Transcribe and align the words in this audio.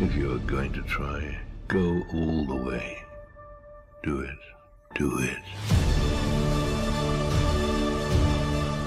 If 0.00 0.14
you're 0.14 0.38
going 0.46 0.70
to 0.74 0.82
try, 0.82 1.36
go 1.66 2.02
all 2.14 2.46
the 2.46 2.54
way. 2.54 2.98
Do 4.04 4.20
it. 4.20 4.38
Do 4.94 5.18
it. 5.18 5.42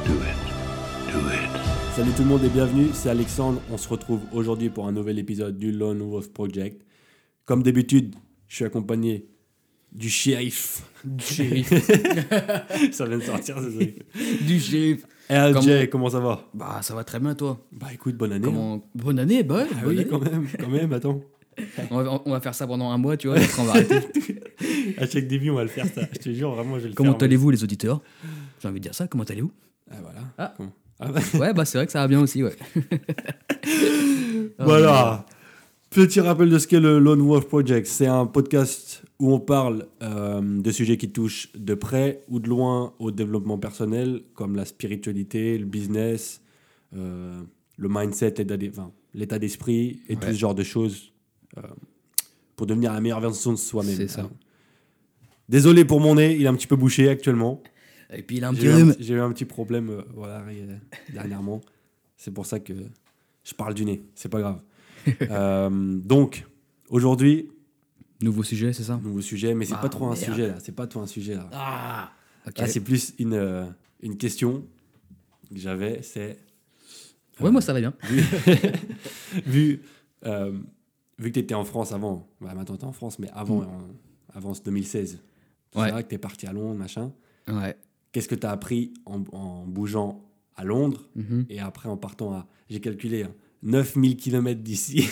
Do 0.06 0.14
it. 0.14 1.12
Do 1.12 1.20
it. 1.28 1.62
Salut 1.98 2.12
tout 2.14 2.24
le 2.24 2.30
monde 2.30 2.46
et 2.46 2.50
bienvenue, 2.50 2.92
c'est 2.94 3.10
Alexandre. 3.10 3.62
On 3.70 3.78
se 3.78 3.90
retrouve 3.90 4.22
aujourd'hui 4.32 4.70
pour 4.70 4.88
un 4.88 4.94
nouvel 4.94 5.20
épisode 5.20 5.58
du 5.58 5.74
Lone 5.74 6.00
Wolf 6.00 6.32
Project. 6.32 6.82
Comme 7.44 7.62
d'habitude, 7.62 8.16
je 8.48 8.56
suis 8.56 8.66
accompagné 8.66 9.26
du 9.92 10.10
shérif. 10.10 10.84
Du 11.04 11.26
shérif. 11.26 11.74
ça 12.94 13.06
vient 13.06 13.18
de 13.18 13.24
sortir, 13.24 13.60
désolé. 13.62 13.96
du 14.48 14.62
shérif. 14.62 15.06
Et 15.32 15.36
LJ, 15.36 15.54
Comment- 15.54 15.86
comment 15.92 16.10
ça 16.10 16.20
va? 16.20 16.42
Bah, 16.54 16.80
ça 16.82 16.94
va 16.94 17.04
très 17.06 17.20
bien, 17.20 17.34
toi. 17.36 17.58
Bah 17.72 17.88
écoute, 17.94 18.16
bonne 18.18 18.34
année. 18.34 18.50
hein. 18.54 18.82
Bonne 18.94 19.18
année, 19.18 19.44
bah 19.44 19.56
ouais, 19.56 19.68
Ah 19.72 19.76
bonne 19.86 19.90
oui, 19.96 20.00
année. 20.02 20.08
quand 20.10 20.20
même, 20.20 20.46
quand 20.60 20.68
même, 20.68 20.92
attends. 20.92 21.22
On, 21.90 22.02
va, 22.04 22.22
on 22.26 22.32
va 22.32 22.42
faire 22.42 22.54
ça 22.56 22.68
pendant 22.68 22.92
un 22.92 22.98
mois, 22.98 23.16
tu 23.18 23.28
vois, 23.28 23.40
et 23.40 23.44
après 23.44 23.62
on 23.62 23.66
va 23.66 23.72
arrêter. 23.72 23.96
À 24.98 25.08
chaque 25.08 25.28
début, 25.28 25.50
on 25.50 25.56
va 25.56 25.64
le 25.64 25.70
faire, 25.70 25.86
ça. 25.88 26.02
Je 26.12 26.18
te 26.20 26.30
jure, 26.34 26.52
vraiment, 26.52 26.76
je 26.78 26.84
vais 26.84 26.90
le 26.90 26.96
Comment 26.96 27.18
allez-vous, 27.18 27.50
les 27.50 27.64
auditeurs? 27.64 28.02
J'ai 28.62 28.68
envie 28.68 28.80
de 28.80 28.84
dire 28.84 28.94
ça, 28.96 29.08
comment 29.08 29.24
allez-vous? 29.24 29.52
Ah 29.90 29.96
voilà. 30.02 30.20
Ah. 30.38 30.54
Comment? 30.58 30.72
Ah, 31.00 31.08
bah, 31.12 31.20
Ouais, 31.40 31.54
bah 31.54 31.66
c'est 31.66 31.78
vrai 31.78 31.86
que 31.88 31.92
ça 31.92 32.00
va 32.02 32.08
bien 32.08 32.20
aussi, 32.20 32.44
ouais. 32.44 32.56
Voilà. 34.60 35.26
Petit 35.92 36.22
rappel 36.22 36.50
de 36.50 36.58
ce 36.58 36.68
qu'est 36.68 36.80
le 36.80 37.00
Lone 37.00 37.22
Wolf 37.22 37.48
Project. 37.48 37.86
C'est 37.86 38.08
un 38.08 38.26
podcast 38.26 39.04
où 39.20 39.34
on 39.34 39.42
parle 39.42 39.88
euh, 40.02 40.40
de 40.42 40.72
sujets 40.72 40.96
qui 40.96 41.12
touchent 41.12 41.52
de 41.54 41.74
près 41.74 42.24
ou 42.30 42.40
de 42.40 42.48
loin 42.48 42.94
au 42.98 43.12
développement 43.12 43.58
personnel, 43.58 44.22
comme 44.34 44.56
la 44.56 44.64
spiritualité, 44.64 45.58
le 45.58 45.66
business, 45.66 46.42
euh, 46.96 47.42
le 47.78 47.90
mindset, 47.90 48.36
enfin, 48.70 48.92
l'état 49.14 49.38
d'esprit 49.38 50.00
et 50.08 50.16
tout 50.16 50.28
ce 50.28 50.34
genre 50.34 50.56
de 50.56 50.64
choses 50.64 51.12
euh, 51.58 51.62
pour 52.56 52.68
devenir 52.68 52.94
la 52.94 53.02
meilleure 53.02 53.20
version 53.20 53.52
de 53.52 53.58
soi-même. 53.58 53.96
C'est 53.98 54.08
ça. 54.08 54.30
Désolé 55.50 55.84
pour 55.84 56.00
mon 56.00 56.16
nez, 56.16 56.38
il 56.38 56.44
est 56.44 56.48
un 56.48 56.56
petit 56.56 56.68
peu 56.68 56.78
bouché 56.78 57.10
actuellement. 57.10 57.62
Et 58.14 58.24
puis 58.24 58.38
il 58.38 58.46
a 58.46 58.50
un 58.50 58.54
J'ai 58.54 58.60
petit 58.62 58.68
eu, 58.68 58.72
un- 58.72 58.76
rhume. 58.78 58.96
j'ai 58.98 59.14
eu 59.16 59.20
un 59.20 59.32
petit 59.34 59.46
problème 59.46 60.04
voilà, 60.16 60.42
dernièrement. 61.14 61.60
C'est 62.16 62.32
pour 62.32 62.46
ça 62.46 62.62
que 62.62 62.72
je 63.44 63.54
parle 63.54 63.74
du 63.74 63.84
nez. 63.84 64.04
C'est 64.16 64.30
pas 64.30 64.40
grave. 64.40 64.62
Euh, 65.30 65.70
donc, 66.04 66.46
aujourd'hui, 66.90 67.50
Nouveau 68.22 68.44
sujet, 68.44 68.72
c'est 68.74 68.84
ça? 68.84 69.00
nouveau 69.04 69.22
sujet, 69.22 69.56
mais 69.56 69.66
c'est 69.66 69.74
Ah, 69.74 69.82
pas 69.82 69.90
trop 69.90 70.06
un 70.06 70.10
merde. 70.14 70.22
sujet 70.24 70.48
là. 70.50 70.56
C'est 70.60 70.76
pas 70.76 70.86
trop 70.86 71.00
un 71.02 71.08
sujet 71.08 71.34
là. 71.36 71.50
Ah. 71.54 72.12
Là, 72.56 72.68
c'est 72.68 72.80
plus 72.82 73.14
une, 73.18 73.34
euh, 73.34 73.66
une 74.02 74.16
question 74.18 74.64
que 75.50 75.58
j'avais. 75.60 76.02
C'est 76.04 76.38
Ouais, 77.40 77.50
moi 77.50 77.62
ça 77.62 77.74
va 77.74 77.80
bien. 77.80 77.94
vu, 78.10 78.22
vu, 79.46 79.82
euh, 80.26 80.52
vu 81.18 81.30
que 81.30 81.34
tu 81.34 81.40
étais 81.40 81.56
en 81.56 81.64
France 81.66 81.92
avant, 81.92 82.28
bah, 82.40 82.54
maintenant 82.54 82.76
tu 82.78 82.84
es 82.84 82.86
en 82.88 82.92
France, 82.92 83.18
mais 83.20 83.30
avant, 83.34 83.62
Mm. 83.62 83.68
en- 83.68 83.88
avant 84.36 84.54
ce 84.54 84.62
2016, 84.62 85.20
Ouais. 85.76 85.86
c'est 85.86 85.92
vrai 85.92 86.04
que 86.04 86.10
tu 86.10 86.16
es 86.16 86.20
parti 86.20 86.46
à 86.46 86.54
Londres, 86.54 86.78
machin. 86.78 87.12
Ouais. 87.48 87.76
Qu'est-ce 88.12 88.28
que 88.28 88.36
tu 88.36 88.46
as 88.46 88.52
appris 88.52 88.94
en, 89.06 89.24
en 89.32 89.66
bougeant 89.66 90.24
à 90.56 90.64
Londres 90.64 91.08
Mhm. 91.16 91.46
et 91.50 91.60
après 91.60 91.90
en 91.90 91.98
partant 91.98 92.34
à, 92.34 92.48
j'ai 92.70 92.80
calculé, 92.82 93.24
hein, 93.24 93.32
9000 93.64 94.18
km 94.18 94.62
d'ici 94.62 95.08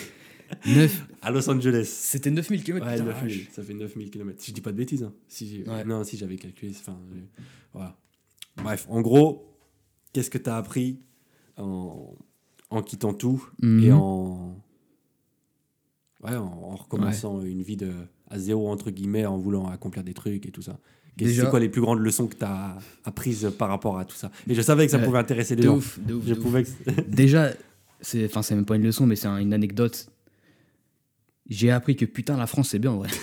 à 1.21 1.31
Los 1.31 1.49
Angeles 1.49 1.85
C'était 1.85 2.31
9000 2.31 2.63
km. 2.63 2.85
Ouais, 2.85 2.93
putain, 2.93 3.05
9000, 3.05 3.37
vache. 3.37 3.47
ça 3.51 3.63
fait 3.63 3.73
9000 3.73 4.09
km. 4.09 4.41
Si 4.41 4.51
je 4.51 4.55
dis 4.55 4.61
pas 4.61 4.71
de 4.71 4.77
bêtises, 4.77 5.03
hein. 5.03 5.13
si 5.27 5.63
Ouais. 5.67 5.83
non, 5.85 6.03
si 6.03 6.17
j'avais 6.17 6.37
calculé, 6.37 6.71
enfin, 6.79 6.97
voilà. 7.73 7.95
Bref, 8.57 8.87
en 8.89 9.01
gros, 9.01 9.55
qu'est-ce 10.13 10.29
que 10.29 10.37
tu 10.39 10.49
as 10.49 10.57
appris 10.57 10.99
en, 11.57 12.15
en 12.69 12.81
quittant 12.81 13.13
tout 13.13 13.47
Mhm. 13.61 13.83
et 13.83 13.91
en, 13.91 14.55
ouais, 16.23 16.35
en, 16.35 16.43
en 16.45 16.75
recommençant 16.75 17.41
une 17.41 17.61
vie 17.61 17.77
de, 17.77 17.91
à 18.29 18.39
zéro, 18.39 18.69
entre 18.69 18.91
guillemets, 18.91 19.25
en 19.25 19.37
voulant 19.37 19.67
accomplir 19.69 20.03
des 20.03 20.13
trucs 20.13 20.45
et 20.45 20.51
tout 20.51 20.61
ça 20.61 20.79
C'est 21.17 21.49
quoi 21.49 21.59
les 21.59 21.69
plus 21.69 21.81
grandes 21.81 21.99
leçons 21.99 22.27
que 22.27 22.35
tu 22.35 22.43
as 22.45 22.77
apprises 23.05 23.51
par 23.57 23.69
rapport 23.69 23.97
à 23.99 24.05
tout 24.05 24.15
ça? 24.15 24.31
Et 24.47 24.55
je 24.55 24.61
savais 24.61 24.85
que 24.85 24.91
ça 24.91 24.99
pouvait 24.99 25.19
intéresser 25.19 25.55
les 25.55 25.61
De 25.63 25.67
gens. 25.67 25.77
ouf, 25.77 25.99
de 25.99 26.13
ouf. 26.15 26.23
Je 26.25 26.33
de 26.33 26.39
ouf. 26.39 26.43
pouvais 26.43 26.63
que- 26.63 27.01
Déjà, 27.07 27.51
c'est 28.01 28.25
enfin 28.25 28.41
c'est 28.41 28.55
même 28.55 28.65
pas 28.65 28.75
une 28.75 28.83
leçon, 28.83 29.05
mais 29.05 29.15
c'est 29.15 29.27
un- 29.27 29.37
une 29.37 29.53
anecdote. 29.53 30.07
J'ai 31.49 31.71
appris 31.71 31.95
que 31.95 32.05
putain 32.05 32.37
la 32.37 32.47
France 32.47 32.69
c'est 32.69 32.79
bien 32.79 32.91
en 32.91 32.97
vrai. 32.97 33.09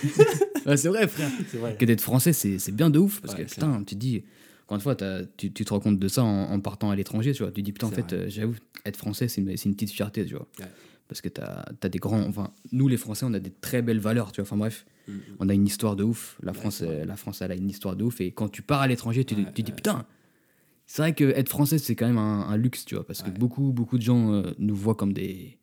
Ouais, 0.65 0.75
c'est 0.75 0.89
vrai 0.89 1.07
frère. 1.07 1.29
Vrai. 1.53 1.77
Que 1.79 1.85
d'être 1.85 2.01
français 2.01 2.33
c'est 2.33 2.59
c'est 2.59 2.73
bien 2.73 2.89
de 2.89 2.99
ouf 2.99 3.21
parce 3.21 3.35
Ouais, 3.35 3.45
que 3.45 3.49
putain 3.49 3.81
tu 3.85 3.95
te 3.95 3.99
dis 4.01 4.25
encore 4.65 4.75
une 4.75 4.81
fois 4.81 4.97
tu, 5.37 5.53
tu 5.53 5.63
te 5.63 5.69
rends 5.73 5.79
compte 5.79 5.97
de 5.97 6.07
ça 6.09 6.25
en, 6.25 6.51
en 6.51 6.59
partant 6.59 6.91
à 6.91 6.95
l'étranger 6.97 7.31
tu 7.31 7.43
vois. 7.43 7.53
Tu 7.53 7.61
te 7.61 7.65
dis 7.65 7.71
putain 7.71 7.87
en 7.87 7.91
fait 7.91 8.11
euh, 8.11 8.25
j'avoue 8.27 8.55
être 8.83 8.97
français 8.97 9.29
c'est 9.29 9.39
une, 9.39 9.55
c'est 9.55 9.69
une 9.69 9.75
petite 9.75 9.91
fierté 9.91 10.25
tu 10.25 10.33
vois. 10.33 10.45
Ouais. 10.59 10.65
Parce 11.07 11.21
que 11.21 11.29
t'as 11.29 11.63
as 11.81 11.87
des 11.87 11.99
grands 11.99 12.19
enfin 12.27 12.51
nous 12.73 12.89
les 12.89 12.97
français 12.97 13.25
on 13.25 13.33
a 13.33 13.39
des 13.39 13.49
très 13.61 13.81
belles 13.81 14.01
valeurs 14.01 14.33
tu 14.33 14.41
vois. 14.41 14.47
Enfin 14.47 14.57
bref 14.57 14.85
Mm, 15.07 15.13
mm. 15.13 15.19
on 15.39 15.47
a 15.47 15.53
une 15.53 15.65
histoire 15.65 15.95
de 15.95 16.03
ouf. 16.03 16.37
La 16.43 16.51
Ouais, 16.51 16.57
France 16.57 16.81
euh, 16.83 17.05
la 17.05 17.15
France 17.15 17.41
elle 17.41 17.53
a 17.53 17.55
une 17.55 17.69
histoire 17.69 17.95
de 17.95 18.03
ouf 18.03 18.19
et 18.19 18.31
quand 18.31 18.49
tu 18.49 18.61
pars 18.61 18.81
à 18.81 18.87
l'étranger 18.87 19.23
tu, 19.23 19.35
te- 19.35 19.39
Ouais, 19.39 19.47
tu 19.55 19.63
dis 19.63 19.71
ouais. 19.71 19.75
putain 19.77 20.05
c'est 20.87 21.01
vrai 21.03 21.13
que 21.13 21.25
être 21.25 21.49
français 21.49 21.77
c'est 21.77 21.95
quand 21.95 22.07
même 22.07 22.17
un, 22.17 22.47
un 22.47 22.57
luxe 22.57 22.85
tu 22.85 22.95
vois 22.95 23.05
parce 23.05 23.21
que 23.21 23.29
beaucoup 23.29 23.71
beaucoup 23.73 23.97
de 23.97 24.03
gens 24.03 24.33
euh, 24.33 24.53
nous 24.57 24.75
voient 24.75 24.95
comme 24.95 25.13
des 25.13 25.57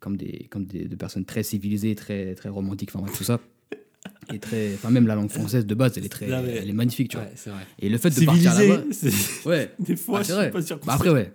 comme 0.00 0.16
des 0.16 0.46
comme 0.50 0.64
des, 0.64 0.86
de 0.86 0.96
personnes 0.96 1.24
très 1.24 1.42
civilisées 1.42 1.94
très 1.94 2.34
très 2.34 2.48
romantiques 2.48 2.90
enfin 2.94 3.04
bref 3.04 3.16
tout 3.18 3.24
ça. 3.24 3.40
Et 4.32 4.38
très 4.38 4.74
enfin 4.74 4.90
même 4.90 5.06
la 5.06 5.14
langue 5.16 5.30
française 5.30 5.66
de 5.66 5.74
base 5.74 5.98
elle 5.98 6.04
est 6.06 6.08
très 6.08 6.26
Non, 6.28 6.42
mais- 6.42 6.56
elle 6.56 6.68
est 6.70 6.72
magnifique 6.74 7.08
tu 7.10 7.16
vois. 7.16 7.26
Ouais, 7.26 7.32
c'est 7.36 7.50
vrai. 7.50 7.66
et 7.78 7.88
le 7.88 7.98
fait 7.98 8.10
de 8.10 8.24
partir 8.24 8.52
Civilisé, 8.52 8.68
là-bas 8.68 8.84
c'est- 8.92 9.44
ouais. 9.48 9.74
des 9.78 9.96
fois, 9.96 10.20
Ah, 10.20 10.22
je 10.22 10.32
suis 10.42 10.50
pas 10.50 10.62
sûr 10.62 10.78
bah 10.86 10.92
après 10.94 11.10
ouais. 11.10 11.32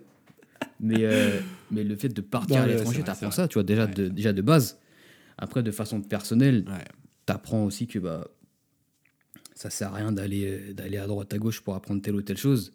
Mais 0.80 1.04
euh, 1.04 1.40
mais 1.70 1.84
le 1.84 1.94
fait 1.96 2.08
de 2.08 2.20
partir 2.20 2.56
Non, 2.56 2.62
à 2.62 2.66
l'étranger 2.66 3.02
t'apprends 3.02 3.30
ça 3.30 3.48
tu 3.48 3.54
vois 3.54 3.64
déjà 3.64 3.86
de 3.86 4.08
déjà 4.08 4.32
de 4.32 4.40
base. 4.42 4.78
Après 5.36 5.62
de 5.62 5.70
façon 5.70 6.00
personnelle 6.00 6.64
t'apprends 7.26 7.64
aussi 7.64 7.86
que 7.86 7.98
bah 7.98 8.26
ça 9.54 9.68
sert 9.68 9.92
à 9.92 9.96
rien 9.96 10.12
d'aller 10.12 10.72
d'aller 10.74 10.96
à 10.98 11.06
droite 11.06 11.32
à 11.34 11.38
gauche 11.38 11.60
pour 11.60 11.74
apprendre 11.74 12.00
telle 12.02 12.14
ou 12.14 12.22
telle 12.22 12.38
chose 12.38 12.72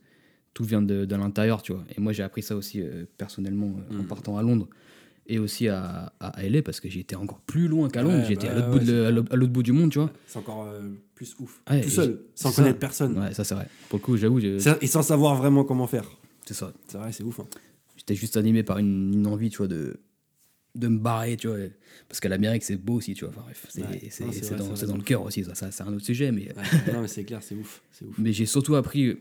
tout 0.56 0.64
vient 0.64 0.82
de, 0.82 1.06
de 1.06 1.16
l'intérieur 1.16 1.62
tu 1.62 1.74
vois 1.74 1.84
et 1.96 2.02
moi 2.02 2.12
j'ai 2.14 2.24
appris 2.24 2.42
ça 2.42 2.56
aussi 2.56 2.82
euh, 2.82 3.06
personnellement 3.20 3.76
euh, 3.92 3.94
en 4.00 4.02
Mhm. 4.02 4.08
partant 4.08 4.38
à 4.38 4.42
Londres 4.42 4.68
et 5.28 5.38
aussi 5.38 5.68
à, 5.68 6.14
à 6.20 6.44
LA 6.44 6.62
parce 6.64 6.80
que 6.80 6.88
été 6.88 7.16
encore 7.16 7.40
plus 7.42 7.68
loin 7.68 7.90
qu'à 7.90 8.02
Londres 8.04 8.20
Ouais, 8.20 8.26
j'étais 8.26 8.48
bah 8.48 8.54
à 8.54 8.56
l'autre 8.56 8.68
ouais, 8.68 8.80
bout 8.80 8.86
de 8.86 8.94
le- 9.62 9.64
du 9.64 9.72
monde 9.74 9.92
tu 9.92 10.00
vois 10.00 10.12
C'est 10.28 10.40
encore 10.40 10.66
euh, 10.68 10.82
plus 11.14 11.36
ouf. 11.40 11.62
Ouais, 11.70 11.82
Tout 11.82 11.90
seul, 11.90 12.22
sans 12.36 12.52
ça. 12.52 12.62
connaître 12.62 12.80
personne. 12.80 13.18
ouais 13.20 13.34
ça 13.34 13.44
c'est 13.44 13.54
vrai 13.56 13.68
pour 13.90 14.00
le 14.00 14.04
coup 14.04 14.18
j'avoue 14.18 14.40
Et 14.40 14.88
sans 14.88 15.02
savoir 15.04 15.36
vraiment 15.36 15.64
comment 15.64 15.88
faire. 15.88 16.10
c'est 16.46 16.54
ça 16.54 16.72
C'est 16.88 16.98
vrai, 16.98 17.12
c'est 17.12 17.24
ouf. 17.24 17.40
hein. 17.40 17.48
j'étais 17.98 18.16
juste 18.16 18.38
animé 18.38 18.64
par 18.64 18.78
une, 18.80 19.14
une 19.14 19.28
envie 19.28 19.50
tu 19.52 19.58
vois 19.58 19.68
de 19.68 20.00
de 20.76 20.88
me 20.90 20.98
barrer 21.00 21.38
tu 21.38 21.48
vois 21.48 21.58
parce 22.10 22.20
que 22.20 22.28
l'Amérique 22.28 22.64
c'est 22.64 22.76
beau 22.76 22.96
aussi 22.96 23.14
tu 23.14 23.24
vois 23.26 23.34
enfin 23.34 23.44
bref 23.46 23.66
c'est 23.70 23.82
dans, 24.58 24.74
dans 24.88 24.98
le 24.98 25.04
cœur 25.04 25.24
aussi 25.24 25.44
ça, 25.46 25.56
ça 25.56 25.72
c'est 25.72 25.84
un 25.84 25.94
autre 25.94 26.04
sujet 26.06 26.32
mais 26.34 26.50
non, 26.94 27.02
mais 27.02 27.08
c'est 27.08 27.24
clair, 27.24 27.42
c'est 27.42 27.56
ouf. 27.56 27.82
Ouf. 28.06 28.16
Mais 28.20 28.32
j'ai 28.34 28.46
surtout 28.46 28.76
appris 28.76 29.18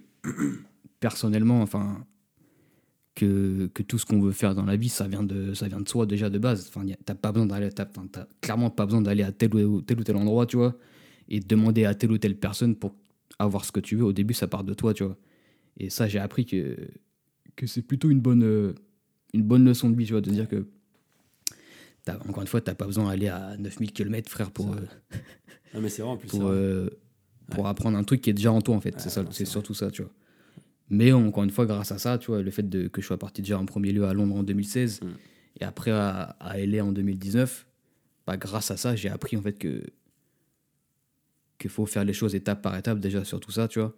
personnellement, 1.04 1.60
enfin, 1.60 2.06
que, 3.14 3.66
que 3.74 3.82
tout 3.82 3.98
ce 3.98 4.06
qu'on 4.06 4.22
veut 4.22 4.32
faire 4.32 4.54
dans 4.54 4.64
la 4.64 4.74
vie, 4.76 4.88
ça 4.88 5.06
vient 5.06 5.22
de, 5.22 5.52
ça 5.52 5.68
vient 5.68 5.82
de 5.82 5.86
soi 5.86 6.06
déjà 6.06 6.30
de 6.30 6.38
base. 6.38 6.66
Enfin, 6.66 6.86
t'as 7.04 7.14
pas 7.14 7.30
besoin 7.30 7.44
d'aller, 7.44 7.68
t'as, 7.70 7.86
clairement 8.40 8.70
pas 8.70 8.86
besoin 8.86 9.02
d'aller 9.02 9.22
à 9.22 9.30
tel 9.30 9.54
ou 9.54 9.82
tel 9.82 10.00
ou 10.00 10.02
tel 10.02 10.16
endroit, 10.16 10.46
tu 10.46 10.56
vois, 10.56 10.78
et 11.28 11.40
de 11.40 11.46
demander 11.46 11.84
à 11.84 11.94
telle 11.94 12.10
ou 12.10 12.16
telle 12.16 12.36
personne 12.38 12.74
pour 12.74 12.96
avoir 13.38 13.66
ce 13.66 13.72
que 13.72 13.80
tu 13.80 13.96
veux. 13.96 14.04
Au 14.04 14.14
début, 14.14 14.32
ça 14.32 14.46
part 14.46 14.64
de 14.64 14.72
toi, 14.72 14.94
tu 14.94 15.04
vois. 15.04 15.18
Et 15.76 15.90
ça, 15.90 16.08
j'ai 16.08 16.18
appris 16.18 16.46
que, 16.46 16.74
que 17.54 17.66
c'est 17.66 17.82
plutôt 17.82 18.08
une 18.08 18.20
bonne, 18.20 18.42
euh, 18.42 18.72
une 19.34 19.42
bonne 19.42 19.66
leçon 19.66 19.90
de 19.90 19.96
vie, 19.98 20.06
tu 20.06 20.12
vois, 20.12 20.22
de 20.22 20.30
dire 20.30 20.48
que 20.48 20.66
t'as- 22.06 22.16
encore 22.26 22.40
une 22.40 22.48
fois, 22.48 22.62
t'as 22.62 22.74
pas 22.74 22.86
besoin 22.86 23.10
d'aller 23.10 23.28
à 23.28 23.58
9000 23.58 23.92
km, 23.92 24.30
frère, 24.30 24.50
pour, 24.50 24.72
euh, 24.72 24.80
Non, 25.74 25.82
mais 25.82 25.90
c'est 25.90 26.00
vrai 26.00 26.12
en 26.12 26.16
plus. 26.16 26.28
pour, 26.28 26.46
euh, 26.46 26.88
pour 27.50 27.66
apprendre 27.66 27.98
un 27.98 28.04
truc 28.04 28.22
qui 28.22 28.30
est 28.30 28.34
déjà 28.34 28.50
en 28.50 28.62
toi 28.62 28.74
en 28.74 28.80
fait. 28.80 28.94
Ouais, 28.94 29.00
c'est 29.02 29.10
ça, 29.10 29.22
non, 29.22 29.30
c'est 29.30 29.44
c'est 29.44 29.50
surtout 29.50 29.74
ça, 29.74 29.90
tu 29.90 30.00
vois. 30.00 30.10
Mais 30.90 31.12
encore 31.12 31.44
une 31.44 31.50
fois, 31.50 31.66
grâce 31.66 31.92
à 31.92 31.98
ça, 31.98 32.18
tu 32.18 32.26
vois, 32.30 32.42
le 32.42 32.50
fait 32.50 32.68
de, 32.68 32.88
que 32.88 33.00
je 33.00 33.06
sois 33.06 33.18
parti 33.18 33.40
déjà 33.42 33.58
en 33.58 33.64
premier 33.66 33.92
lieu 33.92 34.04
à 34.04 34.12
Londres 34.14 34.36
en 34.36 34.42
2016 34.42 35.00
Mm. 35.02 35.06
et 35.60 35.64
après 35.64 35.90
à, 35.90 36.22
à 36.40 36.58
LA 36.58 36.84
en 36.84 36.92
2019, 36.92 37.66
bah, 38.26 38.36
grâce 38.36 38.70
à 38.70 38.76
ça, 38.76 38.94
j'ai 38.96 39.08
appris 39.08 39.36
en 39.36 39.42
fait 39.42 39.58
que 39.58 39.82
qu'il 41.58 41.70
faut 41.70 41.86
faire 41.86 42.04
les 42.04 42.12
choses 42.12 42.34
étape 42.34 42.62
par 42.62 42.76
étape 42.76 42.98
déjà 43.00 43.24
sur 43.24 43.40
tout 43.40 43.50
ça, 43.52 43.68
tu 43.68 43.78
vois. 43.80 43.94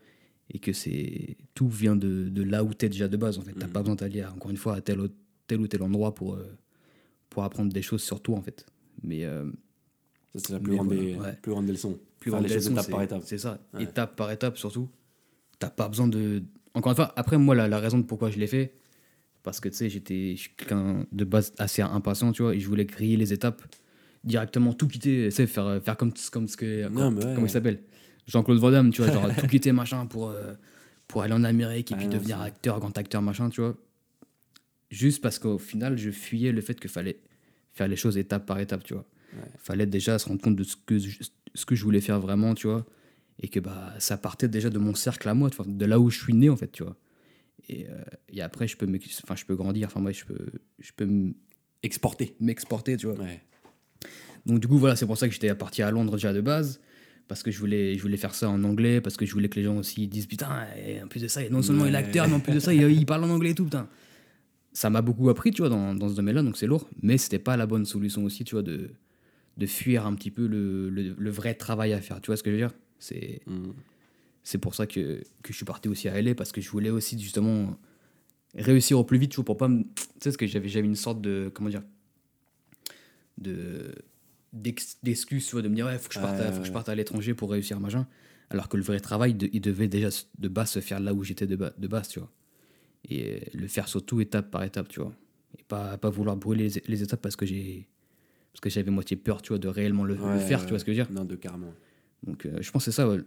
Et 0.50 0.58
que 0.60 0.72
c'est 0.72 1.36
tout 1.54 1.68
vient 1.68 1.96
de, 1.96 2.28
de 2.28 2.42
là 2.42 2.62
où 2.62 2.72
tu 2.72 2.86
es 2.86 2.88
déjà 2.88 3.08
de 3.08 3.16
base 3.16 3.38
en 3.38 3.42
fait. 3.42 3.52
T'as 3.54 3.66
Mm. 3.66 3.70
pas 3.72 3.80
besoin 3.80 3.94
d'aller 3.96 4.24
encore 4.24 4.50
une 4.50 4.56
fois 4.56 4.74
à 4.76 4.80
tel, 4.80 5.00
tel 5.48 5.60
ou 5.60 5.66
tel 5.66 5.82
endroit 5.82 6.14
pour, 6.14 6.34
euh, 6.34 6.56
pour 7.30 7.42
apprendre 7.44 7.72
des 7.72 7.82
choses 7.82 8.02
sur 8.02 8.20
toi 8.22 8.36
en 8.38 8.42
fait. 8.42 8.64
Mais 9.02 9.24
euh, 9.24 9.44
Ça, 10.34 10.38
c'est 10.46 10.52
la 10.52 10.60
plus 10.60 10.74
grande, 10.76 10.86
voilà, 10.88 11.02
des, 11.02 11.14
ouais. 11.16 11.32
plus 11.42 11.50
grande 11.50 11.66
des 11.66 11.72
leçons. 11.72 11.98
plus 12.20 12.30
grande 12.30 12.46
les 12.46 12.68
étape 12.68 12.88
par 12.90 13.02
étape. 13.02 13.22
C'est 13.24 13.38
ça, 13.38 13.58
Ouais. 13.74 13.82
étape 13.84 14.14
par 14.14 14.30
étape 14.30 14.56
surtout. 14.56 14.88
T'as 15.58 15.70
pas 15.70 15.88
besoin 15.88 16.06
de. 16.08 16.42
Encore 16.76 16.92
une 16.92 16.96
fois, 16.96 17.12
après, 17.16 17.38
moi, 17.38 17.54
la, 17.54 17.68
la 17.68 17.78
raison 17.78 17.98
de 17.98 18.04
pourquoi 18.04 18.30
je 18.30 18.38
l'ai 18.38 18.46
fait, 18.46 18.74
parce 19.42 19.60
que 19.60 19.68
tu 19.70 19.76
sais, 19.76 19.88
j'étais 19.88 20.36
quelqu'un 20.58 21.06
de 21.10 21.24
base 21.24 21.54
assez 21.56 21.80
impatient, 21.80 22.32
tu 22.32 22.42
vois, 22.42 22.54
et 22.54 22.60
je 22.60 22.68
voulais 22.68 22.84
griller 22.84 23.16
les 23.16 23.32
étapes 23.32 23.62
directement, 24.24 24.74
tout 24.74 24.86
quitter, 24.86 25.24
tu 25.24 25.30
sais, 25.30 25.46
faire, 25.46 25.80
faire 25.82 25.96
comme, 25.96 26.12
comme 26.30 26.46
ce 26.48 26.56
que. 26.56 26.86
Non, 26.88 27.14
ouais. 27.14 27.34
Comment 27.34 27.46
il 27.46 27.50
s'appelle? 27.50 27.80
Jean-Claude 28.26 28.58
Van 28.58 28.70
Damme, 28.70 28.90
tu 28.90 29.02
vois, 29.02 29.10
genre 29.10 29.34
tout 29.34 29.46
quitter, 29.46 29.72
machin, 29.72 30.04
pour, 30.04 30.28
euh, 30.28 30.52
pour 31.08 31.22
aller 31.22 31.32
en 31.32 31.44
Amérique 31.44 31.92
et 31.92 31.94
Ah 31.94 31.98
puis 31.98 32.08
non, 32.08 32.12
devenir 32.14 32.40
acteur, 32.42 32.78
grand 32.78 32.96
acteur, 32.98 33.22
machin, 33.22 33.48
tu 33.48 33.62
vois. 33.62 33.74
Juste 34.90 35.22
parce 35.22 35.38
qu'au 35.38 35.58
final, 35.58 35.96
je 35.96 36.10
fuyais 36.10 36.52
le 36.52 36.60
fait 36.60 36.78
qu'il 36.78 36.90
fallait 36.90 37.20
faire 37.72 37.88
les 37.88 37.96
choses 37.96 38.18
étape 38.18 38.44
par 38.44 38.58
étape, 38.58 38.84
tu 38.84 38.92
vois. 38.94 39.06
Ouais. 39.32 39.48
Fallait 39.58 39.86
déjà 39.86 40.18
se 40.18 40.28
rendre 40.28 40.42
compte 40.42 40.56
de 40.56 40.64
ce 40.64 40.76
que, 40.76 40.98
ce 40.98 41.64
que 41.64 41.74
je 41.74 41.82
voulais 41.84 42.00
faire 42.02 42.20
vraiment, 42.20 42.54
tu 42.54 42.66
vois. 42.66 42.84
Et 43.40 43.48
que 43.48 43.60
bah, 43.60 43.92
ça 43.98 44.16
partait 44.16 44.48
déjà 44.48 44.70
de 44.70 44.78
mon 44.78 44.94
cercle 44.94 45.28
à 45.28 45.34
moi, 45.34 45.50
de 45.66 45.84
là 45.84 46.00
où 46.00 46.10
je 46.10 46.18
suis 46.18 46.32
né, 46.34 46.48
en 46.48 46.56
fait, 46.56 46.72
tu 46.72 46.82
vois. 46.82 46.96
Et, 47.68 47.86
euh, 47.88 48.02
et 48.30 48.40
après, 48.40 48.66
je 48.66 48.76
peux, 48.76 48.86
enfin, 49.24 49.36
je 49.36 49.44
peux 49.44 49.56
grandir, 49.56 49.88
enfin, 49.88 50.00
moi, 50.00 50.12
je 50.12 50.24
peux, 50.24 50.46
je 50.78 50.92
peux 50.96 51.04
m- 51.04 51.34
Exporté. 51.82 52.34
m'exporter, 52.40 52.96
tu 52.96 53.06
vois. 53.06 53.16
Ouais. 53.16 53.42
Donc 54.46 54.60
du 54.60 54.68
coup 54.68 54.78
voilà, 54.78 54.96
c'est 54.96 55.06
pour 55.06 55.18
ça 55.18 55.26
que 55.28 55.34
j'étais 55.34 55.52
parti 55.54 55.82
à 55.82 55.90
Londres 55.90 56.12
déjà 56.14 56.32
de 56.32 56.40
base 56.40 56.80
parce 57.28 57.42
que 57.42 57.50
je 57.50 57.58
voulais 57.58 57.96
je 57.96 58.02
voulais 58.02 58.16
faire 58.16 58.34
ça 58.34 58.48
en 58.48 58.62
anglais 58.64 59.00
parce 59.00 59.16
que 59.16 59.26
je 59.26 59.32
voulais 59.32 59.48
que 59.48 59.56
les 59.56 59.64
gens 59.64 59.76
aussi 59.76 60.06
disent 60.06 60.26
putain 60.26 60.66
et 60.76 61.02
en 61.02 61.08
plus 61.08 61.20
de 61.22 61.28
ça 61.28 61.48
non 61.48 61.62
seulement 61.62 61.86
il 61.86 61.94
est 61.94 61.98
acteur 61.98 62.28
mais 62.28 62.34
en 62.34 62.40
plus 62.40 62.52
de 62.54 62.60
ça 62.60 62.72
il, 62.72 62.80
il 62.92 63.06
parle 63.06 63.24
en 63.24 63.30
anglais 63.30 63.50
et 63.50 63.54
tout 63.54 63.64
putain. 63.64 63.88
Ça 64.72 64.88
m'a 64.90 65.02
beaucoup 65.02 65.28
appris 65.30 65.50
tu 65.50 65.62
vois 65.62 65.68
dans, 65.68 65.94
dans 65.94 66.08
ce 66.08 66.14
domaine-là 66.14 66.42
donc 66.42 66.56
c'est 66.56 66.66
lourd 66.68 66.88
mais 67.02 67.18
c'était 67.18 67.40
pas 67.40 67.56
la 67.56 67.66
bonne 67.66 67.84
solution 67.86 68.24
aussi 68.24 68.44
tu 68.44 68.54
vois 68.54 68.62
de 68.62 68.90
de 69.56 69.66
fuir 69.66 70.06
un 70.06 70.14
petit 70.14 70.30
peu 70.30 70.46
le, 70.46 70.90
le, 70.90 71.14
le 71.18 71.30
vrai 71.30 71.54
travail 71.54 71.92
à 71.92 72.00
faire 72.00 72.20
tu 72.20 72.26
vois 72.28 72.36
ce 72.36 72.42
que 72.44 72.50
je 72.50 72.54
veux 72.56 72.60
dire? 72.62 72.72
C'est 72.98 73.40
Mm. 73.46 73.70
c'est 74.42 74.58
pour 74.58 74.74
ça 74.74 74.86
que, 74.86 75.22
que 75.42 75.50
je 75.52 75.56
suis 75.56 75.64
parti 75.64 75.88
aussi 75.88 76.08
à 76.08 76.18
LA 76.18 76.34
parce 76.34 76.52
que 76.52 76.60
je 76.60 76.70
voulais 76.70 76.90
aussi 76.90 77.18
justement 77.18 77.78
réussir 78.54 78.98
au 78.98 79.04
plus 79.04 79.18
vite 79.18 79.30
tu 79.32 79.36
vois 79.36 79.44
pour 79.44 79.56
pas 79.56 79.68
me... 79.68 79.82
tu 79.82 80.04
sais 80.20 80.32
ce 80.32 80.38
que 80.38 80.46
j'avais 80.46 80.68
j'avais 80.68 80.86
une 80.86 80.94
sorte 80.96 81.20
de 81.20 81.50
comment 81.52 81.68
dire 81.70 81.82
de 83.38 83.94
d'ex- 84.52 84.98
d'excuses 85.02 85.46
tu 85.46 85.52
vois 85.52 85.62
de 85.62 85.68
me 85.68 85.74
dire 85.74 85.86
ouais 85.86 85.98
faut 85.98 86.08
que 86.08 86.14
je 86.14 86.20
parte 86.20 86.40
à, 86.40 86.52
faut 86.52 86.60
que 86.60 86.66
je 86.66 86.72
parte 86.72 86.88
à 86.88 86.94
l'étranger 86.94 87.34
pour 87.34 87.50
réussir 87.50 87.80
machin. 87.80 88.06
Alors 88.50 88.68
que 88.68 88.76
le 88.76 88.82
vrai 88.84 89.00
travail 89.00 89.34
de- 89.34 89.50
il 89.52 89.60
devait 89.60 89.88
déjà 89.88 90.08
de 90.38 90.48
base 90.48 90.70
se 90.70 90.80
faire 90.80 91.00
là 91.00 91.12
où 91.12 91.24
j'étais 91.24 91.46
de, 91.46 91.56
ba- 91.56 91.74
de 91.76 91.88
base 91.88 92.08
tu 92.08 92.20
vois. 92.20 92.30
Et 93.08 93.42
le 93.54 93.66
faire 93.66 93.88
surtout 93.88 94.20
étape 94.20 94.50
par 94.50 94.62
étape 94.62 94.88
tu 94.88 95.00
vois. 95.00 95.12
Et 95.58 95.62
pas 95.64 95.98
pas 95.98 96.10
vouloir 96.10 96.36
brûler 96.36 96.68
les, 96.68 96.82
les 96.86 97.02
étapes 97.02 97.20
parce 97.20 97.36
que 97.36 97.44
j'ai 97.46 97.88
parce 98.52 98.60
que 98.60 98.70
j'avais 98.70 98.90
moitié 98.90 99.16
peur 99.16 99.42
tu 99.42 99.48
vois 99.48 99.58
de 99.58 99.68
réellement 99.68 100.04
le, 100.04 100.14
faire 100.38 100.60
ouais, 100.60 100.64
tu 100.66 100.70
vois 100.70 100.78
ce 100.78 100.84
que 100.84 100.92
je 100.94 100.98
veux 101.00 101.04
dire. 101.04 101.12
Non, 101.12 101.24
de 101.24 101.34
carrément. 101.36 101.74
Donc 102.24 102.46
euh, 102.46 102.58
je 102.60 102.70
pense 102.70 102.84
que 102.84 102.90
c'est 102.90 102.96
ça 102.96 103.08
ouais. 103.08 103.20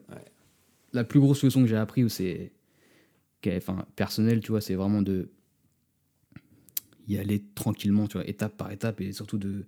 la 0.93 1.03
plus 1.03 1.19
grosse 1.19 1.43
leçon 1.43 1.61
que 1.61 1.67
j'ai 1.67 1.75
appris 1.77 2.09
c'est 2.09 2.51
enfin 3.47 3.85
personnelle 3.95 4.41
tu 4.41 4.51
vois 4.51 4.61
c'est 4.61 4.75
vraiment 4.75 5.01
de 5.01 5.29
y 7.07 7.17
aller 7.17 7.43
tranquillement 7.55 8.07
tu 8.07 8.17
vois 8.17 8.27
étape 8.27 8.55
par 8.57 8.71
étape 8.71 9.01
et 9.01 9.11
surtout 9.13 9.37
de 9.37 9.65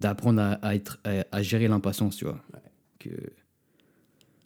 d'apprendre 0.00 0.40
à, 0.40 0.52
à 0.54 0.74
être 0.74 0.98
à, 1.04 1.24
à 1.32 1.42
gérer 1.42 1.68
l'impatience 1.68 2.16
tu 2.16 2.24
vois 2.24 2.42
Ouais. 2.52 2.60
que 2.98 3.10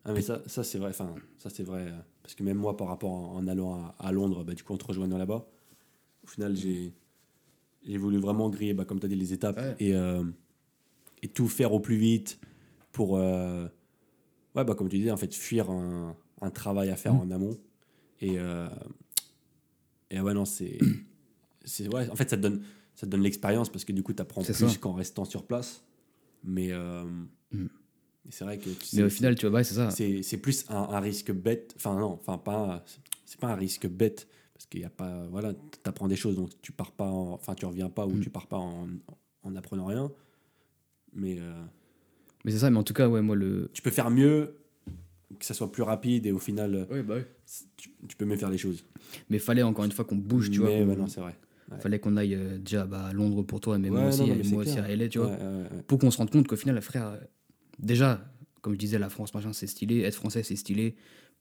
Ah, 0.05 0.12
mais 0.12 0.20
ça, 0.23 0.43
ça 0.47 0.62
c'est 0.62 0.79
vrai. 0.79 0.90
Enfin, 0.90 1.14
ça 1.38 1.49
c'est 1.50 1.62
vrai. 1.64 1.87
euh, 1.88 1.99
Parce 2.23 2.35
que 2.35 2.43
même 2.43 2.58
moi, 2.58 2.76
par 2.76 2.88
rapport 2.88 3.11
en, 3.11 3.35
en 3.37 3.47
allant 3.49 3.75
à, 3.75 3.94
à 3.99 4.12
Londres, 4.12 4.44
bah, 4.44 4.52
du 4.55 4.62
coup, 4.62 4.75
en 4.75 4.76
te 4.76 4.85
rejoignant 4.85 5.17
là-bas, 5.19 5.47
au 6.23 6.26
final, 6.26 6.55
j'ai 6.56 6.93
j'ai 7.87 7.97
voulu 7.99 8.19
vraiment 8.19 8.49
griller, 8.50 8.75
bah, 8.75 8.85
comme 8.85 9.00
tu 9.00 9.06
as 9.06 9.08
dit, 9.08 9.14
les 9.17 9.32
étapes 9.32 9.56
Ouais. 9.58 9.75
et, 9.79 9.94
euh, 9.94 10.23
et 11.23 11.29
tout 11.29 11.49
faire 11.49 11.73
au 11.73 11.81
plus 11.81 11.97
vite 11.97 12.38
pour, 12.93 13.17
euh, 13.19 13.67
ouais, 14.55 14.65
bah, 14.65 14.75
comme 14.75 14.89
tu 14.89 14.99
disais, 14.99 15.11
en 15.11 15.17
fait, 15.17 15.35
fuir 15.35 15.71
un, 15.71 16.17
un 16.41 16.51
travail 16.51 16.91
à 16.91 16.97
faire 16.97 17.15
Mhm. 17.15 17.21
en 17.21 17.31
amont. 17.31 17.59
Et, 18.21 18.39
euh, 18.39 18.69
et 20.11 20.21
ouais, 20.21 20.35
non, 20.35 20.45
c'est. 20.45 20.79
c'est 21.65 21.93
ouais, 21.93 22.09
en 22.11 22.17
fait, 22.17 22.29
ça 22.31 22.37
te 22.37 22.43
donne, 22.43 22.62
ça 22.95 23.06
te 23.06 23.11
donne 23.11 23.23
l'expérience 23.23 23.69
parce 23.69 23.85
que 23.85 23.93
du 23.93 24.03
coup, 24.03 24.12
tu 24.12 24.23
apprends 24.23 24.43
plus 24.43 24.79
qu'en 24.79 24.93
restant 24.93 25.25
sur 25.25 25.45
place. 25.45 25.83
Mais, 26.45 26.69
euh, 26.73 27.05
mais 27.53 28.31
c'est 28.31 28.45
vrai 28.45 28.59
que. 28.59 28.69
tu 28.71 28.97
mais 28.97 29.03
au 29.05 29.09
final 29.11 29.35
tu 29.35 29.47
vois 29.47 29.56
ouais, 29.56 29.65
c'est 29.65 29.75
ça 29.75 29.91
c'est 29.91 30.23
c'est 30.23 30.37
plus 30.37 30.67
un, 30.69 30.77
un 30.77 31.00
risque 31.00 31.33
bête. 31.33 31.73
Enfin, 31.77 31.99
non, 31.99 32.12
enfin, 32.21 32.37
pas. 32.39 32.85
C'est 33.25 33.41
pas 33.41 33.49
un 33.49 33.55
risque 33.57 33.87
bête. 33.89 34.29
Parce 34.53 34.67
qu'il 34.67 34.81
y 34.81 34.85
a 34.85 34.91
pas. 34.91 35.27
Voilà, 35.29 35.53
t'apprends 35.83 36.07
des 36.07 36.17
choses, 36.17 36.37
donc 36.37 36.50
tu 36.62 36.71
pars 36.71 36.93
pas. 36.93 37.07
en- 37.11 37.33
Enfin, 37.33 37.55
tu 37.55 37.65
reviens 37.67 37.89
pas 37.89 38.07
ou 38.07 38.11
Mm. 38.17 38.21
tu 38.21 38.31
pars 38.31 38.47
pas 38.47 38.59
en, 38.59 38.87
en 39.43 39.57
apprenant 39.57 39.87
rien. 39.87 40.12
Mais 41.15 41.39
euh, 41.41 41.62
mais 42.44 42.50
c'est 42.52 42.58
ça 42.58 42.70
mais 42.70 42.79
en 42.79 42.82
tout 42.82 42.94
cas 42.94 43.08
ouais 43.08 43.23
moi 43.23 43.37
le 43.37 43.70
tu 43.73 43.82
peux 43.82 43.91
faire 43.91 44.11
mieux, 44.11 44.56
que 45.38 45.44
ça 45.44 45.55
soit 45.55 45.70
plus 45.73 45.82
rapide 45.82 46.26
et 46.26 46.32
au 46.32 46.38
final, 46.38 46.75
euh, 46.75 46.85
ouais, 46.94 47.02
bah 47.02 47.17
tu, 47.76 47.91
tu 48.08 48.17
peux 48.17 48.25
mieux 48.25 48.37
faire 48.37 48.50
les 48.50 48.58
choses. 48.58 48.85
mais 49.31 49.38
fallait 49.38 49.62
encore 49.62 49.85
une 49.85 49.93
fois 49.93 50.05
qu'on 50.05 50.17
bouge 50.17 50.50
tu 50.50 50.61
vois 50.61 50.69
Mais 50.70 50.85
ouais, 50.85 50.96
non, 50.96 51.06
c'est 51.08 51.20
vrai. 51.20 51.35
ouais. 51.73 51.81
fallait 51.81 51.99
qu'on 51.99 52.17
aille 52.17 52.35
euh, 52.35 52.58
déjà 52.58 52.87
bah, 52.87 53.06
à 53.06 53.12
Londres 53.12 53.43
pour 53.43 53.61
toi 53.61 53.79
mais 53.79 53.91
Ouais, 53.91 53.99
moi 54.00 54.08
aussi 54.08 54.20
non, 54.20 54.26
non, 54.29 54.35
et 54.35 54.37
mais 54.38 54.44
c'est 54.44 54.50
moi 54.52 54.62
aussi 54.62 54.73
clair. 54.75 54.85
à 54.85 54.88
LA 54.96 55.08
tu 55.08 55.19
vois 55.19 55.29
Ouais, 55.31 55.38
pour 55.87 55.99
qu'on 55.99 56.11
se 56.11 56.19
rende 56.19 56.31
compte 56.31 56.46
qu'au 56.46 56.56
final, 56.56 56.81
frère, 56.82 57.08
euh, 57.08 57.17
déjà, 57.79 58.25
comme 58.62 58.75
je 58.75 58.79
disais, 58.79 58.99
la 58.99 59.08
France, 59.11 59.35
machin, 59.35 59.52
c'est 59.52 59.67
stylé, 59.67 60.00
être 60.00 60.14
français, 60.14 60.43
c'est 60.43 60.56
stylé, 60.56 60.94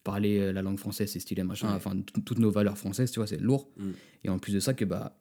parler 0.04 0.40
euh, 0.40 0.52
la 0.52 0.62
langue 0.62 0.80
française, 0.80 1.10
c'est 1.12 1.20
stylé, 1.20 1.44
machin, 1.44 1.74
enfin, 1.74 1.96
toutes 2.26 2.40
nos 2.40 2.50
valeurs 2.52 2.78
françaises, 2.78 3.12
tu 3.12 3.20
vois, 3.20 3.28
c'est 3.28 3.40
lourd. 3.40 3.70
Mm. 3.78 3.92
Et 4.26 4.30
en 4.30 4.40
plus 4.40 4.54
de 4.54 4.60
ça, 4.60 4.74
que 4.74 4.84
bah, 4.86 5.18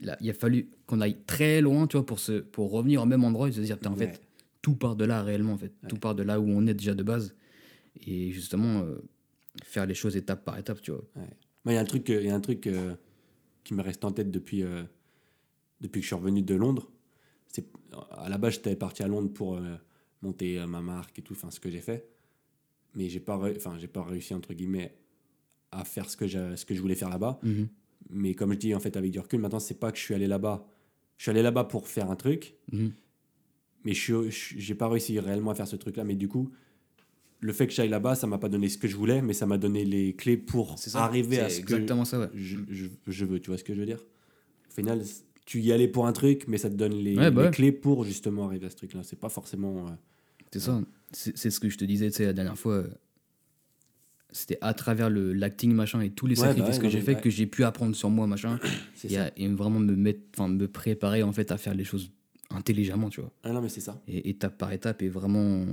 là, 0.00 0.16
il 0.20 0.28
a 0.30 0.34
fallu 0.34 0.68
qu'on 0.86 1.00
aille 1.00 1.16
très 1.26 1.60
loin, 1.60 1.86
tu 1.86 1.96
vois, 1.96 2.06
pour, 2.06 2.20
se, 2.20 2.40
pour 2.40 2.70
revenir 2.70 3.02
au 3.02 3.06
même 3.06 3.24
endroit 3.24 3.48
et 3.48 3.52
se 3.52 3.60
dire, 3.60 3.78
en 3.86 3.96
fait, 3.96 4.20
tout 4.62 4.74
part 4.76 4.96
de 4.96 5.04
là 5.04 5.22
réellement, 5.22 5.52
en 5.54 5.58
fait, 5.58 5.72
tout 5.88 5.96
part 5.96 6.14
de 6.14 6.22
là 6.22 6.40
où 6.40 6.48
on 6.48 6.66
est 6.66 6.74
déjà 6.74 6.94
de 6.94 7.02
base. 7.02 7.34
Et 8.06 8.30
justement, 8.32 8.80
euh, 8.82 8.98
faire 9.64 9.86
les 9.86 9.94
choses 9.94 10.16
étape 10.16 10.44
par 10.44 10.58
étape, 10.58 10.80
tu 10.80 10.90
vois. 10.90 11.04
Moi, 11.16 11.72
il 11.72 11.74
y 11.74 11.76
a 11.76 11.80
un 11.80 11.84
truc, 11.84 12.08
euh, 12.10 12.20
il 12.20 12.26
y 12.26 12.30
a 12.30 12.34
un 12.34 12.40
truc 12.40 12.66
euh, 12.66 12.94
qui 13.64 13.74
me 13.74 13.82
reste 13.82 14.04
en 14.04 14.12
tête 14.12 14.30
depuis, 14.30 14.62
euh, 14.62 14.82
depuis 15.80 16.00
que 16.00 16.04
je 16.04 16.06
suis 16.08 16.16
revenu 16.16 16.42
de 16.42 16.54
Londres. 16.54 16.90
C'est, 17.48 17.66
à 18.12 18.28
la 18.28 18.38
base, 18.38 18.54
j'étais 18.54 18.76
parti 18.76 19.02
à 19.02 19.08
Londres 19.08 19.32
pour 19.32 19.60
monter 20.22 20.64
ma 20.66 20.80
marque 20.80 21.18
et 21.18 21.22
tout, 21.22 21.32
enfin, 21.32 21.50
ce 21.50 21.58
que 21.58 21.68
j'ai 21.70 21.80
fait. 21.80 22.06
Mais 22.94 23.08
j'ai 23.08 23.20
pas, 23.20 23.36
enfin, 23.56 23.76
j'ai 23.78 23.88
pas 23.88 24.02
réussi, 24.04 24.34
entre 24.34 24.54
guillemets, 24.54 24.94
à 25.72 25.84
faire 25.84 26.08
ce 26.10 26.16
que, 26.16 26.26
j'ai- 26.26 26.56
ce 26.56 26.64
que 26.64 26.74
je 26.74 26.80
voulais 26.80 26.94
faire 26.94 27.08
là-bas. 27.10 27.40
Mhm. 27.42 27.68
Mais 28.10 28.34
comme 28.34 28.52
je 28.52 28.58
dis, 28.58 28.74
en 28.74 28.80
fait, 28.80 28.96
avec 28.96 29.10
du 29.10 29.18
recul, 29.18 29.40
maintenant, 29.40 29.58
c'est 29.60 29.78
pas 29.78 29.90
que 29.90 29.98
je 29.98 30.02
suis 30.02 30.14
allé 30.14 30.26
là-bas. 30.26 30.66
Je 31.16 31.24
suis 31.24 31.30
allé 31.30 31.42
là-bas 31.42 31.64
pour 31.64 31.88
faire 31.88 32.10
un 32.10 32.16
truc, 32.16 32.54
Mhm. 32.72 32.92
Mais 33.84 33.94
je 33.94 34.28
j'ai 34.30 34.74
pas 34.74 34.88
réussi 34.88 35.18
réellement 35.18 35.50
à 35.50 35.54
faire 35.54 35.68
ce 35.68 35.76
truc-là. 35.76 36.04
Mais 36.04 36.14
du 36.16 36.28
coup, 36.28 36.50
le 37.40 37.52
fait 37.52 37.66
que 37.66 37.72
j'aille 37.72 37.88
là-bas, 37.88 38.14
ça 38.14 38.26
m'a 38.26 38.38
pas 38.38 38.48
donné 38.48 38.68
ce 38.68 38.76
que 38.78 38.86
je 38.88 38.96
voulais, 38.96 39.22
mais 39.22 39.32
ça 39.32 39.46
m'a 39.46 39.56
donné 39.58 39.84
les 39.84 40.14
clés 40.14 40.36
pour 40.36 40.78
ça, 40.78 41.02
arriver 41.04 41.40
à 41.40 41.48
ce 41.48 41.56
que 41.56 41.62
exactement 41.62 42.04
ça, 42.04 42.18
ouais. 42.20 42.28
je, 42.34 42.58
je, 42.68 42.86
je 43.06 43.24
veux. 43.24 43.40
Tu 43.40 43.48
vois 43.50 43.58
ce 43.58 43.64
que 43.64 43.74
je 43.74 43.80
veux 43.80 43.86
dire? 43.86 44.04
Au 44.68 44.72
final, 44.74 45.02
tu 45.46 45.60
y 45.60 45.72
allais 45.72 45.88
pour 45.88 46.06
un 46.06 46.12
truc, 46.12 46.44
mais 46.48 46.58
ça 46.58 46.68
te 46.70 46.74
donne 46.74 46.92
les, 46.94 47.16
Ouais, 47.16 47.30
bah 47.30 47.42
les 47.42 47.48
ouais. 47.48 47.54
clés 47.54 47.72
pour 47.72 48.04
justement 48.04 48.44
arriver 48.46 48.66
à 48.66 48.70
ce 48.70 48.76
truc-là. 48.76 49.00
C'est 49.02 49.18
pas 49.18 49.28
forcément. 49.30 49.86
euh, 49.88 49.90
C'est 50.52 50.60
ça. 50.60 50.80
C'est 51.12 51.50
ce 51.50 51.58
que 51.58 51.68
je 51.68 51.76
te 51.78 51.84
disais, 51.84 52.10
la 52.24 52.32
dernière 52.32 52.58
fois. 52.58 52.74
euh, 52.74 52.88
C'était 54.32 54.58
à 54.60 54.74
travers 54.74 55.10
le 55.10 55.32
l'acting, 55.32 55.72
machin, 55.72 56.00
et 56.02 56.10
tous 56.10 56.26
les 56.28 56.36
bah 56.36 56.42
sacrifices 56.42 56.76
ouais, 56.76 56.82
que 56.82 56.88
j'ai 56.88 57.00
fait 57.00 57.20
que 57.20 57.30
j'ai 57.30 57.46
pu 57.46 57.64
apprendre 57.64 57.96
sur 57.96 58.10
moi, 58.10 58.28
machin. 58.28 58.60
et, 59.08 59.16
à- 59.18 59.32
et 59.36 59.48
vraiment 59.48 59.80
me 59.80 59.96
mettre, 59.96 60.20
enfin, 60.36 60.46
me 60.48 60.68
préparer, 60.68 61.24
en 61.24 61.32
fait, 61.32 61.50
à 61.50 61.56
faire 61.58 61.74
les 61.74 61.82
choses 61.84 62.12
intelligemment, 62.50 63.08
tu 63.10 63.20
vois. 63.20 63.30
Ah 63.44 63.52
non, 63.52 63.60
mais 63.60 63.68
c'est 63.68 63.80
ça. 63.80 64.00
Et 64.08 64.28
étape 64.30 64.58
par 64.58 64.72
étape, 64.72 65.02
et 65.02 65.08
vraiment 65.08 65.64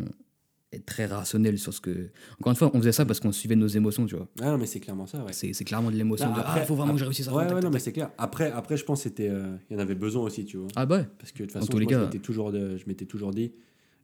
être 0.74 0.86
très 0.86 1.06
rationnel 1.06 1.58
sur 1.58 1.74
ce 1.74 1.80
que. 1.82 2.10
Encore 2.40 2.52
une 2.52 2.58
fois, 2.58 2.70
on 2.74 2.80
faisait 2.80 2.92
ça 2.92 3.06
parce 3.06 3.20
qu'on 3.20 3.32
suivait 3.32 3.56
nos 3.56 3.68
émotions, 3.68 4.06
tu 4.06 4.16
vois. 4.16 4.28
Ah 4.42 4.52
non, 4.52 4.58
mais 4.58 4.66
c'est 4.66 4.80
clairement 4.82 5.08
ça, 5.08 5.24
ouais. 5.24 5.32
C'est 5.34 5.54
c'est 5.54 5.64
clairement 5.64 5.90
de 5.92 5.96
l'émotion 5.96 6.28
de 6.34 6.40
Ah, 6.44 6.62
faut 6.66 6.76
vraiment 6.76 6.94
que 6.94 7.00
je 7.00 7.06
réussisse 7.06 7.28
à 7.30 7.32
Ouais, 7.32 7.44
ouais, 7.44 7.48
tac, 7.48 7.56
non, 7.56 7.62
tac, 7.62 7.72
mais 7.74 7.80
c'est 7.80 7.94
clair. 7.94 8.12
Après, 8.18 8.52
après, 8.52 8.76
je 8.78 8.84
pense 8.84 9.04
qu'il 9.04 9.26
y 9.72 9.76
en 9.76 9.80
avait 9.80 9.96
besoin 9.96 10.24
aussi, 10.24 10.46
tu 10.46 10.58
vois. 10.58 10.68
Ah, 10.76 10.86
bah 10.86 10.98
ouais. 10.98 11.08
Parce 11.20 11.32
que 11.32 11.40
de 11.40 11.44
toute 11.46 11.54
façon, 11.54 11.68
tous 11.72 11.80
les 11.80 11.86
moi, 11.86 11.94
je 11.94 12.00
m'étais 12.00 12.20
toujours, 12.20 12.52
de- 12.52 12.76
je 12.78 12.86
m'étais 12.88 13.06
toujours 13.06 13.32
dit 13.32 13.54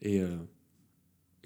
et 0.01 0.21
euh, 0.21 0.27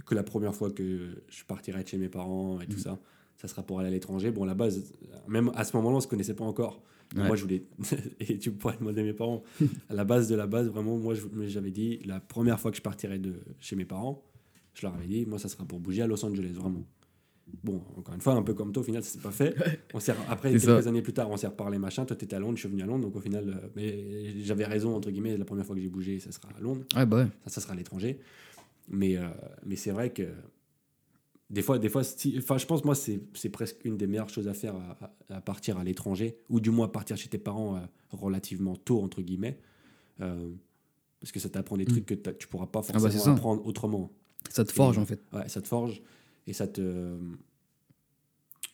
que 0.05 0.15
la 0.15 0.23
première 0.23 0.53
fois 0.55 0.71
que 0.71 1.23
je 1.27 1.43
partirais 1.45 1.83
de 1.83 1.87
chez 1.87 1.97
mes 1.97 2.09
parents 2.09 2.61
et 2.61 2.67
tout 2.67 2.77
Mm. 2.77 2.81
ça, 2.81 2.99
ça 3.37 3.47
sera 3.47 3.63
pour 3.63 3.79
aller 3.79 3.87
à 3.87 3.91
l'étranger. 3.91 4.31
Bon, 4.31 4.43
à 4.43 4.47
la 4.47 4.55
base, 4.55 4.93
même 5.27 5.51
à 5.55 5.63
ce 5.63 5.75
moment-là, 5.77 5.97
on 5.97 6.01
se 6.01 6.07
connaissait 6.07 6.33
pas 6.33 6.43
encore. 6.43 6.81
Ouais. 7.15 7.25
Moi, 7.25 7.35
je 7.35 7.43
voulais 7.43 7.63
et 8.19 8.37
tu 8.37 8.51
pourrais 8.51 8.75
demander 8.77 9.01
à 9.01 9.03
mes 9.03 9.13
parents. 9.13 9.43
à 9.89 9.93
la 9.93 10.03
base 10.03 10.27
de 10.27 10.35
la 10.35 10.47
base, 10.47 10.67
vraiment, 10.67 10.97
moi, 10.97 11.13
j'avais 11.45 11.71
dit 11.71 11.99
la 12.05 12.19
première 12.19 12.59
fois 12.59 12.71
que 12.71 12.77
je 12.77 12.81
partirais 12.81 13.19
de 13.19 13.35
chez 13.59 13.75
mes 13.75 13.85
parents, 13.85 14.23
je 14.73 14.85
leur 14.85 14.95
avais 14.95 15.07
dit, 15.07 15.25
moi, 15.25 15.39
ça 15.39 15.47
sera 15.47 15.65
pour 15.65 15.79
bouger 15.79 16.01
à 16.01 16.07
Los 16.07 16.23
Angeles, 16.25 16.51
vraiment. 16.53 16.83
Bon, 17.63 17.81
encore 17.95 18.13
une 18.13 18.19
fois, 18.19 18.33
un 18.33 18.43
peu 18.43 18.53
comme 18.53 18.73
toi, 18.73 18.81
au 18.81 18.83
final, 18.83 19.01
ça 19.03 19.11
s'est 19.11 19.19
pas 19.19 19.31
fait. 19.31 19.55
On 19.93 19.99
après, 20.29 20.51
quelques 20.51 20.63
ça. 20.63 20.89
années 20.89 21.01
plus 21.01 21.13
tard, 21.13 21.29
on 21.31 21.37
s'est 21.37 21.47
reparlé, 21.47 21.77
machin. 21.77 22.03
Toi, 22.03 22.17
t'étais 22.17 22.35
à 22.35 22.39
Londres, 22.39 22.57
je 22.57 22.61
suis 22.61 22.69
venu 22.69 22.81
à 22.81 22.85
Londres, 22.85 23.05
donc 23.05 23.15
au 23.15 23.21
final, 23.21 23.47
euh, 23.49 23.67
mais 23.75 24.41
j'avais 24.43 24.65
raison, 24.65 24.93
entre 24.95 25.09
guillemets, 25.09 25.37
la 25.37 25.45
première 25.45 25.65
fois 25.65 25.75
que 25.75 25.81
j'ai 25.81 25.87
bougé, 25.87 26.19
ça 26.19 26.31
sera 26.33 26.49
à 26.49 26.59
Londres, 26.59 26.81
Ouais, 26.95 27.05
bah 27.05 27.17
ouais. 27.23 27.27
ça, 27.45 27.53
ça 27.53 27.61
sera 27.61 27.73
à 27.73 27.77
l'étranger. 27.77 28.19
Mais, 28.89 29.17
euh, 29.17 29.21
mais 29.65 29.77
c'est 29.77 29.91
vrai 29.91 30.11
que 30.11 30.23
des 31.49 31.61
fois, 31.61 31.79
des 31.79 31.89
fois 31.89 32.01
enfin, 32.37 32.57
je 32.57 32.65
pense, 32.65 32.83
moi, 32.83 32.95
c'est, 32.95 33.19
presque 33.51 33.77
une 33.85 33.97
des 33.97 34.07
meilleures 34.07 34.29
choses 34.29 34.47
à 34.47 34.53
faire 34.53 34.75
à, 35.29 35.41
partir 35.41 35.77
à 35.77 35.83
l'étranger, 35.83 36.37
ou 36.49 36.59
du 36.59 36.71
moins 36.71 36.87
partir 36.87 37.15
chez 37.17 37.29
tes 37.29 37.37
parents 37.37 37.77
euh, 37.77 37.79
relativement 38.11 38.75
tôt, 38.75 39.01
entre 39.01 39.21
guillemets. 39.21 39.57
Euh, 40.21 40.51
parce 41.19 41.31
que 41.31 41.39
ça 41.39 41.49
t'apprend 41.49 41.77
des 41.77 41.85
Mm. 41.85 41.87
trucs 41.87 42.05
que 42.05 42.13
tu 42.31 42.47
pourras 42.47 42.67
pas 42.67 42.81
bah, 42.81 42.87
c'est 42.87 42.99
forcément 42.99 43.35
apprendre 43.35 43.65
autrement. 43.65 44.11
Ça 44.49 44.65
te 44.65 44.71
forge, 44.71 44.97
en 44.97 45.05
fait. 45.05 45.21
Ouais, 45.33 45.47
ça 45.49 45.61
te 45.61 45.67
forge 45.67 46.01
et 46.47 46.53
ça 46.53 46.67
te. 46.67 47.17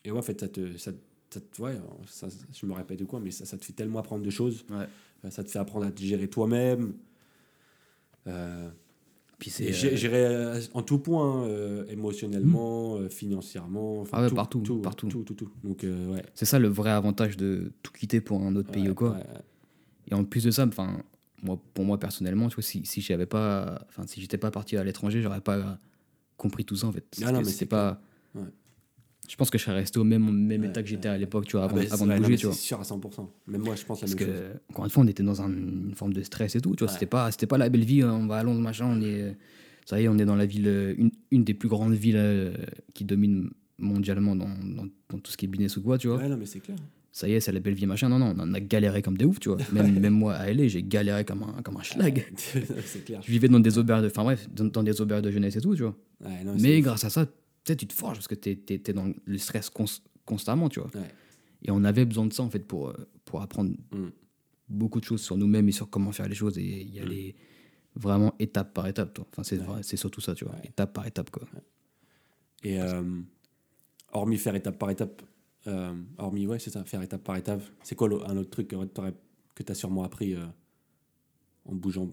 Et 0.06 0.12
ouais, 0.12 0.18
en 0.20 0.22
fait, 0.22 0.40
ça 0.40 0.48
te. 0.48 0.76
Ça, 0.78 0.92
ça 1.30 1.40
te- 1.42 1.62
ouais, 1.62 1.76
ça- 2.08 2.28
je 2.52 2.66
me 2.66 2.74
répète 2.74 3.02
ou 3.02 3.06
quoi, 3.08 3.20
mais 3.20 3.32
ça, 3.32 3.46
ça 3.46 3.58
te 3.58 3.66
fait 3.66 3.74
tellement 3.74 4.00
apprendre 4.00 4.24
de 4.24 4.30
choses. 4.30 4.66
Ouais. 4.70 4.88
Euh, 5.26 5.30
Ça 5.32 5.44
te 5.44 5.50
fait 5.50 5.60
apprendre 5.60 5.86
à 5.86 5.92
te 5.92 6.02
gérer 6.02 6.28
toi-même. 6.28 6.94
Euh, 8.28 8.70
Euh, 9.62 9.72
gérer 9.72 10.26
euh, 10.26 10.62
en 10.74 10.82
tout 10.84 11.00
point, 11.00 11.44
hein, 11.44 11.48
euh, 11.48 11.86
émotionnellement, 11.90 12.96
euh, 12.98 13.10
financièrement. 13.10 14.02
enfin, 14.02 14.18
Ah 14.18 14.22
ouais, 14.24 14.30
tout, 14.30 14.36
partout, 14.36 14.62
tout, 14.62 14.78
partout. 14.80 15.08
Tout, 15.08 15.24
tout, 15.24 15.34
tout. 15.34 15.50
Donc, 15.64 15.84
ouais. 15.84 16.24
C'est 16.34 16.46
ça 16.46 16.60
le 16.60 16.68
vrai 16.68 16.92
avantage 16.92 17.38
de 17.38 17.72
tout 17.82 17.92
quitter 17.92 18.22
pour 18.22 18.42
un 18.42 18.56
autre 18.56 18.72
pays 18.72 18.90
ou 18.90 18.96
quoi. 18.96 19.18
Et 20.10 20.14
en 20.14 20.24
plus 20.24 20.44
de 20.44 20.52
ça, 20.52 20.66
enfin, 20.66 21.02
moi, 21.42 21.60
pour 21.74 21.86
moi 21.86 22.00
personnellement, 22.00 22.50
tu 22.50 22.56
vois, 22.56 22.64
si, 22.64 22.86
si 22.86 23.02
j'avais 23.02 23.26
pas, 23.26 23.86
enfin, 23.90 24.04
si 24.08 24.22
j'étais 24.22 24.38
pas 24.38 24.52
parti 24.52 24.78
à 24.78 24.84
l'étranger, 24.84 25.22
j'aurais 25.22 25.42
pas 25.42 25.78
compris 26.38 26.66
tout 26.66 26.76
ça 26.76 26.88
en 26.88 26.92
fait. 26.92 27.06
Ah 27.24 27.32
non, 27.32 27.40
mais 27.40 27.46
c'est 27.46 27.66
pas. 27.66 28.02
Je 29.30 29.36
pense 29.36 29.50
que 29.50 29.58
je 29.58 29.64
serais 29.64 29.76
resté 29.78 30.00
au 30.00 30.04
même, 30.04 30.30
même 30.32 30.62
Ouais, 30.62 30.68
état 30.68 30.84
que 30.84 30.90
j'étais 30.90 31.08
à 31.08 31.18
l'époque, 31.18 31.46
tu 31.46 31.54
vois, 31.54 31.62
Ah 31.62 31.66
avant, 31.66 31.78
bah, 31.78 31.84
avant 31.92 32.06
de 32.08 32.18
bouger, 32.18 32.36
tu 32.38 32.46
vois. 32.46 32.56
C'est 32.56 32.62
sûr 32.62 32.80
à 32.80 32.84
100%. 32.84 33.30
Même 33.48 33.62
moi, 33.62 33.76
je 33.76 33.86
pense 33.86 34.02
la 34.02 34.08
Parce 34.08 34.16
même 34.20 34.28
que, 34.28 34.34
chose. 34.36 34.52
encore 34.70 34.86
une 34.86 34.92
fois, 34.92 35.04
on 35.04 35.08
était 35.08 35.24
dans 35.24 35.42
un- 35.42 35.50
une 35.50 35.94
forme 35.96 36.14
de 36.14 36.22
stress 36.24 36.56
et 36.56 36.62
tout, 36.62 36.76
tu 36.76 36.84
vois. 36.84 36.88
Ouais. 36.88 36.94
C'était 36.94 37.06
pas, 37.06 37.32
c'était 37.32 37.48
pas 37.48 37.58
la 37.58 37.70
belle 37.70 37.86
vie, 37.86 38.02
hein, 38.02 38.12
on 38.14 38.28
va 38.28 38.38
à 38.38 38.44
Londres, 38.44 38.60
machin, 38.62 38.86
on 38.86 39.02
est. 39.02 39.36
Ça 39.86 40.00
y 40.00 40.04
est, 40.06 40.08
on 40.08 40.18
est 40.18 40.26
dans 40.26 40.36
la 40.36 40.46
ville, 40.46 40.68
euh, 40.68 40.94
une, 40.98 41.12
une 41.32 41.44
des 41.44 41.54
plus 41.54 41.68
grandes 41.70 41.94
villes 41.94 42.16
euh, 42.18 42.54
qui 42.94 43.04
domine 43.06 43.50
mondialement 43.78 44.36
dans, 44.36 44.48
dans, 44.48 44.86
dans 45.10 45.18
tout 45.20 45.32
ce 45.32 45.36
qui 45.38 45.46
est 45.46 45.48
business 45.50 45.76
ou 45.78 45.82
quoi, 45.82 45.98
tu 45.98 46.08
vois. 46.08 46.18
Ouais, 46.18 46.30
non, 46.30 46.38
mais 46.38 46.46
c'est 46.46 46.60
clair. 46.60 46.78
Ça 47.12 47.28
y 47.28 47.34
est, 47.34 47.40
c'est 47.42 47.52
la 47.52 47.60
belle 47.60 47.74
vie, 47.76 47.86
machin. 47.86 48.10
Non, 48.10 48.18
non, 48.18 48.34
on 48.36 48.40
en 48.40 48.54
a 48.54 48.60
galéré 48.60 49.02
comme 49.02 49.18
des 49.18 49.26
ouf, 49.26 49.40
tu 49.40 49.50
vois. 49.50 49.58
Même, 49.74 50.00
même 50.00 50.14
moi, 50.14 50.34
à 50.36 50.48
LA, 50.50 50.68
j'ai 50.68 50.82
galéré 50.84 51.24
comme 51.26 51.44
un, 51.44 51.62
comme 51.62 51.78
un 51.78 51.84
schlag. 51.84 52.26
c'est 52.86 53.06
clair. 53.06 53.22
Je 53.24 53.30
vivais 53.32 53.48
dans 53.50 53.60
des 53.60 53.78
auberges 53.78 54.02
de, 54.04 54.08
enfin 54.08 54.24
bref, 54.24 54.48
dans, 54.54 54.66
dans 54.66 54.84
des 54.84 55.00
auberges 55.02 55.22
de 55.22 55.32
jeunesse 55.32 55.56
et 55.56 55.62
tout, 55.62 55.76
tu 55.76 55.84
vois. 55.84 55.96
Ouais, 56.26 56.44
non, 56.44 56.56
Mais 56.60 56.82
grâce 56.82 57.04
à 57.04 57.10
ça, 57.10 57.26
tu 57.64 57.72
sais, 57.72 57.76
tu 57.76 57.88
te 57.88 57.94
forges 57.94 58.18
parce 58.18 58.28
que 58.28 58.36
t'es 58.36 58.60
es, 58.70 58.94
dans 58.94 59.12
le 59.26 59.38
stress 59.38 59.70
cons- 59.70 60.02
constamment, 60.26 60.70
tu 60.70 60.80
vois. 60.80 60.90
Ouais. 60.96 61.08
Et 61.64 61.72
on 61.72 61.84
avait 61.84 62.06
besoin 62.06 62.26
de 62.26 62.34
ça, 62.34 62.44
en 62.44 62.50
fait, 62.50 62.60
pour, 62.66 62.90
euh, 62.90 63.08
pour 63.26 63.42
apprendre 63.42 63.72
Mm. 63.92 64.10
beaucoup 64.70 65.00
de 65.00 65.06
choses 65.06 65.22
sur 65.22 65.38
nous-mêmes 65.38 65.68
et 65.70 65.72
sur 65.72 65.90
comment 65.90 66.12
faire 66.12 66.28
les 66.28 66.36
choses 66.36 66.58
et 66.58 66.84
y 66.84 67.00
aller 67.00 67.36
vraiment 67.96 68.34
étape 68.40 68.74
par 68.74 68.88
étape, 68.88 69.14
toi. 69.14 69.26
Enfin, 69.32 69.44
c'est 69.44 69.60
Ouais. 69.60 69.84
surtout 69.98 70.20
ça, 70.22 70.34
tu 70.36 70.46
vois. 70.46 70.56
Ouais. 70.56 70.66
Étape 70.68 70.94
par 70.94 71.06
étape, 71.08 71.30
quoi. 71.32 71.44
Et 72.64 72.82
euh, 72.82 73.22
hormis 74.12 74.38
faire 74.38 74.56
étape 74.56 74.78
par 74.80 74.90
étape, 74.90 75.22
euh, 75.68 75.94
hormis, 76.18 76.48
ouais, 76.48 76.60
c'est 76.60 76.70
ça, 76.72 76.84
faire 76.86 77.02
étape 77.02 77.24
par 77.24 77.36
étape, 77.38 77.62
c'est 77.84 77.96
quoi 77.96 78.10
un 78.30 78.36
autre 78.38 78.50
truc 78.50 78.68
que 78.70 79.64
tu 79.64 79.72
as 79.72 79.76
sûrement 79.76 80.04
appris 80.04 80.34
euh, 80.36 80.46
en 81.66 81.76
bougeant 81.76 82.10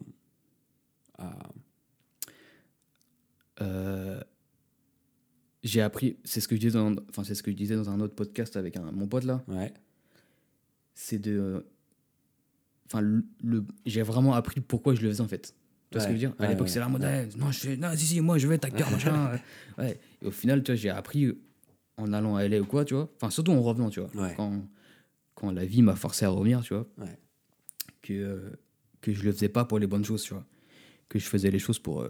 à... 1.19 1.33
Euh, 3.63 4.21
j'ai 5.63 5.81
appris, 5.83 6.17
c'est 6.25 6.41
ce 6.41 6.49
que 6.49 6.55
je 6.57 6.61
disais 6.61 6.79
dans, 6.79 6.95
enfin, 7.11 7.25
c'est 7.25 7.35
ce 7.35 7.43
que 7.43 7.51
je 7.51 7.57
disais 7.57 7.77
dans 7.77 7.91
un 7.91 8.01
autre 8.01 8.15
podcast 8.15 8.57
avec 8.57 8.77
un, 8.77 8.91
mon 8.93 9.07
pote 9.07 9.25
là. 9.25 9.43
Ouais, 9.49 9.73
c'est 10.95 11.19
de. 11.19 11.65
Enfin, 12.87 13.01
le, 13.01 13.25
le- 13.43 13.65
j'ai 13.87 14.03
vraiment 14.03 14.35
appris 14.35 14.61
pourquoi 14.61 14.95
je 14.95 15.03
le 15.03 15.09
faisais 15.11 15.21
en 15.21 15.29
fait. 15.29 15.55
Tu 15.91 15.99
vois 15.99 16.03
ce 16.03 16.07
que 16.07 16.13
je 16.13 16.15
veux 16.15 16.19
dire? 16.29 16.35
À 16.39 16.49
l'époque, 16.49 16.67
ouais, 16.67 16.73
c'est 16.73 16.79
la 16.81 16.89
mode, 16.89 17.03
non, 17.37 17.51
je 17.53 17.59
fais, 17.59 17.77
non, 17.77 17.91
si, 17.97 18.07
si, 18.07 18.21
moi 18.21 18.39
je 18.39 18.47
veux 18.47 18.55
être 18.55 18.65
acteur, 18.65 18.91
machin. 18.91 19.33
euh, 19.79 19.83
ouais. 19.83 20.01
Et 20.23 20.27
au 20.27 20.31
final, 20.31 20.63
tu 20.63 20.71
vois, 20.73 20.77
j'ai 20.77 20.91
appris 20.91 21.37
en 21.97 22.13
allant 22.13 22.37
à 22.37 22.45
LA 22.49 22.61
ou 22.61 22.65
quoi, 22.65 22.85
tu 22.85 22.95
vois. 22.95 23.11
Enfin, 23.17 23.31
surtout 23.31 23.53
en 23.53 23.61
revenant, 23.63 23.91
tu 23.91 24.01
vois. 24.01 24.11
Quand, 24.37 24.63
quand 25.35 25.51
la 25.53 25.65
vie 25.65 25.83
m'a 25.83 25.97
forcé 25.97 26.25
à 26.25 26.29
revenir, 26.31 26.63
tu 26.63 26.75
vois. 26.75 26.87
Que, 28.03 28.13
euh, 28.13 28.51
que 29.01 29.13
je 29.13 29.23
le 29.25 29.33
faisais 29.33 29.49
pas 29.49 29.65
pour 29.65 29.79
les 29.79 29.87
bonnes 29.87 30.05
choses, 30.05 30.23
tu 30.23 30.33
vois. 30.35 30.47
Que 31.09 31.19
je 31.19 31.27
faisais 31.27 31.51
les 31.51 31.59
choses 31.59 31.79
pour. 31.79 32.03
euh, 32.03 32.09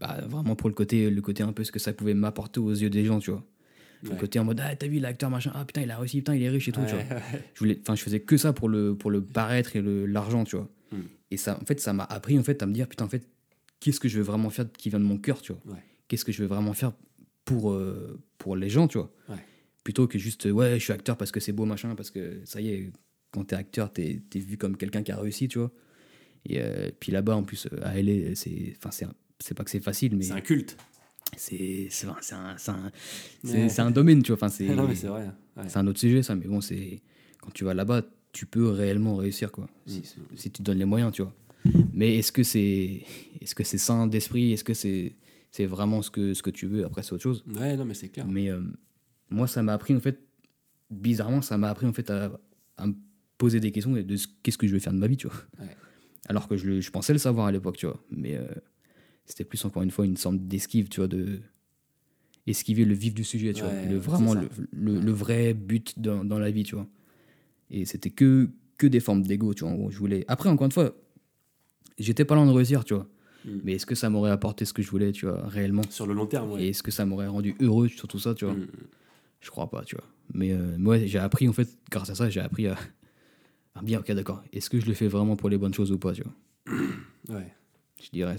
bah, 0.00 0.18
vraiment 0.26 0.56
pour 0.56 0.68
le 0.68 0.74
côté, 0.74 1.10
le 1.10 1.20
côté 1.20 1.42
un 1.42 1.52
peu 1.52 1.62
ce 1.62 1.70
que 1.70 1.78
ça 1.78 1.92
pouvait 1.92 2.14
m'apporter 2.14 2.58
aux 2.58 2.72
yeux 2.72 2.90
des 2.90 3.04
gens, 3.04 3.20
tu 3.20 3.30
vois. 3.30 3.44
Le 4.02 4.16
côté 4.16 4.38
en 4.38 4.44
mode, 4.44 4.60
ah, 4.64 4.74
t'as 4.74 4.86
vu 4.86 4.98
l'acteur, 4.98 5.28
machin, 5.28 5.52
ah 5.54 5.64
putain, 5.64 5.82
il 5.82 5.90
a 5.90 5.98
réussi, 5.98 6.18
putain, 6.18 6.34
il 6.34 6.42
est 6.42 6.48
riche 6.48 6.68
et 6.68 6.72
tout, 6.72 6.80
tu 6.86 6.94
vois. 6.94 7.04
Ouais, 7.04 7.22
je 7.54 7.58
voulais 7.58 7.78
enfin 7.82 7.94
je 7.94 8.02
faisais 8.02 8.20
que 8.20 8.36
ça 8.36 8.52
pour 8.52 8.68
le 8.68 8.94
pour 8.94 9.10
le 9.10 9.22
paraître 9.22 9.76
et 9.76 9.82
l'argent 9.82 10.44
tu 10.44 10.56
vois. 10.56 10.68
Mm. 10.92 10.96
et 11.30 11.36
ça 11.36 11.58
en 11.60 11.64
fait 11.64 11.80
ça 11.80 11.92
m'a 11.92 12.04
appris 12.04 12.38
en 12.38 12.42
fait 12.42 12.62
à 12.62 12.66
me 12.66 12.72
dire 12.72 12.88
putain 12.88 13.04
en 13.04 13.08
fait 13.08 13.28
qu'est-ce 13.78 14.00
que 14.00 14.08
je 14.08 14.16
veux 14.16 14.24
vraiment 14.24 14.50
faire 14.50 14.66
qui 14.72 14.88
vient 14.90 14.98
de 14.98 15.04
mon 15.04 15.18
cœur 15.18 15.42
tu 15.42 15.52
vois. 15.52 15.76
Qu'est-ce 16.08 16.24
que 16.24 16.32
je 16.32 16.42
veux 16.42 16.48
vraiment 16.48 16.72
faire 16.72 16.92
pour 17.44 17.72
euh, 17.72 18.18
pour 18.38 18.56
les 18.56 18.70
gens 18.70 18.88
tu 18.88 18.98
vois. 18.98 19.12
Plutôt 19.84 20.06
que 20.06 20.18
juste 20.18 20.46
ouais 20.46 20.78
je 20.78 20.84
suis 20.84 20.92
acteur 20.92 21.16
parce 21.16 21.30
que 21.30 21.40
c'est 21.40 21.52
beau 21.52 21.66
machin 21.66 21.94
parce 21.94 22.10
que 22.10 22.40
ça 22.44 22.60
y 22.60 22.70
est 22.70 22.92
quand 23.32 23.44
t'es 23.44 23.56
acteur 23.56 23.92
t'es 23.92 24.22
es 24.34 24.38
vu 24.38 24.56
comme 24.56 24.76
quelqu'un 24.76 25.02
qui 25.02 25.12
a 25.12 25.16
réussi 25.16 25.48
tu 25.48 25.58
vois. 25.58 25.70
Et 26.46 26.60
euh, 26.60 26.90
puis 26.98 27.12
là-bas 27.12 27.36
en 27.36 27.42
plus 27.42 27.66
euh, 27.66 27.80
à 27.82 28.00
LA 28.00 28.34
c'est 28.34 28.76
c'est 29.40 29.54
pas 29.54 29.64
que 29.64 29.70
c'est 29.70 29.80
facile 29.80 30.16
mais 30.16 30.24
C'est 30.24 30.32
un 30.32 30.40
culte. 30.40 30.76
c'est 31.36 31.88
un, 32.04 32.56
un, 32.68 32.90
Ouais. 33.44 33.80
un 33.80 33.90
domaine 33.90 34.22
tu 34.22 34.32
vois 34.32 34.36
enfin 34.36 34.48
c'est. 34.54 34.68
Ouais. 34.68 35.28
c'est 35.68 35.76
un 35.78 35.86
autre 35.86 35.98
sujet, 36.00 36.22
ça, 36.22 36.34
mais 36.34 36.46
bon, 36.46 36.60
c'est 36.60 37.00
quand 37.40 37.50
tu 37.52 37.64
vas 37.64 37.74
là-bas, 37.74 38.02
tu 38.32 38.46
peux 38.46 38.68
réellement 38.68 39.16
réussir, 39.16 39.50
quoi. 39.50 39.68
Si, 39.86 39.98
Mm. 40.00 40.36
si 40.36 40.50
tu 40.50 40.58
te 40.58 40.62
donnes 40.62 40.78
les 40.78 40.84
moyens, 40.84 41.12
tu 41.12 41.22
vois. 41.22 41.34
Mais 41.92 42.16
est-ce 42.16 42.32
que 42.32 42.42
c'est 42.42 43.02
est-ce 43.40 43.54
que 43.54 43.64
c'est 43.64 43.78
sain 43.78 44.06
d'esprit? 44.06 44.52
Est-ce 44.52 44.64
que 44.64 44.74
c'est 44.74 45.16
c'est 45.50 45.66
vraiment 45.66 46.00
ce 46.02 46.10
que 46.10 46.32
ce 46.34 46.42
que 46.42 46.50
tu 46.50 46.66
veux? 46.66 46.84
Après, 46.84 47.02
c'est 47.02 47.12
autre 47.12 47.22
chose. 47.22 47.44
Ouais, 47.58 47.76
non, 47.76 47.84
mais 47.84 47.94
c'est 47.94 48.08
clair. 48.08 48.26
Mais 48.26 48.48
euh, 48.50 48.60
moi, 49.30 49.46
ça 49.46 49.62
m'a 49.62 49.74
appris 49.74 49.94
en 49.94 50.00
fait, 50.00 50.20
bizarrement, 50.90 51.42
ça 51.42 51.58
m'a 51.58 51.68
appris 51.68 51.86
en 51.86 51.92
fait 51.92 52.08
à, 52.10 52.32
à 52.76 52.86
me 52.86 52.94
poser 53.36 53.60
des 53.60 53.72
questions 53.72 53.92
de 53.92 54.16
ce- 54.16 54.28
qu'est-ce 54.42 54.58
que 54.58 54.66
je 54.66 54.72
vais 54.72 54.80
faire 54.80 54.92
de 54.92 54.98
ma 54.98 55.06
vie, 55.06 55.16
tu 55.16 55.26
vois. 55.28 55.36
Ouais. 55.60 55.76
Alors 56.28 56.46
que 56.48 56.56
je, 56.56 56.80
je 56.80 56.90
pensais 56.90 57.12
le 57.12 57.18
savoir 57.18 57.46
à 57.46 57.52
l'époque, 57.52 57.76
tu 57.78 57.86
vois. 57.86 58.00
Mais 58.10 58.36
euh, 58.36 58.46
c'était 59.30 59.44
plus 59.44 59.64
encore 59.64 59.82
une 59.82 59.90
fois 59.90 60.04
une 60.04 60.16
sorte 60.16 60.36
d'esquive, 60.36 60.88
tu 60.88 61.00
vois, 61.00 61.08
de 61.08 61.40
esquiver 62.46 62.84
le 62.84 62.94
vif 62.94 63.14
du 63.14 63.24
sujet, 63.24 63.52
tu 63.52 63.62
Ouais, 63.62 63.68
vois. 63.70 63.90
Le, 63.90 63.96
vraiment 63.96 64.34
le, 64.72 65.12
vrai 65.12 65.54
but 65.54 65.98
dans, 66.00 66.24
dans 66.24 66.38
la 66.38 66.50
vie, 66.50 66.64
tu 66.64 66.74
vois. 66.74 66.86
Et 67.70 67.84
c'était 67.84 68.10
que, 68.10 68.50
que 68.76 68.86
des 68.86 68.98
formes 69.00 69.22
d'ego, 69.22 69.54
tu 69.54 69.64
vois. 69.64 69.72
en 69.72 69.76
gros. 69.76 69.90
Je 69.90 69.98
voulais... 69.98 70.24
Après, 70.26 70.48
encore 70.48 70.64
une 70.64 70.72
fois, 70.72 70.92
j'étais 71.98 72.24
pas 72.24 72.34
loin 72.34 72.46
de 72.46 72.50
réussir, 72.50 72.84
tu 72.84 72.94
vois. 72.94 73.08
Mm. 73.44 73.50
Mais 73.62 73.72
est-ce 73.74 73.86
que 73.86 73.94
ça 73.94 74.10
m'aurait 74.10 74.32
apporté 74.32 74.64
ce 74.64 74.72
que 74.72 74.82
je 74.82 74.90
voulais, 74.90 75.12
tu 75.12 75.26
vois, 75.26 75.46
réellement? 75.46 75.82
Sur 75.90 76.06
le 76.06 76.14
long 76.14 76.26
terme, 76.26 76.50
ouais. 76.52 76.64
Et 76.64 76.68
est-ce 76.70 76.82
que 76.82 76.90
ça 76.90 77.06
m'aurait 77.06 77.28
rendu 77.28 77.54
heureux 77.60 77.88
sur 77.88 78.08
tout 78.08 78.18
ça, 78.18 78.34
tu 78.34 78.44
vois? 78.46 78.54
Mm. 78.54 78.66
Je 79.40 79.50
crois 79.50 79.70
pas, 79.70 79.84
tu 79.84 79.94
vois. 79.94 80.04
Mais 80.34 80.52
euh, 80.52 80.76
moi, 80.76 80.98
j'ai 80.98 81.18
appris, 81.18 81.48
en 81.48 81.52
fait, 81.52 81.68
grâce 81.90 82.10
à 82.10 82.14
ça, 82.16 82.28
j'ai 82.30 82.40
appris 82.40 82.66
à, 82.66 82.76
à 83.76 83.82
bien, 83.82 84.00
ok, 84.00 84.10
d'accord. 84.12 84.42
Est-ce 84.52 84.68
que 84.70 84.80
je 84.80 84.86
le 84.86 84.94
fais 84.94 85.08
vraiment 85.08 85.36
pour 85.36 85.48
les 85.50 85.56
bonnes 85.58 85.74
choses 85.74 85.92
ou 85.92 85.98
pas, 85.98 86.12
tu 86.12 86.22
vois? 86.22 86.34
Ouais. 87.28 87.54
Je 88.02 88.08
dirais 88.10 88.36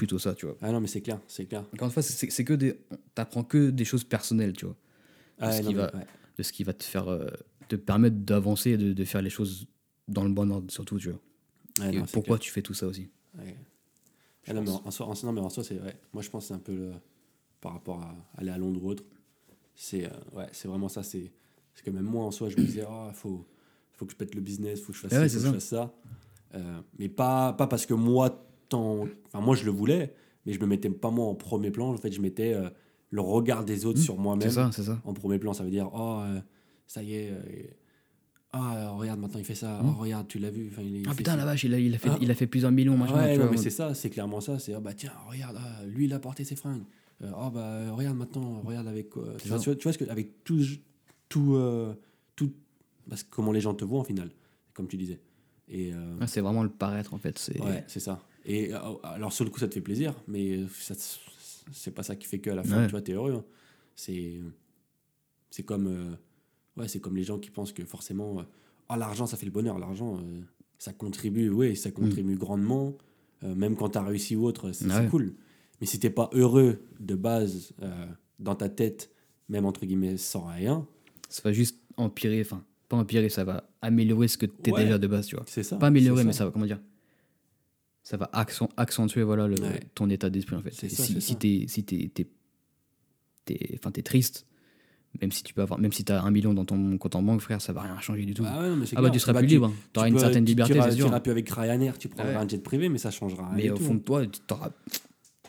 plutôt 0.00 0.18
ça, 0.18 0.34
tu 0.34 0.46
vois. 0.46 0.56
Ah 0.62 0.72
non, 0.72 0.80
mais 0.80 0.86
c'est 0.86 1.02
clair, 1.02 1.20
c'est 1.28 1.44
clair. 1.44 1.62
Encore 1.74 1.86
une 1.88 1.92
fois, 1.92 2.02
c'est 2.02 2.44
que 2.44 2.54
des. 2.54 2.80
T'apprends 3.14 3.44
que 3.44 3.68
des 3.68 3.84
choses 3.84 4.04
personnelles, 4.04 4.54
tu 4.54 4.64
vois. 4.64 4.76
Ah, 5.38 5.52
ce 5.52 5.60
qui 5.60 5.74
va- 5.74 5.94
ouais. 5.94 6.06
De 6.38 6.42
ce 6.42 6.52
qui 6.52 6.64
va 6.64 6.72
te 6.72 6.84
faire. 6.84 7.08
euh, 7.08 7.26
te 7.68 7.76
permettre 7.76 8.16
d'avancer 8.16 8.70
et 8.70 8.76
de, 8.78 8.92
de 8.92 9.04
faire 9.04 9.22
les 9.22 9.30
choses 9.30 9.66
dans 10.08 10.24
le 10.24 10.30
bon 10.30 10.50
ordre, 10.50 10.72
surtout, 10.72 10.98
tu 10.98 11.10
vois. 11.10 11.20
Et 11.86 11.96
non, 11.98 12.04
pourquoi 12.12 12.36
clair. 12.36 12.38
tu 12.40 12.50
fais 12.50 12.62
tout 12.62 12.74
ça 12.74 12.86
aussi? 12.86 13.10
Ouais. 13.38 13.56
Ah 14.48 14.54
non, 14.54 14.62
mais 14.62 14.70
en, 14.70 14.90
soi, 14.90 15.06
en 15.06 15.14
non, 15.22 15.32
mais 15.32 15.40
en 15.40 15.50
soi, 15.50 15.62
c'est 15.62 15.78
ouais. 15.78 15.96
Moi, 16.12 16.22
je 16.22 16.30
pense 16.30 16.46
c'est 16.46 16.54
un 16.54 16.58
peu 16.58 16.74
le, 16.74 16.92
par 17.60 17.74
rapport 17.74 18.00
à 18.02 18.16
aller 18.38 18.50
à 18.50 18.58
Londres 18.58 18.82
ou 18.82 18.88
autre. 18.88 19.04
C'est 19.74 20.04
euh, 20.06 20.10
ouais, 20.32 20.48
c'est 20.52 20.66
vraiment 20.66 20.88
ça. 20.88 21.02
C'est 21.02 21.30
que 21.84 21.90
même 21.90 22.04
moi, 22.04 22.24
en 22.24 22.30
soi, 22.32 22.48
je 22.48 22.56
me 22.56 22.64
disais, 22.64 22.84
ah, 22.88 23.12
faut, 23.14 23.46
faut 23.92 24.04
que 24.06 24.12
je 24.12 24.16
pète 24.16 24.34
le 24.34 24.40
business, 24.40 24.80
faut 24.80 24.92
que 24.92 24.98
je 24.98 25.02
fasse 25.06 25.12
c'est 25.12 25.28
faut 25.28 25.34
que 25.36 25.40
je 25.40 25.46
ça. 25.46 25.52
fasse 25.52 25.68
ça. 25.68 25.94
Euh, 26.54 26.80
mais 26.98 27.08
pas, 27.08 27.52
pas 27.52 27.68
parce 27.68 27.86
que 27.86 27.94
moi, 27.94 28.49
tant, 28.70 29.06
enfin, 29.26 29.44
moi, 29.44 29.54
je 29.54 29.64
le 29.66 29.70
voulais, 29.70 30.14
mais 30.46 30.54
je 30.54 30.60
me 30.60 30.66
mettais 30.66 30.88
pas 30.88 31.10
moi 31.10 31.26
en 31.26 31.34
premier 31.34 31.70
plan. 31.70 31.90
En 31.92 31.96
fait, 31.98 32.10
je 32.12 32.20
mettais 32.22 32.54
euh, 32.54 32.70
le 33.10 33.20
regard 33.20 33.64
des 33.64 33.84
autres 33.84 33.98
Mmh, 33.98 34.02
sur 34.02 34.16
moi-même 34.18 34.48
C'est 34.48 34.54
ça, 34.54 34.70
c'est 34.72 34.84
ça. 34.84 34.98
en 35.04 35.12
premier 35.12 35.38
plan. 35.38 35.52
Ça 35.52 35.62
veut 35.64 35.70
dire, 35.70 35.90
oh, 35.92 36.20
euh, 36.22 36.40
ça 36.86 37.02
y 37.02 37.14
est. 37.14 37.30
euh, 37.30 37.40
ah, 38.52 38.90
regarde, 38.92 39.20
maintenant 39.20 39.38
il 39.38 39.44
fait 39.44 39.54
ça. 39.54 39.80
Mm. 39.82 39.86
Oh, 39.96 40.00
regarde, 40.00 40.26
tu 40.26 40.38
l'as 40.38 40.50
vu. 40.50 40.68
Enfin, 40.72 40.82
il, 40.82 40.96
il 40.96 41.08
Ah 41.08 41.14
putain, 41.14 41.36
la 41.36 41.44
vache, 41.44 41.62
il 41.64 41.72
a, 41.74 41.78
il 41.78 41.94
a, 41.94 41.98
fait, 41.98 42.08
Ah. 42.10 42.18
il 42.20 42.30
a 42.30 42.34
fait 42.34 42.46
plusieurs 42.48 42.72
millions, 42.72 42.96
machin. 42.96 43.14
Ouais, 43.14 43.36
non, 43.36 43.42
vois, 43.44 43.50
mais 43.52 43.56
c'est 43.58 43.70
ça, 43.70 43.94
c'est 43.94 44.10
clairement 44.10 44.40
ça. 44.40 44.58
C'est, 44.58 44.74
ah 44.74 44.80
bah 44.80 44.92
tiens, 44.94 45.12
regarde, 45.28 45.56
ah, 45.60 45.84
lui 45.86 46.06
il 46.06 46.12
a 46.14 46.18
porté 46.18 46.42
ses 46.44 46.56
fringues. 46.56 46.82
Oh 47.22 47.50
bah 47.52 47.92
regarde 47.92 48.16
maintenant, 48.16 48.62
regarde 48.64 48.88
avec 48.88 49.10
Tu 49.10 49.48
vois, 49.48 49.58
tu 49.58 49.82
vois, 49.82 49.92
ce 49.92 49.98
que, 49.98 50.08
avec 50.10 50.42
tout, 50.42 50.58
tout, 51.28 51.54
tout 52.34 52.52
parce 53.08 53.22
que 53.22 53.28
comment 53.30 53.52
les 53.52 53.60
gens 53.60 53.74
te 53.74 53.84
voient 53.84 54.00
en 54.00 54.04
final, 54.04 54.30
comme 54.74 54.88
tu 54.88 54.96
disais. 54.96 55.20
Et 55.68 55.92
euh, 55.92 56.18
Ouais, 56.18 56.26
c'est 56.26 56.40
vraiment 56.40 56.62
le 56.64 56.70
paraître, 56.70 57.12
en 57.14 57.18
fait. 57.18 57.38
C'est 57.38 57.60
ouais, 57.60 57.84
c'est 57.86 58.00
ça. 58.00 58.20
Et 58.44 58.74
euh, 58.74 58.78
alors 59.02 59.32
sur 59.32 59.44
le 59.44 59.50
coup, 59.50 59.58
ça 59.58 59.68
te 59.68 59.74
fait 59.74 59.80
plaisir, 59.80 60.14
mais 60.26 60.60
c'est 61.72 61.90
pas 61.94 62.02
ça 62.02 62.16
qui 62.16 62.26
fait 62.26 62.38
qu'à 62.38 62.54
la 62.54 62.62
fin, 62.64 62.78
Ouais. 62.78 62.86
tu 62.86 62.90
vois, 62.92 63.02
t'es 63.02 63.12
heureux. 63.12 63.34
hein. 63.34 63.44
C'est, 63.94 64.40
c'est 65.50 65.62
comme, 65.62 65.86
euh, 65.86 66.14
ouais, 66.80 66.88
c'est 66.88 67.00
comme 67.00 67.16
les 67.16 67.22
gens 67.24 67.38
qui 67.38 67.50
pensent 67.50 67.72
que 67.72 67.84
forcément, 67.84 68.40
euh, 68.40 68.42
oh, 68.90 68.94
l'argent, 68.96 69.26
ça 69.26 69.36
fait 69.36 69.44
le 69.46 69.52
bonheur. 69.52 69.78
L'argent, 69.78 70.16
euh, 70.18 70.40
ça 70.78 70.92
contribue, 70.92 71.50
oui, 71.50 71.76
ça 71.76 71.90
contribue 71.90 72.36
grandement. 72.36 72.96
Euh, 73.42 73.54
même 73.54 73.76
quand 73.76 73.90
t'as 73.90 74.02
réussi 74.02 74.36
ou 74.36 74.44
autre, 74.46 74.72
c'est 74.72 74.86
Ouais. 74.86 75.08
cool. 75.10 75.34
Mais 75.80 75.86
si 75.86 75.98
t'es 75.98 76.10
pas 76.10 76.28
heureux 76.32 76.82
de 76.98 77.14
base 77.14 77.72
dans 78.38 78.54
ta 78.54 78.68
tête, 78.68 79.10
même 79.48 79.64
entre 79.66 79.84
guillemets 79.86 80.16
sans 80.18 80.46
rien, 80.46 80.86
ça 81.28 81.42
va 81.44 81.52
juste 81.52 81.78
empirer, 81.96 82.40
enfin, 82.42 82.64
pas 82.88 82.96
empirer, 82.96 83.28
ça 83.28 83.44
va 83.44 83.70
améliorer 83.82 84.28
ce 84.28 84.36
que 84.36 84.46
t'es 84.46 84.72
Ouais. 84.72 84.84
déjà 84.84 84.98
de 84.98 85.06
base, 85.06 85.26
tu 85.26 85.36
vois. 85.36 85.44
c'est 85.48 85.62
ça. 85.62 85.76
Pas 85.76 85.86
améliorer, 85.88 86.24
mais 86.24 86.32
ça 86.32 86.44
va, 86.44 86.50
comment 86.50 86.66
dire 86.66 86.80
Ça 88.02 88.16
va 88.16 88.28
accent- 88.32 88.70
accentuer 88.76 89.22
voilà, 89.22 89.46
le, 89.46 89.60
Ouais. 89.60 89.80
ton 89.94 90.08
état 90.10 90.30
d'esprit, 90.30 90.56
en 90.56 90.62
fait. 90.62 90.72
Ça, 90.72 90.88
si 90.88 91.20
si 91.20 91.36
t'es 91.36 91.66
si 91.68 91.84
enfin, 93.74 93.90
t'es 93.90 94.02
triste, 94.02 94.46
même 95.20 95.32
si 95.32 95.42
tu 95.42 95.52
peux 95.54 95.62
avoir, 95.62 95.78
même 95.80 95.92
si 95.92 96.04
t'as 96.04 96.22
un 96.22 96.30
million 96.30 96.54
dans 96.54 96.64
ton 96.64 96.96
compte 96.98 97.14
en 97.16 97.22
banque, 97.22 97.40
frère, 97.40 97.60
ça 97.60 97.72
va 97.72 97.82
rien 97.82 97.98
changer 98.00 98.24
du 98.24 98.32
tout. 98.34 98.44
Ah, 98.46 98.60
ouais, 98.62 98.68
non, 98.68 98.76
mais 98.76 98.86
c'est 98.86 98.96
Ah 98.96 99.02
bah 99.02 99.10
tu 99.10 99.18
seras 99.18 99.32
Bah, 99.32 99.40
plus 99.40 99.48
tu- 99.48 99.54
libre, 99.54 99.66
hein. 99.66 99.72
tu 99.84 99.88
t'auras 99.92 100.08
une 100.08 100.18
certaine 100.18 100.44
tu- 100.44 100.50
liberté, 100.50 100.74
tu 100.74 100.80
c'est 100.82 100.90
Tu 100.90 100.96
sûr. 100.96 101.06
iras 101.08 101.20
plus 101.20 101.32
avec 101.32 101.48
Ryanair, 101.50 101.98
tu 101.98 102.08
prendras 102.08 102.32
Ouais. 102.32 102.36
un 102.38 102.46
jet 102.48 102.58
privé, 102.62 102.88
mais 102.88 102.98
ça 102.98 103.10
changera 103.10 103.46
rien. 103.48 103.56
Mais 103.56 103.62
du 103.64 103.70
au 103.70 103.76
tout. 103.76 103.82
fond 103.84 103.94
de 103.94 104.00
toi, 104.00 104.24
t'auras- 104.46 104.70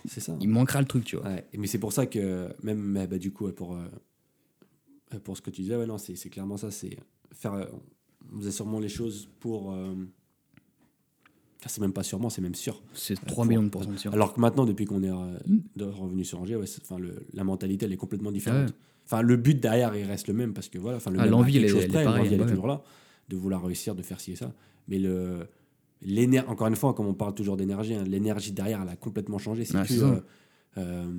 c'est 0.07 0.19
ça. 0.19 0.35
il 0.41 0.49
manquera 0.49 0.79
le 0.81 0.87
truc, 0.87 1.05
tu 1.05 1.15
vois. 1.15 1.27
Ouais, 1.27 1.45
mais 1.57 1.67
c'est 1.67 1.77
pour 1.79 1.93
ça 1.93 2.05
que, 2.07 2.49
même 2.63 3.05
bah, 3.09 3.17
du 3.19 3.31
coup, 3.31 3.49
pour, 3.51 3.75
euh, 3.75 5.19
pour 5.23 5.37
ce 5.37 5.41
que 5.41 5.51
tu 5.51 5.61
disais, 5.61 5.75
ouais, 5.75 5.85
non, 5.85 5.97
c'est 5.99 6.15
clairement 6.29 6.57
ça. 6.57 6.71
C'est 6.71 6.97
faire, 7.33 7.53
euh, 7.53 7.65
on 8.33 8.39
faisait 8.39 8.51
sûrement 8.51 8.79
les 8.79 8.89
choses 8.89 9.29
pour, 9.39 9.73
euh, 9.73 9.93
c'est 11.69 11.81
même 11.81 11.93
pas 11.93 12.03
sûrement, 12.03 12.29
c'est 12.29 12.41
même 12.41 12.55
sûr. 12.55 12.81
C'est 12.93 13.15
3 13.15 13.43
pour- 13.43 13.45
millions 13.45 13.63
de 13.63 13.69
pourcents 13.69 13.91
de 13.91 13.97
sûr. 13.97 14.13
Alors 14.13 14.33
que 14.33 14.39
maintenant, 14.41 14.65
depuis 14.65 14.85
qu'on 14.85 15.03
est 15.03 15.09
euh, 15.11 15.37
Mm. 15.47 15.83
revenu 15.83 16.23
sur 16.23 16.39
Angers, 16.41 16.55
ouais, 16.55 16.65
enfin, 16.81 16.97
le- 16.99 17.23
la 17.33 17.43
mentalité, 17.43 17.85
elle 17.85 17.93
est 17.93 17.97
complètement 17.97 18.31
différente. 18.31 18.69
Ouais. 18.69 18.75
Enfin, 19.05 19.21
le 19.21 19.35
but 19.37 19.59
derrière, 19.59 19.95
il 19.95 20.05
reste 20.05 20.27
le 20.27 20.33
même 20.33 20.53
parce 20.53 20.69
que 20.69 20.77
voilà, 20.79 20.97
enfin, 20.97 21.11
le 21.11 21.19
Ah, 21.19 21.25
l'envie, 21.25 21.57
elle 21.57 21.65
elle 21.65 21.75
est 21.77 21.87
près, 21.87 22.03
l'envie, 22.05 22.33
elle 22.33 22.41
est 22.41 22.45
toujours 22.47 22.67
là, 22.67 22.81
de 23.29 23.35
vouloir 23.37 23.63
réussir, 23.63 23.93
de 23.95 24.01
faire 24.01 24.19
ci 24.19 24.31
et 24.31 24.35
ça. 24.35 24.53
Mais 24.87 24.97
le, 24.99 25.47
encore 26.47 26.67
une 26.67 26.75
fois, 26.75 26.93
comme 26.93 27.07
on 27.07 27.13
parle 27.13 27.35
toujours 27.35 27.57
d'énergie, 27.57 27.93
hein, 27.93 28.03
l'énergie 28.07 28.51
derrière, 28.51 28.81
elle 28.81 28.89
a 28.89 28.95
complètement 28.95 29.37
changé. 29.37 29.65
C'est 29.65 29.81
plus, 29.83 30.01
euh, 30.03 30.15
euh, 30.77 31.11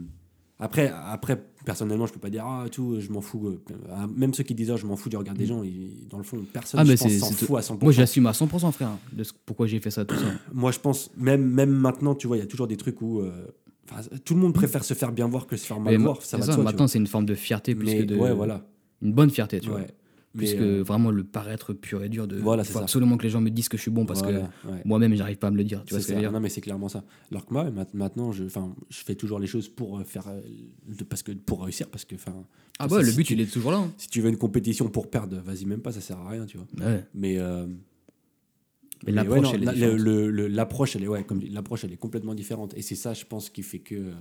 après, 0.62 0.92
après, 1.06 1.44
personnellement, 1.64 2.06
je 2.06 2.12
peux 2.12 2.20
pas 2.20 2.30
dire 2.30 2.44
ah 2.46 2.64
tout, 2.70 2.98
je 3.00 3.10
m'en 3.10 3.20
fous. 3.20 3.48
euh, 3.48 3.62
ah, 3.90 4.06
Même 4.14 4.32
ceux 4.34 4.44
qui 4.44 4.54
disent 4.54 4.70
ah, 4.70 4.76
je 4.76 4.86
m'en 4.86 4.96
fous 4.96 5.08
du 5.08 5.16
regard 5.16 5.34
des 5.34 5.46
gens, 5.46 5.62
ils- 5.62 6.06
dans 6.08 6.18
le 6.18 6.24
fond, 6.24 6.44
personne 6.52 6.80
Mm. 6.80 6.90
Ah, 6.92 6.96
s'en 6.96 7.30
fout 7.32 7.56
à 7.56 7.62
100%. 7.62 7.78
Moi, 7.84 7.92
j'assume 7.92 8.26
à 8.26 8.32
100%, 8.32 8.72
frère, 8.72 8.90
de 9.12 9.24
ce- 9.24 9.32
pourquoi 9.46 9.66
j'ai 9.66 9.80
fait 9.80 9.90
ça, 9.90 10.04
tout 10.04 10.16
ça. 10.16 10.26
Moi, 10.52 10.70
je 10.72 10.78
pense, 10.80 11.10
même, 11.16 11.44
même 11.44 11.70
maintenant, 11.70 12.14
tu 12.14 12.26
vois, 12.26 12.36
il 12.36 12.40
y 12.40 12.42
a 12.42 12.46
toujours 12.46 12.66
des 12.68 12.76
trucs 12.76 13.00
où. 13.02 13.20
euh, 13.20 13.46
tout 14.24 14.34
le 14.34 14.40
monde 14.40 14.54
préfère 14.54 14.84
se 14.84 14.94
faire 14.94 15.12
bien 15.12 15.26
voir 15.28 15.46
que 15.46 15.56
se 15.56 15.66
faire 15.66 15.78
mal 15.80 15.92
Mais 15.92 15.98
voir. 16.02 16.22
Ça 16.22 16.38
va 16.38 16.46
ça, 16.46 16.56
maintenant, 16.56 16.86
c'est 16.86 16.98
une 16.98 17.06
forme 17.06 17.26
de 17.26 17.34
fierté 17.34 17.74
plus 17.74 17.86
Mais 17.86 17.98
que 17.98 18.04
de. 18.04 18.16
ouais, 18.16 18.32
voilà. 18.32 18.64
Une 19.02 19.12
bonne 19.12 19.28
fierté, 19.30 19.60
tu 19.60 19.68
vois. 19.68 19.80
Plus 20.36 20.54
que 20.54 20.60
euh, 20.62 20.82
vraiment 20.82 21.10
le 21.10 21.24
paraître 21.24 21.74
pur 21.74 22.02
et 22.02 22.08
dur 22.08 22.26
de. 22.26 22.38
Voilà, 22.38 22.64
faut 22.64 22.78
absolument 22.78 23.18
que 23.18 23.22
les 23.24 23.28
gens 23.30 23.40
me 23.42 23.50
disent 23.50 23.68
que 23.68 23.76
je 23.76 23.82
suis 23.82 23.90
bon 23.90 24.06
parce 24.06 24.22
voilà, 24.22 24.50
que 24.64 24.68
ouais. 24.68 24.80
moi-même, 24.86 25.14
j'arrive 25.14 25.36
pas 25.36 25.48
à 25.48 25.50
me 25.50 25.58
le 25.58 25.64
dire. 25.64 25.84
Tu 25.84 25.92
vois 25.92 26.00
ce 26.00 26.06
que 26.06 26.12
je 26.12 26.16
veux 26.16 26.22
ça. 26.22 26.28
dire 26.28 26.32
Non, 26.32 26.40
mais 26.40 26.48
c'est 26.48 26.62
clairement 26.62 26.88
ça. 26.88 27.04
Alors 27.30 27.44
que 27.44 27.52
moi, 27.52 27.70
ma- 27.70 27.86
maintenant, 27.92 28.32
je, 28.32 28.44
enfin, 28.44 28.74
je 28.88 28.98
fais 29.04 29.14
toujours 29.14 29.38
les 29.38 29.46
choses 29.46 29.68
pour 29.68 29.98
euh, 29.98 30.04
faire, 30.04 30.26
euh, 30.28 30.40
de- 30.88 31.04
parce 31.04 31.22
que 31.22 31.32
pour 31.32 31.62
réussir, 31.64 31.88
parce 31.90 32.06
que, 32.06 32.14
enfin, 32.14 32.34
Ah, 32.78 32.88
bah, 32.88 33.02
le 33.02 33.10
si 33.10 33.16
but, 33.16 33.24
tu- 33.24 33.32
il 33.34 33.40
est 33.42 33.52
toujours 33.52 33.72
là. 33.72 33.78
hein. 33.78 33.92
si 33.98 34.08
tu 34.08 34.22
veux 34.22 34.30
une 34.30 34.38
compétition 34.38 34.88
pour 34.88 35.10
perdre, 35.10 35.36
vas-y 35.44 35.66
même 35.66 35.80
pas, 35.82 35.92
ça 35.92 36.00
sert 36.00 36.18
à 36.18 36.30
rien, 36.30 36.46
tu 36.46 36.56
vois. 36.56 36.66
Ouais. 36.86 37.04
Mais, 37.14 37.38
euh, 37.38 37.66
Mais 37.66 37.74
mais 39.06 39.12
l'approche, 39.12 39.48
elle 39.54 39.62
elle 39.68 41.02
est, 41.04 41.08
ouais, 41.08 41.24
comme 41.24 41.40
l'approche, 41.50 41.84
elle 41.84 41.92
est 41.92 41.96
complètement 41.96 42.34
différente. 42.34 42.72
Et 42.76 42.82
c'est 42.82 42.94
ça, 42.94 43.12
je 43.14 43.24
pense, 43.24 43.50
qui 43.50 43.62
fait 43.62 43.80
que. 43.80 44.12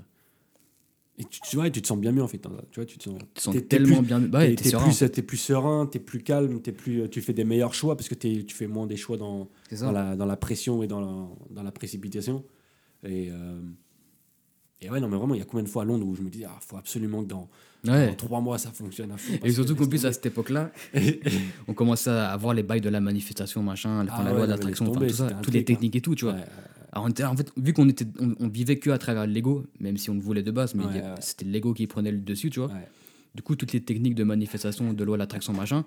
Euh, 1.22 1.25
Et 1.25 1.30
tu, 1.30 1.40
tu 1.42 1.56
vois, 1.56 1.70
tu 1.70 1.82
te 1.82 1.88
sens 1.88 1.98
bien 2.00 2.12
mieux 2.12 2.24
en 2.24 2.28
fait. 2.28 2.46
hein. 2.46 2.51
Tu 2.72 2.80
vois, 2.80 2.86
tu 2.86 2.98
te 2.98 3.04
sens, 3.04 3.54
Tu 3.54 3.62
tellement 3.66 3.98
plus- 4.00 4.08
bien. 4.08 4.20
Bah, 4.20 4.40
ouais, 4.40 4.56
t'es- 4.56 4.72
plus, 4.75 5.12
t'es 5.12 5.22
plus 5.22 5.38
serein, 5.38 5.86
t'es 5.86 6.00
plus 6.00 6.22
calme, 6.24 6.62
t'es 6.62 6.72
plus, 6.72 7.10
tu 7.10 7.22
fais 7.22 7.34
des 7.34 7.44
meilleurs 7.44 7.74
choix 7.74 7.96
parce 7.96 8.10
que 8.10 8.16
t'es- 8.16 8.44
tu 8.44 8.56
fais 8.56 8.68
moins 8.68 8.88
des 8.88 8.98
choix 8.98 9.18
dans, 9.18 9.50
dans, 9.86 9.92
la, 9.92 10.16
dans 10.16 10.25
la 10.25 10.38
pression 10.38 10.84
et 10.84 10.88
dans 10.88 11.00
la, 11.01 11.28
dans 11.50 11.63
la 11.63 11.72
précipitation. 11.72 12.44
Et, 13.04 13.30
euh, 13.32 13.60
et 14.82 14.90
ouais, 14.90 15.00
non, 15.00 15.08
mais 15.08 15.18
vraiment, 15.18 15.36
il 15.36 15.40
y 15.40 15.42
a 15.42 15.46
combien 15.46 15.63
de 15.63 15.70
fois 15.70 15.84
à 15.84 15.86
Londres 15.86 16.08
où 16.08 16.16
je 16.16 16.22
me 16.24 16.30
dis, 16.30 16.44
ah, 16.44 16.58
faut 16.60 16.78
absolument 16.78 17.24
que 17.24 17.30
dans, 17.30 17.50
trois 18.18 18.42
mois 18.42 18.58
ça 18.58 18.72
fonctionne 18.72 19.12
à 19.12 19.18
fond. 19.18 19.34
Et 19.44 19.51
surtout 19.51 19.75
que 19.75 19.84
qu'en 19.84 19.90
plus, 19.90 20.06
à 20.06 20.13
cette 20.13 20.25
époque-là, 20.28 20.72
on 21.68 21.74
commençait 21.74 22.10
à 22.10 22.30
avoir 22.32 22.54
les 22.54 22.63
bails 22.63 22.82
de 22.82 22.90
la 22.90 23.00
manifestation, 23.01 23.62
machin, 23.63 24.06
Ah 24.10 24.24
la 24.24 24.32
ouais, 24.32 24.38
loi 24.38 24.48
d'attraction, 24.48 24.86
enfin, 24.92 25.28
toutes 25.42 25.54
les 25.54 25.63
techniques 25.66 25.96
et 25.96 26.01
tout, 26.01 26.16
tu 26.16 26.25
vois. 26.25 26.36
Alors, 26.93 27.05
on 27.05 27.10
était- 27.10 27.24
en 27.24 27.36
fait, 27.36 27.51
vu 27.57 27.74
qu'on 27.74 27.88
était, 27.89 28.05
on, 28.19 28.36
on 28.39 28.48
vivait 28.50 28.75
que 28.77 28.89
à 28.89 28.98
travers 28.98 29.25
l'ego, 29.27 29.65
même 29.79 29.98
si 29.98 30.10
on 30.10 30.13
le 30.15 30.19
voulait 30.21 30.43
de 30.43 30.51
base, 30.51 30.75
mais 30.75 30.83
Ouais, 30.86 31.01
c'était 31.21 31.45
l'ego 31.45 31.74
qui 31.74 31.88
prenait 31.88 32.12
le 32.12 32.19
dessus, 32.19 32.50
tu 32.50 32.60
vois. 32.60 32.71
Du 33.33 33.41
coup, 33.41 33.55
toutes 33.55 33.71
les 33.71 33.79
techniques 33.81 34.15
de 34.15 34.24
manifestation, 34.25 34.91
de 34.91 35.03
loi 35.05 35.17
d'attraction, 35.17 35.53
machin, 35.53 35.86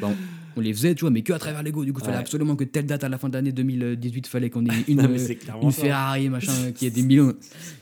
ben, 0.00 0.08
on, 0.08 0.58
on 0.58 0.60
les 0.60 0.74
faisait, 0.74 0.94
tu 0.94 1.00
vois, 1.02 1.10
mais 1.10 1.22
que 1.22 1.32
à 1.32 1.38
travers 1.38 1.62
l'ego. 1.62 1.82
Du 1.84 1.92
coup, 1.94 2.00
il 2.02 2.04
fallait 2.04 2.18
absolument 2.18 2.56
que 2.56 2.64
telle 2.64 2.84
date 2.84 3.04
à 3.04 3.08
la 3.08 3.16
fin 3.16 3.28
de 3.30 3.34
l'année 3.34 3.52
2018, 3.52 4.26
fallait 4.26 4.50
qu'on 4.50 4.66
ait 4.66 4.70
une, 4.88 5.00
Non, 5.00 5.16
c'est 5.16 5.38
une. 5.62 5.70
Ferrari, 5.72 6.28
machin, 6.28 6.72
qui 6.74 6.86
ait 6.86 6.90
des 6.90 7.02
millions. 7.02 7.32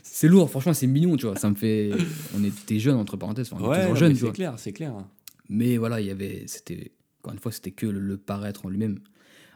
C'est 0.03 0.27
lourd, 0.29 0.49
franchement, 0.49 0.73
c'est 0.73 0.87
mignon, 0.87 1.17
tu 1.17 1.25
vois. 1.25 1.35
Ça 1.35 1.49
me 1.49 1.55
fait. 1.55 1.89
On 2.37 2.43
était 2.45 2.79
jeunes, 2.79 2.95
entre 2.95 3.17
parenthèses, 3.17 3.49
enfin, 3.51 3.61
on 3.65 3.67
Ouais, 3.67 3.81
toujours 3.81 3.95
jeunes, 3.97 4.11
tu 4.13 4.19
c'est 4.19 4.25
vois. 4.25 4.33
clair, 4.33 4.53
c'est 4.57 4.71
clair. 4.71 4.93
Mais 5.49 5.75
voilà, 5.77 5.99
il 5.99 6.07
y 6.07 6.11
avait. 6.11 6.43
C'était. 6.45 6.91
Encore 7.21 7.33
une 7.33 7.39
fois, 7.39 7.51
c'était 7.51 7.71
que 7.71 7.87
le, 7.87 7.99
le 7.99 8.15
paraître 8.17 8.65
en 8.65 8.69
lui-même. 8.69 8.99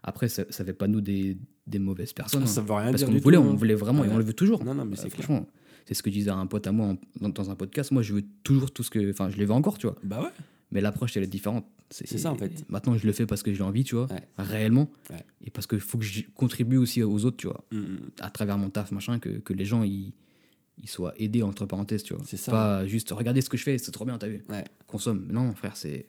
Après, 0.08 0.30
ça, 0.30 0.46
ça 0.50 0.64
fait 0.64 0.74
pas 0.74 0.88
nous 0.88 1.02
des, 1.02 1.38
des 1.68 1.80
mauvaises 1.80 2.14
personnes. 2.14 2.48
Ça 2.48 2.62
hein. 2.62 2.64
veut 2.64 2.74
rien 2.74 2.92
Parce 2.92 3.04
qu'on 3.04 3.12
voulait, 3.12 3.38
tout, 3.38 3.44
on 3.44 3.52
hein. 3.52 3.56
voulait 3.56 3.76
vraiment 3.76 4.06
et 4.06 4.10
on 4.10 4.18
le 4.18 4.24
veut 4.24 4.34
toujours. 4.34 4.64
Non, 4.64 4.74
non, 4.74 4.86
mais 4.86 4.98
Euh, 4.98 5.02
c'est 5.04 5.10
franchement, 5.10 5.46
c'est 5.86 5.94
ce 5.94 6.02
que 6.02 6.30
à 6.30 6.36
un 6.36 6.48
pote 6.48 6.66
à 6.66 6.72
moi 6.72 6.88
en- 6.88 6.98
dans, 7.20 7.30
dans 7.30 7.50
un 7.52 7.56
podcast. 7.56 7.92
Moi, 7.92 8.04
je 8.04 8.14
veux 8.14 8.24
toujours 8.44 8.72
tout 8.72 8.84
ce 8.84 8.90
que. 8.90 9.12
Enfin, 9.12 9.30
je 9.30 9.38
les 9.38 9.44
veux 9.46 9.52
encore, 9.52 9.78
tu 9.78 9.86
vois. 9.88 9.98
Bah 10.04 10.22
ouais. 10.24 10.30
Mais 10.72 10.80
l'approche, 10.82 11.16
elle 11.18 11.24
est 11.24 11.28
différente. 11.28 11.66
C'est 11.90 12.18
ça, 12.18 12.32
en 12.32 12.36
fait. 12.36 12.52
Maintenant, 12.70 12.98
je 12.98 13.06
le 13.06 13.12
fais 13.14 13.26
parce 13.26 13.44
que 13.44 13.54
j'ai 13.54 13.64
envie, 13.64 13.84
tu 13.84 13.96
vois, 13.96 14.08
Ouais. 14.12 14.22
réellement. 14.38 14.90
Ouais. 15.10 15.24
Et 15.46 15.50
parce 15.52 15.68
qu'il 15.68 15.80
faut 15.82 15.98
que 15.98 16.04
je 16.06 16.22
contribue 16.36 16.78
aussi 16.78 17.04
aux 17.04 17.24
autres, 17.26 17.38
tu 17.38 17.48
vois, 17.48 17.66
Mm, 17.72 17.78
mm. 17.78 18.00
à 18.22 18.30
travers 18.30 18.58
mon 18.58 18.70
taf, 18.70 18.92
machin, 18.92 19.20
que, 19.20 19.30
que 19.40 19.54
les 19.54 19.64
gens, 19.66 19.84
ils, 19.84 20.14
ils 20.78 20.90
soient 20.90 21.14
aidés, 21.18 21.44
entre 21.44 21.66
parenthèses, 21.66 22.04
tu 22.04 22.14
vois. 22.14 22.24
C'est 22.26 22.36
ça. 22.38 22.52
Pas 22.52 22.86
juste, 22.88 23.12
regardez 23.12 23.42
ce 23.42 23.50
que 23.50 23.56
je 23.58 23.64
fais, 23.64 23.78
c'est 23.78 23.92
trop 23.92 24.04
bien, 24.06 24.18
t'as 24.18 24.28
vu. 24.28 24.44
Ouais. 24.50 24.64
Consomme. 24.88 25.28
Non, 25.32 25.54
frère, 25.56 25.76
c'est 25.78 26.06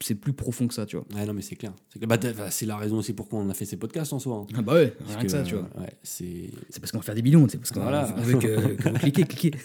c'est- 0.00 0.14
plus 0.14 0.32
profond 0.32 0.66
que 0.68 0.74
ça, 0.74 0.86
tu 0.86 0.96
vois. 0.96 1.04
Ouais, 1.14 1.24
non, 1.26 1.32
mais 1.34 1.42
c'est 1.42 1.56
clair. 1.56 1.72
C'est. 1.92 2.04
Bah, 2.06 2.16
bah, 2.16 2.48
la 2.66 2.76
raison 2.76 2.98
aussi 2.98 3.12
pourquoi 3.12 3.38
on 3.38 3.48
a 3.50 3.54
fait 3.54 3.64
ces 3.64 3.76
podcasts 3.76 4.12
en 4.12 4.18
soi. 4.18 4.36
hein. 4.36 4.46
Ah 4.56 4.62
bah 4.62 4.74
ouais, 4.74 4.88
Parce 4.98 5.14
rien 5.14 5.22
que, 5.22 5.28
ça, 5.28 5.42
tu 5.42 5.54
euh, 5.54 5.60
vois. 5.60 5.82
Ouais, 5.82 5.92
c'est. 6.02 6.50
C'est 6.70 6.80
parce 6.80 6.92
qu'on 6.92 6.98
va 6.98 7.04
faire 7.04 7.14
des 7.14 7.22
millions, 7.22 7.46
c'est 7.48 7.58
parce 7.58 7.70
qu'on 7.70 7.80
Voilà. 7.82 8.14
on 8.16 8.20
veut 8.22 8.38
que, 8.38 8.74
que 8.76 8.88
vous 8.88 8.94
cliquez, 8.98 9.24
cliquez. 9.24 9.58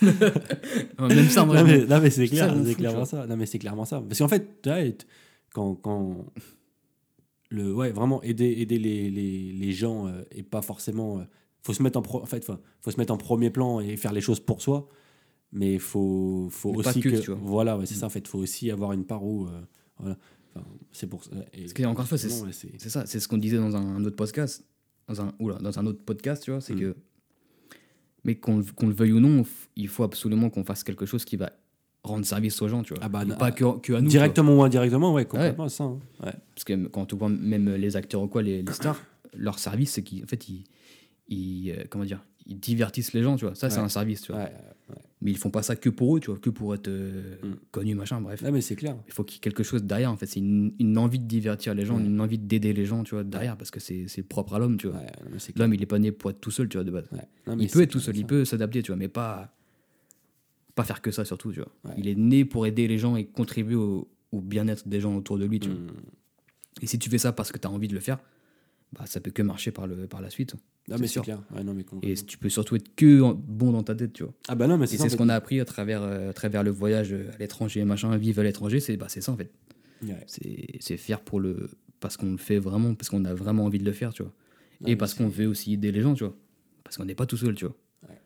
Même 0.99 1.29
ça, 1.29 1.45
moi, 1.45 1.57
non, 1.61 1.63
mais, 1.67 1.85
non, 1.85 1.99
mais 2.01 2.09
c'est 2.09 2.27
clair, 2.27 2.55
c'est 2.65 2.75
clairement 2.75 3.05
ça. 3.05 3.25
Non, 3.27 3.35
mais 3.37 3.45
c'est 3.45 3.59
clairement 3.59 3.85
ça. 3.85 4.01
Parce 4.01 4.19
qu'en 4.19 4.27
fait, 4.27 4.65
quand, 5.53 5.75
quand 5.75 6.25
le, 7.49 7.73
ouais, 7.73 7.91
vraiment 7.91 8.21
aider, 8.23 8.55
aider 8.59 8.79
les, 8.79 9.09
les, 9.09 9.51
les 9.51 9.71
gens 9.73 10.07
euh, 10.07 10.21
et 10.31 10.43
pas 10.43 10.61
forcément. 10.61 11.19
euh, 11.19 11.23
faut 11.63 11.73
se 11.73 11.83
mettre 11.83 11.99
en, 11.99 12.01
pro- 12.01 12.21
en 12.21 12.25
fait, 12.25 12.43
faut, 12.43 12.55
faut 12.79 12.89
se 12.91 12.97
mettre 12.97 13.13
en 13.13 13.17
premier 13.17 13.49
plan 13.51 13.79
et 13.81 13.95
faire 13.97 14.13
les 14.13 14.21
choses 14.21 14.39
pour 14.39 14.61
soi. 14.61 14.87
Mais 15.51 15.77
faut, 15.79 16.47
faut 16.49 16.71
Mais 16.71 16.81
pas 16.83 16.89
aussi 16.91 17.01
que, 17.01 17.09
que, 17.09 17.15
tu 17.17 17.31
vois. 17.31 17.39
voilà, 17.43 17.77
ouais, 17.77 17.85
c'est 17.85 17.95
Mm. 17.95 17.99
ça. 17.99 18.05
En 18.05 18.09
fait, 18.09 18.27
faut 18.27 18.39
aussi 18.39 18.71
avoir 18.71 18.93
une 18.93 19.03
part 19.03 19.23
où, 19.23 19.45
euh, 19.45 19.61
voilà. 20.01 20.17
Enfin, 20.55 20.65
c'est 20.91 21.07
pour 21.07 21.23
ça. 21.23 21.31
Et 21.53 21.61
Parce 21.61 21.73
que, 21.73 21.83
encore 21.83 22.01
une 22.03 22.07
fois, 22.09 22.17
c'est- 22.17 22.43
ouais, 22.43 22.51
c'est- 22.51 22.71
C'est 22.77 22.89
ça, 22.89 23.05
c'est 23.05 23.19
ce 23.21 23.27
qu'on 23.27 23.37
disait 23.37 23.57
dans 23.57 23.75
un, 23.75 23.95
un 23.95 24.03
autre 24.05 24.15
podcast. 24.17 24.65
Dans 25.07 25.21
un, 25.21 25.33
oula, 25.39 25.55
dans 25.59 25.77
un 25.79 25.85
autre 25.85 26.01
podcast, 26.03 26.43
tu 26.43 26.51
vois, 26.51 26.61
c'est 26.61 26.73
Mm. 26.75 26.79
que. 26.79 26.95
Mais 28.23 28.35
qu'on 28.35 28.57
le- 28.57 28.93
veuille 28.93 29.13
ou 29.13 29.19
non, 29.19 29.43
il 29.75 29.87
faut 29.87 30.03
absolument 30.03 30.49
qu'on 30.49 30.63
fasse 30.63 30.83
quelque 30.83 31.05
chose 31.07 31.25
qui 31.25 31.37
va 31.37 31.51
rendre 32.03 32.25
service 32.25 32.61
aux 32.61 32.67
gens, 32.67 32.83
tu 32.83 32.93
vois. 32.93 33.03
Ah 33.03 33.09
bah, 33.09 33.25
pas 33.37 33.51
que, 33.51 33.79
que 33.79 33.93
à 33.93 34.01
nous. 34.01 34.09
Directement 34.09 34.57
ou 34.57 34.63
indirectement, 34.63 35.13
ouais, 35.13 35.25
complètement 35.25 35.69
ça. 35.69 35.85
hein. 35.85 35.99
Ouais. 36.23 36.33
Parce 36.53 36.63
que 36.65 36.87
quand 36.87 37.05
tu 37.07 37.15
vois 37.15 37.29
même 37.29 37.69
les 37.75 37.95
acteurs 37.95 38.21
ou 38.21 38.27
quoi, 38.27 38.41
les, 38.43 38.61
les 38.61 38.73
stars, 38.73 38.99
leur 39.35 39.57
service, 39.57 39.91
c'est 39.93 40.03
qu'en 40.03 40.27
fait, 40.27 40.49
ils, 40.49 40.63
ils, 41.29 41.71
euh, 41.71 41.83
comment 41.89 42.05
dire, 42.05 42.23
ils 42.45 42.59
divertissent 42.59 43.13
les 43.13 43.23
gens, 43.23 43.35
tu 43.37 43.45
vois. 43.45 43.55
Ça, 43.55 43.69
c'est 43.69 43.77
Ouais. 43.79 43.83
un 43.85 43.89
service, 43.89 44.21
tu 44.21 44.31
vois. 44.33 44.49
Mais 45.23 45.29
ils 45.31 45.37
font 45.37 45.51
pas 45.51 45.61
ça 45.61 45.75
que 45.75 45.89
pour 45.89 46.17
eux, 46.17 46.19
tu 46.19 46.31
vois, 46.31 46.39
que 46.39 46.49
pour 46.49 46.73
être 46.73 46.87
euh, 46.87 47.35
Mm. 47.43 47.53
connus, 47.69 47.93
machin, 47.95 48.19
bref. 48.21 48.41
ouais, 48.41 48.51
mais 48.51 48.61
c'est 48.61 48.75
clair. 48.75 48.95
Il 49.07 49.13
faut 49.13 49.23
qu'il 49.23 49.35
y 49.35 49.37
ait 49.37 49.41
quelque 49.41 49.61
chose 49.61 49.83
derrière, 49.83 50.11
en 50.11 50.17
fait. 50.17 50.25
C'est 50.25 50.39
une, 50.39 50.73
une 50.79 50.97
envie 50.97 51.19
de 51.19 51.25
divertir 51.25 51.75
les 51.75 51.85
gens, 51.85 51.99
une 51.99 52.19
envie 52.19 52.39
d'aider 52.39 52.73
les 52.73 52.85
gens, 52.85 53.03
tu 53.03 53.13
vois, 53.13 53.23
derrière, 53.23 53.55
parce 53.55 53.69
que 53.69 53.79
c'est 53.79 54.23
propre 54.27 54.55
à 54.55 54.59
l'homme, 54.59 54.77
tu 54.77 54.87
vois. 54.87 54.97
Ouais. 54.97 55.39
L'homme, 55.55 55.73
il 55.75 55.81
est 55.83 55.85
pas 55.85 55.99
né 55.99 56.11
pour 56.11 56.31
être 56.31 56.41
tout 56.41 56.49
seul, 56.51 56.67
tu 56.69 56.77
vois, 56.77 56.83
de 56.83 56.89
base. 56.91 57.05
Ouais. 57.11 57.19
Non, 57.45 57.55
mais 57.55 57.65
il 57.65 57.69
peut 57.69 57.81
être 57.81 57.91
tout 57.91 57.99
seul, 57.99 58.17
il 58.17 58.25
peut 58.25 58.45
s'adapter, 58.45 58.81
tu 58.81 58.87
vois, 58.91 58.97
mais 58.97 59.07
pas, 59.09 59.53
pas 60.73 60.83
faire 60.83 61.01
que 61.01 61.11
ça, 61.11 61.23
surtout, 61.23 61.51
tu 61.51 61.59
vois. 61.59 61.71
Ouais. 61.85 61.93
Il 61.97 62.07
est 62.07 62.15
né 62.15 62.43
pour 62.45 62.65
aider 62.65 62.87
les 62.87 62.97
gens 62.97 63.15
et 63.15 63.25
contribuer 63.25 63.75
au, 63.75 64.07
au 64.31 64.41
bien-être 64.41 64.87
des 64.87 64.99
gens 65.01 65.15
autour 65.15 65.37
de 65.37 65.45
lui, 65.45 65.59
tu 65.59 65.69
vois. 65.69 65.77
Mm. 65.79 65.91
Et 66.81 66.87
si 66.87 66.97
tu 66.97 67.09
fais 67.09 67.17
ça 67.19 67.31
parce 67.31 67.51
que 67.51 67.59
tu 67.59 67.67
as 67.67 67.71
envie 67.71 67.87
de 67.87 67.93
le 67.93 67.99
faire, 67.99 68.17
bah, 68.93 69.05
ça 69.05 69.19
peut 69.21 69.31
que 69.31 69.41
marcher 69.41 69.71
par, 69.71 69.87
le, 69.87 70.07
par 70.07 70.21
la 70.21 70.29
suite. 70.29 70.55
C'est 70.87 70.97
mais 70.97 71.07
c'est 71.07 71.21
clair. 71.21 71.41
Ouais, 71.55 71.63
non, 71.63 71.73
mais 71.73 71.85
Et 72.01 72.15
tu 72.15 72.37
peux 72.37 72.49
surtout 72.49 72.75
être 72.75 72.93
que 72.95 73.21
en- 73.21 73.33
bon 73.33 73.71
dans 73.71 73.83
ta 73.83 73.95
tête, 73.95 74.13
tu 74.13 74.23
vois. 74.23 74.33
Ah 74.47 74.55
bah 74.55 74.67
non, 74.67 74.77
mais 74.77 74.85
Et 74.85 74.97
c'est 74.97 75.09
ce 75.09 75.15
qu'on 75.15 75.29
a 75.29 75.35
appris 75.35 75.59
à 75.59 75.65
travers, 75.65 76.01
euh, 76.01 76.31
à 76.31 76.33
travers 76.33 76.63
le 76.63 76.71
voyage 76.71 77.13
à 77.13 77.37
l'étranger, 77.37 77.85
machin, 77.85 78.15
vivre 78.17 78.41
à 78.41 78.43
l'étranger, 78.43 78.79
c'est 78.79 78.97
bah, 78.97 79.07
ça 79.07 79.31
en 79.31 79.37
fait. 79.37 79.51
Ouais. 80.03 80.25
C'est 80.79 80.97
faire 80.97 81.21
pour 81.21 81.39
le. 81.39 81.69
Parce 81.99 82.17
qu'on 82.17 82.31
le 82.31 82.37
fait 82.37 82.57
vraiment, 82.57 82.95
parce 82.95 83.09
qu'on 83.09 83.23
a 83.25 83.33
vraiment 83.33 83.65
envie 83.65 83.77
de 83.77 83.85
le 83.85 83.91
faire, 83.91 84.11
tu 84.13 84.23
vois. 84.23 84.33
Et 84.85 84.95
parce 84.95 85.13
qu'on 85.13 85.27
veut 85.27 85.45
aussi 85.47 85.73
aider 85.73 85.91
les 85.91 86.01
gens, 86.01 86.15
tu 86.15 86.23
vois. 86.23 86.35
Parce 86.83 86.97
qu'on 86.97 87.05
n'est 87.05 87.15
pas 87.15 87.27
tout 87.27 87.37
seul, 87.37 87.53
tu 87.53 87.65
vois. 87.65 87.75
Ouais. 88.09 88.19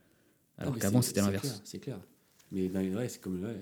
Alors 0.58 0.78
qu'avant, 0.80 1.02
c'était 1.02 1.22
l'inverse. 1.22 1.62
C'est 1.66 1.80
clair. 1.80 2.00
Mais 2.52 2.70
non, 2.70 2.80
ouais, 2.98 3.10
c'est 3.10 3.20
comme. 3.20 3.44
ouais. 3.44 3.62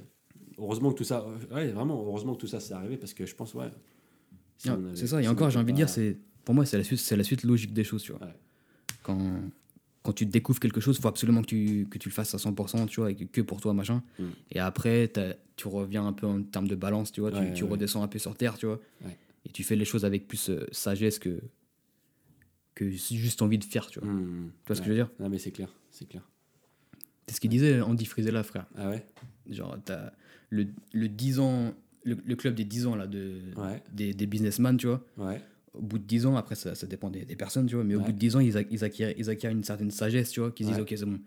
Heureusement 0.59 0.91
que 0.91 0.97
tout 0.99 1.03
ça. 1.03 1.25
Ouais, 1.51 1.69
vraiment, 1.69 1.99
heureusement 2.05 2.35
que 2.35 2.41
tout 2.41 2.47
ça 2.47 2.59
s'est 2.59 2.75
arrivé 2.75 2.95
parce 2.97 3.15
que 3.15 3.25
je 3.25 3.33
pense, 3.35 3.55
ouais. 3.55 3.71
si 4.57 4.69
C'est 4.93 5.07
ça, 5.07 5.21
et 5.21 5.27
encore, 5.27 5.49
j'ai 5.49 5.57
envie 5.59 5.71
de 5.73 5.77
dire, 5.77 5.89
c'est 5.89 6.17
pour 6.45 6.53
moi, 6.55 6.65
c'est 6.65 6.77
la, 6.77 6.83
suite- 6.83 6.99
c'est 6.99 7.15
la 7.15 7.23
suite 7.23 7.43
logique 7.43 7.73
des 7.73 7.83
choses, 7.83 8.03
tu 8.03 8.11
vois. 8.11 8.25
Ouais. 8.25 8.33
Quand, 9.03 9.19
quand 10.01 10.13
tu 10.13 10.25
découvres 10.25 10.59
quelque 10.59 10.81
chose, 10.81 10.97
il 10.97 11.01
faut 11.01 11.07
absolument 11.07 11.41
que 11.41 11.47
tu, 11.47 11.87
que 11.89 11.97
tu 11.97 12.09
le 12.09 12.13
fasses 12.13 12.33
à 12.35 12.37
100%, 12.37 12.87
tu 12.87 12.99
vois, 12.99 13.11
et 13.11 13.15
que, 13.15 13.41
pour 13.41 13.61
toi, 13.61 13.73
machin. 13.73 14.03
Mm. 14.19 14.23
Et 14.51 14.59
après, 14.59 15.11
tu 15.55 15.67
reviens 15.67 16.05
un 16.05 16.13
peu 16.13 16.25
en 16.27 16.41
termes 16.41 16.67
de 16.67 16.75
balance, 16.75 17.11
tu 17.11 17.21
vois, 17.21 17.31
tu, 17.31 17.37
Ouais, 17.37 17.53
tu 17.53 17.63
ouais. 17.63 17.69
redescends 17.71 18.03
un 18.03 18.07
peu 18.07 18.19
sur 18.19 18.35
terre, 18.35 18.57
tu 18.57 18.65
vois. 18.65 18.79
Et 19.45 19.49
tu 19.49 19.63
fais 19.63 19.75
les 19.75 19.85
choses 19.85 20.05
avec 20.05 20.27
plus 20.27 20.49
euh, 20.49 20.65
sagesse 20.71 21.19
que, 21.19 21.41
que 22.75 22.89
juste 22.89 23.41
envie 23.41 23.57
de 23.57 23.63
faire, 23.65 23.87
tu 23.87 23.99
vois. 23.99 24.09
Hmm. 24.09 24.51
Tu 24.63 24.67
vois 24.67 24.75
ce 24.75 24.81
que 24.81 24.85
je 24.87 24.91
veux 24.91 24.97
dire? 24.97 25.09
Non, 25.19 25.29
mais 25.29 25.37
c'est 25.37 25.51
clair. 25.51 25.69
C'est 25.91 26.05
clair. 26.07 26.23
C'est 27.27 27.35
ce 27.35 27.39
qu'il 27.41 27.49
disait 27.49 27.81
Andy 27.81 28.05
Frisella, 28.05 28.43
frère. 28.43 28.65
Ah 28.75 28.89
ouais? 28.89 29.05
Genre, 29.49 29.77
t'as 29.85 30.11
le, 30.49 30.67
le 30.93 31.07
10 31.09 31.39
ans, 31.39 31.73
le, 32.03 32.17
le 32.25 32.35
club 32.35 32.55
des 32.55 32.65
10 32.65 32.87
ans, 32.87 32.95
là, 32.95 33.05
de, 33.07 33.39
des, 33.91 34.13
des 34.13 34.25
businessmen, 34.27 34.77
tu 34.77 34.87
vois. 34.87 35.05
Ouais. 35.17 35.41
Au 35.73 35.81
bout 35.81 35.97
de 35.99 36.03
10 36.03 36.25
ans, 36.25 36.35
après 36.35 36.55
ça, 36.55 36.75
ça 36.75 36.85
dépend 36.87 37.09
des, 37.09 37.25
des 37.25 37.35
personnes, 37.35 37.65
tu 37.65 37.75
vois, 37.75 37.83
mais 37.83 37.95
au 37.95 37.99
Ouais. 37.99 38.05
bout 38.05 38.11
de 38.11 38.17
10 38.17 38.35
ans, 38.35 38.39
ils, 38.39 38.55
ac- 38.55 38.67
ils, 38.69 38.83
acquièrent, 38.83 39.13
ils 39.17 39.29
acquièrent 39.29 39.51
une 39.51 39.63
certaine 39.63 39.91
sagesse, 39.91 40.29
tu 40.31 40.39
vois, 40.39 40.51
qui 40.51 40.63
se 40.63 40.69
disent, 40.69 40.79
ok, 40.79 40.93
c'est 40.95 41.05
bon, 41.05 41.19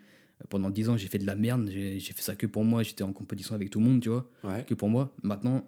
pendant 0.48 0.70
10 0.70 0.88
ans, 0.90 0.96
j'ai 0.96 1.08
fait 1.08 1.18
de 1.18 1.26
la 1.26 1.34
merde, 1.34 1.68
j'ai 1.72 1.98
fait 2.00 2.22
ça 2.22 2.34
que 2.36 2.46
pour 2.46 2.64
moi, 2.64 2.82
j'étais 2.82 3.02
en 3.02 3.12
compétition 3.12 3.54
avec 3.54 3.70
tout 3.70 3.80
le 3.80 3.86
monde, 3.86 4.00
tu 4.00 4.08
vois, 4.08 4.28
Ouais. 4.44 4.64
que 4.66 4.74
pour 4.74 4.88
moi. 4.88 5.12
Maintenant, 5.22 5.64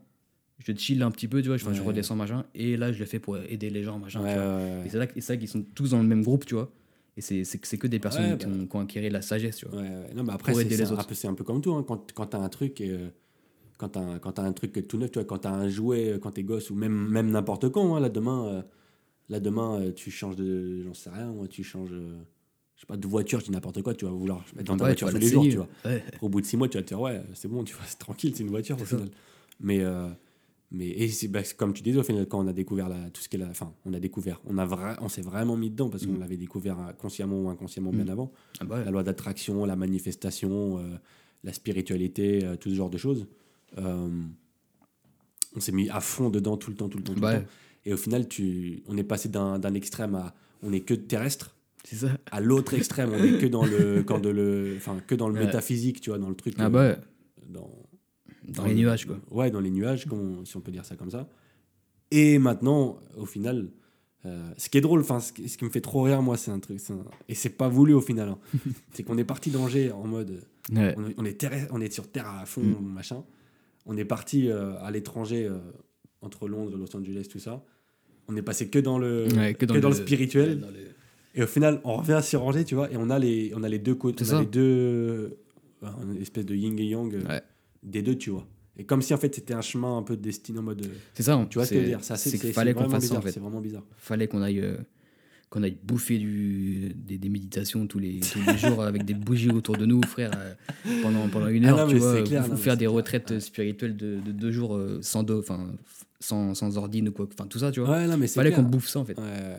je 0.64 0.72
chill 0.76 1.02
un 1.02 1.10
petit 1.10 1.28
peu, 1.28 1.40
tu 1.42 1.48
vois, 1.48 1.56
je, 1.56 1.64
je 1.72 1.82
redescends, 1.82 2.16
machin, 2.16 2.44
et 2.54 2.76
là, 2.76 2.92
je 2.92 2.98
le 2.98 3.06
fais 3.06 3.18
pour 3.18 3.36
aider 3.38 3.70
les 3.70 3.82
gens, 3.82 3.98
machin, 3.98 4.20
tu 4.20 4.34
vois. 4.34 4.84
Et 4.84 4.88
c'est 4.90 4.98
là, 4.98 5.36
qu'ils 5.36 5.48
sont 5.48 5.64
tous 5.74 5.90
dans 5.90 6.02
le 6.02 6.08
même 6.08 6.22
groupe, 6.22 6.44
tu 6.46 6.54
vois. 6.54 6.70
Et 7.16 7.20
c'est 7.20 7.42
que 7.78 7.86
des 7.88 7.98
personnes 7.98 8.32
Ouais, 8.32 8.38
qui, 8.38 8.46
bah. 8.46 8.52
ont, 8.52 8.66
qui 8.66 8.76
ont 8.76 8.80
acquis 8.80 9.10
la 9.10 9.22
sagesse, 9.22 9.56
tu 9.56 9.66
vois. 9.66 9.82
Non, 10.14 10.22
mais 10.22 10.32
après, 10.32 10.52
Pour 10.52 10.60
c'est 10.60 10.66
aider 10.66 10.76
c'est 10.76 10.82
les 10.84 10.88
un, 10.90 10.92
autres. 10.94 11.06
peu- 11.08 11.14
c'est 11.16 11.26
un 11.26 11.34
peu 11.34 11.42
comme 11.42 11.60
tout. 11.60 11.72
Hein. 11.74 11.84
Quand, 11.86 12.12
quand 12.12 12.26
t'as 12.26 12.38
un 12.38 12.48
truc, 12.48 12.80
euh, 12.80 13.08
quand 13.78 13.88
t'as 13.90 14.18
quand 14.18 14.32
t'as 14.32 14.42
un 14.42 14.52
truc 14.52 14.86
tout 14.86 14.98
neuf, 14.98 15.10
tu 15.10 15.18
vois, 15.18 15.24
quand 15.26 15.38
t'as 15.38 15.52
un 15.52 15.68
jouet, 15.68 16.12
euh, 16.14 16.18
quand 16.18 16.32
t'es 16.32 16.42
gosse, 16.42 16.70
ou 16.70 16.74
même, 16.74 17.08
même 17.08 17.30
n'importe 17.30 17.68
quand, 17.70 17.94
hein, 17.96 18.00
là, 18.00 18.08
demain, 18.10 18.46
euh, 18.48 18.62
là, 19.30 19.40
demain 19.40 19.80
euh, 19.80 19.92
tu 19.92 20.10
changes 20.10 20.36
de. 20.36 20.82
J'en 20.82 20.94
sais 20.94 21.10
rien, 21.10 21.32
moi, 21.32 21.48
tu 21.48 21.62
changes. 21.64 21.92
euh, 21.92 22.18
je 22.76 22.82
sais 22.82 22.86
pas, 22.86 22.96
de 22.96 23.06
voiture, 23.08 23.40
dis 23.40 23.50
n'importe 23.50 23.82
quoi, 23.82 23.94
tu 23.94 24.04
vas 24.04 24.10
vouloir 24.12 24.44
mettre 24.54 24.66
dans 24.70 24.76
ta 24.76 24.84
Ouais, 24.84 24.90
voiture 24.90 25.08
tu 25.08 25.14
tous 25.14 25.20
les 25.20 25.28
jours, 25.28 25.42
tu 25.44 25.56
vois. 25.56 25.68
Ouais. 25.84 26.04
Au 26.20 26.28
bout 26.28 26.40
de 26.40 26.46
six 26.46 26.56
mois, 26.56 26.68
tu 26.68 26.76
vas 26.78 26.82
te 26.82 26.88
dire, 26.88 27.00
ouais, 27.00 27.22
c'est 27.34 27.48
bon, 27.48 27.64
tu 27.64 27.74
vois, 27.74 27.84
c'est 27.88 27.98
tranquille, 27.98 28.32
c'est 28.36 28.42
une 28.44 28.50
voiture 28.50 28.76
au 28.76 28.84
ça. 28.84 28.96
final. 28.96 29.10
Mais, 29.60 29.80
mais 30.70 30.88
et 30.88 31.08
c'est 31.08 31.26
bah, 31.28 31.42
c'est 31.42 31.56
comme 31.56 31.72
tu 31.72 31.82
disais, 31.82 31.98
au 31.98 32.02
final, 32.04 32.26
quand 32.28 32.38
on 32.44 32.46
a 32.46 32.52
découvert 32.52 32.88
la, 32.88 33.10
tout 33.10 33.20
ce 33.22 33.28
qui 33.28 33.36
est 33.36 33.38
la. 33.40 33.48
Enfin, 33.48 33.72
on 33.84 33.94
a 33.94 33.98
découvert, 34.00 34.40
on, 34.46 34.58
a 34.58 34.66
vra- 34.66 34.96
on 35.00 35.08
s'est 35.08 35.22
vraiment 35.22 35.56
mis 35.56 35.70
dedans 35.70 35.88
parce 35.88 36.04
qu'on 36.06 36.12
Mm. 36.12 36.20
l'avait 36.20 36.36
découvert 36.36 36.76
consciemment 36.98 37.42
ou 37.42 37.48
inconsciemment 37.48 37.90
Mm. 37.90 37.96
bien 37.96 38.08
avant 38.08 38.30
Ah 38.60 38.64
bah 38.64 38.76
ouais. 38.78 38.84
la 38.84 38.90
loi 38.92 39.02
d'attraction, 39.02 39.64
la 39.64 39.74
manifestation, 39.76 40.78
la 41.42 41.52
spiritualité, 41.52 42.46
tout 42.60 42.68
ce 42.70 42.74
genre 42.74 42.90
de 42.90 42.98
choses. 42.98 43.26
Euh, 43.76 44.08
on 45.56 45.60
s'est 45.60 45.72
mis 45.72 45.88
à 45.90 46.00
fond 46.00 46.30
dedans 46.30 46.56
tout 46.56 46.70
le 46.70 46.76
temps, 46.76 46.88
tout 46.88 46.98
le 46.98 47.04
temps, 47.04 47.14
tout 47.14 47.20
le 47.20 47.26
ouais. 47.26 47.40
temps. 47.40 47.46
Et 47.84 47.92
au 47.92 47.96
final, 47.96 48.28
tu, 48.28 48.82
on 48.86 48.96
est 48.96 49.04
passé 49.04 49.28
d'un 49.28 49.74
extrême 49.74 50.14
à 50.14 50.34
on 50.62 50.72
est 50.72 50.80
que 50.80 50.94
terrestre, 50.94 51.54
C'est 51.84 51.96
ça. 51.96 52.08
à 52.30 52.40
l'autre 52.40 52.74
extrême, 52.74 53.10
on 53.12 53.22
est 53.22 53.38
que 53.38 53.46
dans 53.46 53.64
le, 53.64 54.02
quand 54.02 54.18
de 54.18 54.28
le, 54.28 54.74
enfin 54.76 54.98
que 55.06 55.14
dans 55.14 55.28
le 55.28 55.34
Ouais. 55.38 55.46
métaphysique, 55.46 56.00
tu 56.00 56.10
vois, 56.10 56.18
dans 56.18 56.28
le 56.28 56.34
truc. 56.34 56.54
Ah 56.58 56.66
euh, 56.66 56.68
bah 56.68 56.80
ouais. 56.88 56.96
dans, 57.48 57.70
Dans 58.48 58.64
les 58.66 58.74
nuages, 58.74 59.06
quoi. 59.06 59.18
Ouais, 59.30 59.50
dans 59.50 59.60
les 59.60 59.70
nuages, 59.70 60.06
comme 60.06 60.40
on- 60.40 60.44
si 60.44 60.56
on 60.56 60.60
peut 60.60 60.72
dire 60.72 60.84
ça 60.84 60.96
comme 60.96 61.10
ça. 61.10 61.28
Et 62.10 62.38
maintenant, 62.38 62.98
au 63.16 63.26
final, 63.26 63.68
euh, 64.26 64.50
ce 64.56 64.68
qui 64.68 64.78
est 64.78 64.80
drôle, 64.80 65.00
enfin, 65.00 65.20
ce, 65.20 65.32
qui- 65.32 65.48
ce 65.48 65.56
qui 65.56 65.64
me 65.64 65.70
fait 65.70 65.80
trop 65.80 66.02
rire, 66.02 66.20
moi, 66.22 66.36
c'est 66.36 66.50
un 66.50 66.58
truc, 66.58 66.80
un- 66.90 67.04
et 67.28 67.34
c'est 67.34 67.50
pas 67.50 67.68
voulu 67.68 67.94
au 67.94 68.00
final, 68.00 68.28
hein. 68.30 68.38
c'est 68.92 69.02
qu'on 69.04 69.16
est 69.18 69.24
parti 69.24 69.50
d'Angers 69.50 69.92
en 69.92 70.06
mode, 70.06 70.42
Ouais. 70.72 70.94
on, 70.98 71.06
est- 71.08 71.14
on 71.16 71.24
est 71.24 71.38
terre- 71.40 71.68
on 71.70 71.80
est 71.80 71.92
sur 71.92 72.10
terre 72.10 72.28
à 72.28 72.44
fond, 72.46 72.62
Mm. 72.62 72.84
machin. 72.92 73.22
On 73.86 73.96
est 73.96 74.04
parti 74.04 74.50
euh, 74.50 74.74
à 74.80 74.90
l'étranger, 74.90 75.46
euh, 75.46 75.58
entre 76.20 76.48
Londres, 76.48 76.76
Los 76.76 76.94
Angeles, 76.96 77.28
tout 77.30 77.38
ça. 77.38 77.64
On 78.28 78.36
est 78.36 78.42
passé 78.42 78.68
que 78.68 78.78
dans 78.78 78.98
le, 78.98 79.26
Ouais, 79.36 79.54
que 79.54 79.64
dans, 79.64 79.74
le, 79.74 79.94
spirituel. 79.94 80.60
dans 80.60 80.68
Et 81.34 81.42
au 81.42 81.46
final, 81.46 81.80
on 81.84 81.96
revient 81.96 82.20
sur 82.22 82.42
Angers, 82.44 82.64
tu 82.64 82.74
vois, 82.74 82.90
et 82.92 82.96
on 82.96 83.08
a 83.10 83.18
les, 83.18 83.52
on 83.56 83.62
a 83.62 83.68
les 83.68 83.78
deux 83.78 83.94
côtés, 83.94 84.24
on 84.30 84.34
a 84.36 84.40
les 84.40 84.46
deux, 84.46 84.60
euh, 85.82 85.88
une 86.02 86.20
espèce 86.20 86.44
de 86.44 86.54
yin 86.54 86.78
et 86.78 86.84
yang 86.84 87.12
Ouais. 87.28 87.40
des 87.82 88.02
deux, 88.02 88.16
tu 88.16 88.30
vois. 88.30 88.46
Et 88.76 88.84
comme 88.84 89.02
si 89.02 89.12
en 89.12 89.16
fait 89.16 89.34
c'était 89.34 89.54
un 89.54 89.60
chemin 89.60 89.98
un 89.98 90.02
peu 90.02 90.16
destiné 90.16 90.60
en 90.60 90.62
mode. 90.62 90.86
C'est 91.14 91.24
ça. 91.24 91.44
tu 91.50 91.58
vois 91.58 91.66
ce 91.66 91.70
que 91.70 91.76
je 91.76 91.80
veux 91.80 91.86
dire 91.88 91.98
C'est 92.02 92.52
fallait 92.52 92.74
qu'on 92.74 92.88
fasse 92.88 93.10
en 93.10 93.20
fait. 93.20 93.32
C'est 93.32 93.40
vraiment 93.40 93.60
bizarre. 93.60 93.84
fallait 93.96 94.28
qu'on 94.28 94.40
aille, 94.40 94.60
euh, 94.60 94.76
qu'on 95.50 95.62
aille 95.62 95.78
bouffer 95.82 96.18
du, 96.18 96.92
des, 96.94 97.16
des 97.18 97.28
méditations 97.28 97.86
tous 97.86 97.98
les, 97.98 98.20
tous 98.20 98.38
les 98.46 98.58
jours 98.58 98.82
avec 98.82 99.04
des 99.04 99.14
bougies 99.14 99.50
autour 99.50 99.76
de 99.76 99.86
nous, 99.86 100.00
frère, 100.06 100.30
euh, 100.36 100.54
pendant, 101.02 101.26
pendant 101.28 101.48
une 101.48 101.64
Ah 101.64 101.70
heure, 101.70 101.86
non, 101.86 101.92
tu 101.92 101.98
vois, 101.98 102.22
clair, 102.22 102.44
ou 102.46 102.50
non, 102.50 102.56
faire 102.56 102.76
des 102.76 102.84
clair. 102.84 102.92
retraites 102.92 103.38
spirituelles 103.40 103.96
de, 103.96 104.20
de 104.20 104.32
deux 104.32 104.52
jours 104.52 104.76
euh, 104.76 104.98
sans 105.00 105.22
dos, 105.22 105.38
enfin, 105.40 105.72
sans, 106.20 106.54
sans 106.54 106.76
ordine 106.76 107.08
ou 107.08 107.12
quoi, 107.12 107.26
enfin 107.32 107.46
tout 107.48 107.58
ça, 107.58 107.70
tu 107.72 107.80
vois. 107.80 107.90
Ouais, 107.90 108.06
non, 108.06 108.16
mais 108.18 108.26
fallait 108.26 108.52
qu'on 108.52 108.62
bouffe 108.62 108.88
ça 108.88 108.98
en 109.00 109.04
fait. 109.06 109.18
Ouais, 109.18 109.56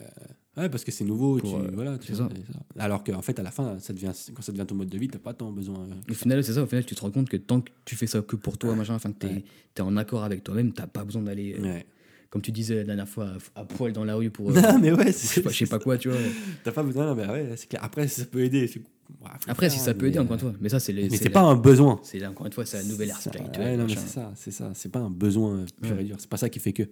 ouais, 0.58 0.70
parce 0.70 0.84
que 0.84 0.92
c'est 0.92 1.06
nouveau. 1.06 1.38
Pour, 1.38 1.60
tu, 1.60 1.66
euh, 1.66 1.72
voilà, 1.74 1.98
tu 1.98 2.14
ça. 2.14 2.30
ça. 2.30 2.60
Alors 2.78 3.04
qu'en 3.04 3.22
fait, 3.24 3.40
à 3.40 3.44
la 3.44 3.50
fin, 3.52 3.80
ça 3.80 3.92
devient, 3.94 4.12
quand 4.36 4.42
ça 4.44 4.52
devient 4.52 4.66
ton 4.68 4.76
mode 4.76 4.90
de 4.90 4.98
vie, 4.98 5.08
t'as 5.08 5.18
pas 5.20 5.34
tant 5.34 5.52
besoin. 5.52 5.80
euh, 5.80 6.12
Au 6.12 6.14
final, 6.14 6.44
c'est 6.44 6.54
ça, 6.54 6.62
au 6.64 6.68
final, 6.68 6.86
tu 6.86 6.94
te 6.96 7.02
rends 7.02 7.10
compte 7.12 7.30
que 7.30 7.38
tant 7.38 7.62
que 7.62 7.72
tu 7.86 7.96
fais 7.96 8.06
ça 8.08 8.22
que 8.22 8.36
pour 8.36 8.58
toi, 8.60 8.76
machin, 8.76 8.94
enfin 8.94 9.12
que 9.12 9.18
t'es 9.18 9.44
es 9.78 9.82
en 9.82 9.98
accord 9.98 10.24
avec 10.24 10.44
toi-même, 10.44 10.72
t'as 10.74 10.86
pas 10.88 11.04
besoin 11.04 11.24
d'aller, 11.24 11.56
euh, 11.58 11.64
Ouais. 11.64 11.86
Comme 12.30 12.42
tu 12.42 12.52
disais 12.52 12.76
la 12.76 12.84
dernière 12.84 13.10
fois, 13.10 13.34
à, 13.56 13.62
à 13.62 13.66
poil 13.66 13.92
dans 13.94 14.04
la 14.06 14.16
rue 14.16 14.30
pour. 14.30 14.50
euh, 14.56 14.62
Non, 14.62 14.80
mais 14.80 14.92
ouais, 14.92 15.08
je 15.08 15.12
sais 15.12 15.42
pas, 15.42 15.50
je 15.50 15.58
sais 15.58 15.66
pas 15.66 15.80
quoi, 15.80 15.98
tu 15.98 16.10
vois. 16.10 16.18
T'as 16.64 16.72
pas 16.72 16.84
besoin, 16.84 17.06
non, 17.08 17.16
mais 17.16 17.28
ouais, 17.28 17.54
c'est 17.56 17.68
clair. 17.68 17.84
Après, 17.84 18.08
ça 18.08 18.26
peut 18.26 18.44
aider. 18.44 18.68
c'est- 18.68 18.82
Ouais, 19.22 19.30
Après, 19.48 19.72
si 19.72 19.80
ça 19.80 19.96
peut 19.96 20.06
aider, 20.08 20.20
encore 20.20 20.36
une 20.36 20.40
fois. 20.40 20.54
Mais 20.62 20.70
ça, 20.70 20.80
c'est 20.80 20.94
Mais 20.94 21.10
c'est 21.10 21.32
pas 21.32 21.42
un 21.42 21.56
besoin. 21.56 22.00
C'est 22.04 22.24
encore 22.28 22.46
une 22.46 22.54
fois, 22.54 22.64
c'est 22.66 22.78
la 22.78 22.84
nouvelle 22.84 23.10
ère 23.10 23.20
spirituelle. 23.20 23.60
ouais, 23.60 23.72
non, 23.78 23.86
mais 23.86 23.96
machin. 23.96 24.02
c'est 24.02 24.08
ça, 24.14 24.32
c'est 24.36 24.52
ça. 24.52 24.72
C'est 24.76 24.90
pas 24.92 25.00
un 25.00 25.10
besoin 25.10 25.66
pur 25.82 25.96
Ouais. 25.96 26.02
et 26.04 26.06
dur. 26.06 26.16
C'est 26.20 26.30
pas 26.30 26.38
ça 26.38 26.48
qui 26.48 26.60
fait 26.60 26.74
que. 26.74 26.84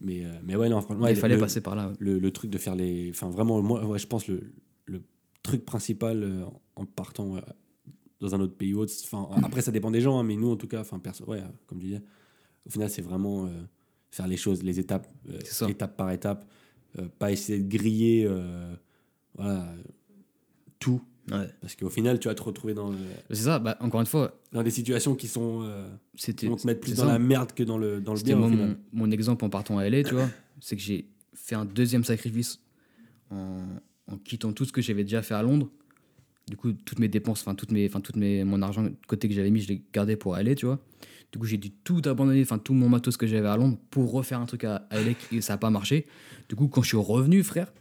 Mais, 0.00 0.24
euh, 0.24 0.30
mais 0.44 0.56
ouais, 0.56 0.70
non, 0.70 0.80
franchement, 0.80 1.06
Il 1.08 1.16
fallait 1.16 1.34
le- 1.34 1.40
passer 1.42 1.60
par 1.60 1.76
là. 1.76 1.88
ouais. 1.88 1.94
le, 1.98 2.18
le 2.18 2.30
truc 2.30 2.50
de 2.50 2.56
faire 2.56 2.74
les. 2.74 3.10
Enfin, 3.10 3.28
vraiment, 3.28 3.60
moi, 3.60 3.98
je 3.98 4.06
pense 4.06 4.26
le, 4.28 4.40
le 4.86 5.02
truc 5.42 5.66
principal 5.66 6.22
euh, 6.22 6.44
en 6.74 6.86
partant 6.86 7.36
dans 8.20 8.34
un 8.34 8.40
autre 8.40 8.56
pays 8.56 8.72
ou 8.72 8.78
autre. 8.80 8.94
Enfin, 9.04 9.28
après, 9.44 9.60
ça 9.60 9.70
dépend 9.72 9.90
des 9.90 10.00
gens, 10.00 10.18
hein, 10.18 10.22
mais 10.24 10.36
nous, 10.36 10.50
en 10.50 10.56
tout 10.56 10.68
cas, 10.68 10.80
enfin, 10.80 10.98
perso, 11.00 11.24
ouais, 11.26 11.42
comme 11.66 11.80
je 11.82 11.86
disais, 11.86 12.02
au 12.66 12.70
final, 12.70 12.88
c'est 12.88 13.02
vraiment 13.02 13.44
euh, 13.44 13.50
faire 14.12 14.28
les 14.28 14.36
choses, 14.36 14.62
les 14.62 14.78
étapes, 14.78 15.08
euh, 15.28 15.66
étape 15.68 15.96
par 15.96 16.10
étape. 16.12 16.46
euh, 16.98 17.08
pas 17.18 17.32
essayer 17.32 17.58
de 17.58 17.68
griller 17.68 18.26
euh, 18.28 18.72
voilà, 19.34 19.66
tout. 20.78 21.00
Ouais. 21.30 21.48
Parce 21.60 21.76
qu'au 21.76 21.88
final, 21.88 22.18
tu 22.18 22.28
vas 22.28 22.34
te 22.34 22.42
retrouver 22.42 22.74
dans, 22.74 22.90
le- 22.90 22.96
C'est 23.30 23.44
ça, 23.44 23.58
bah, 23.58 23.76
encore 23.80 24.00
une 24.00 24.06
fois, 24.06 24.38
dans 24.52 24.62
des 24.62 24.70
situations 24.70 25.14
qui 25.14 25.28
sont. 25.28 25.62
euh, 25.62 25.88
c'était. 26.16 26.48
te 26.54 26.66
mettre 26.66 26.80
plus 26.80 26.94
dans 26.94 27.04
ça. 27.04 27.12
la 27.12 27.18
merde 27.18 27.52
que 27.52 27.62
dans 27.62 27.78
le, 27.78 28.00
dans 28.00 28.14
le 28.14 28.20
bien. 28.20 28.36
au 28.36 28.40
moi, 28.40 28.50
final. 28.50 28.76
mon, 28.92 29.06
mon 29.06 29.10
exemple 29.10 29.44
en 29.44 29.48
partant 29.50 29.78
à 29.78 29.88
LA, 29.88 30.02
tu 30.04 30.14
vois. 30.14 30.28
C'est 30.60 30.76
que 30.76 30.82
j'ai 30.82 31.06
fait 31.34 31.54
un 31.54 31.64
deuxième 31.64 32.04
sacrifice 32.04 32.60
en, 33.30 33.64
en 34.08 34.18
quittant 34.18 34.52
tout 34.52 34.64
ce 34.64 34.72
que 34.72 34.82
j'avais 34.82 35.04
déjà 35.04 35.22
fait 35.22 35.34
à 35.34 35.42
Londres. 35.42 35.70
Du 36.48 36.56
coup, 36.56 36.72
toutes 36.72 36.98
mes 36.98 37.08
dépenses, 37.08 37.40
enfin, 37.42 37.54
toutes 37.54 37.72
mes, 37.72 37.86
enfin, 37.86 38.00
toutes 38.00 38.16
mes, 38.16 38.44
mon 38.44 38.62
argent 38.62 38.82
de 38.82 38.92
côté 39.06 39.28
que 39.28 39.34
j'avais 39.34 39.50
mis, 39.50 39.60
je 39.60 39.68
l'ai 39.68 39.82
gardé 39.92 40.16
pour 40.16 40.34
aller, 40.34 40.54
tu 40.54 40.66
vois. 40.66 40.80
Du 41.32 41.38
coup, 41.38 41.46
j'ai 41.46 41.56
dû 41.56 41.70
tout 41.70 42.02
abandonner, 42.04 42.42
enfin, 42.42 42.58
tout 42.58 42.74
mon 42.74 42.88
matos 42.88 43.16
que 43.16 43.26
j'avais 43.26 43.48
à 43.48 43.56
Londres 43.56 43.78
pour 43.90 44.12
refaire 44.12 44.40
un 44.40 44.46
truc 44.46 44.64
à, 44.64 44.86
à 44.90 45.00
LA 45.00 45.12
et 45.30 45.40
ça 45.40 45.54
n'a 45.54 45.58
pas 45.58 45.70
marché. 45.70 46.06
Du 46.48 46.56
coup, 46.56 46.68
quand 46.68 46.82
je 46.82 46.88
suis 46.88 46.96
revenu, 46.96 47.42
frère, 47.42 47.72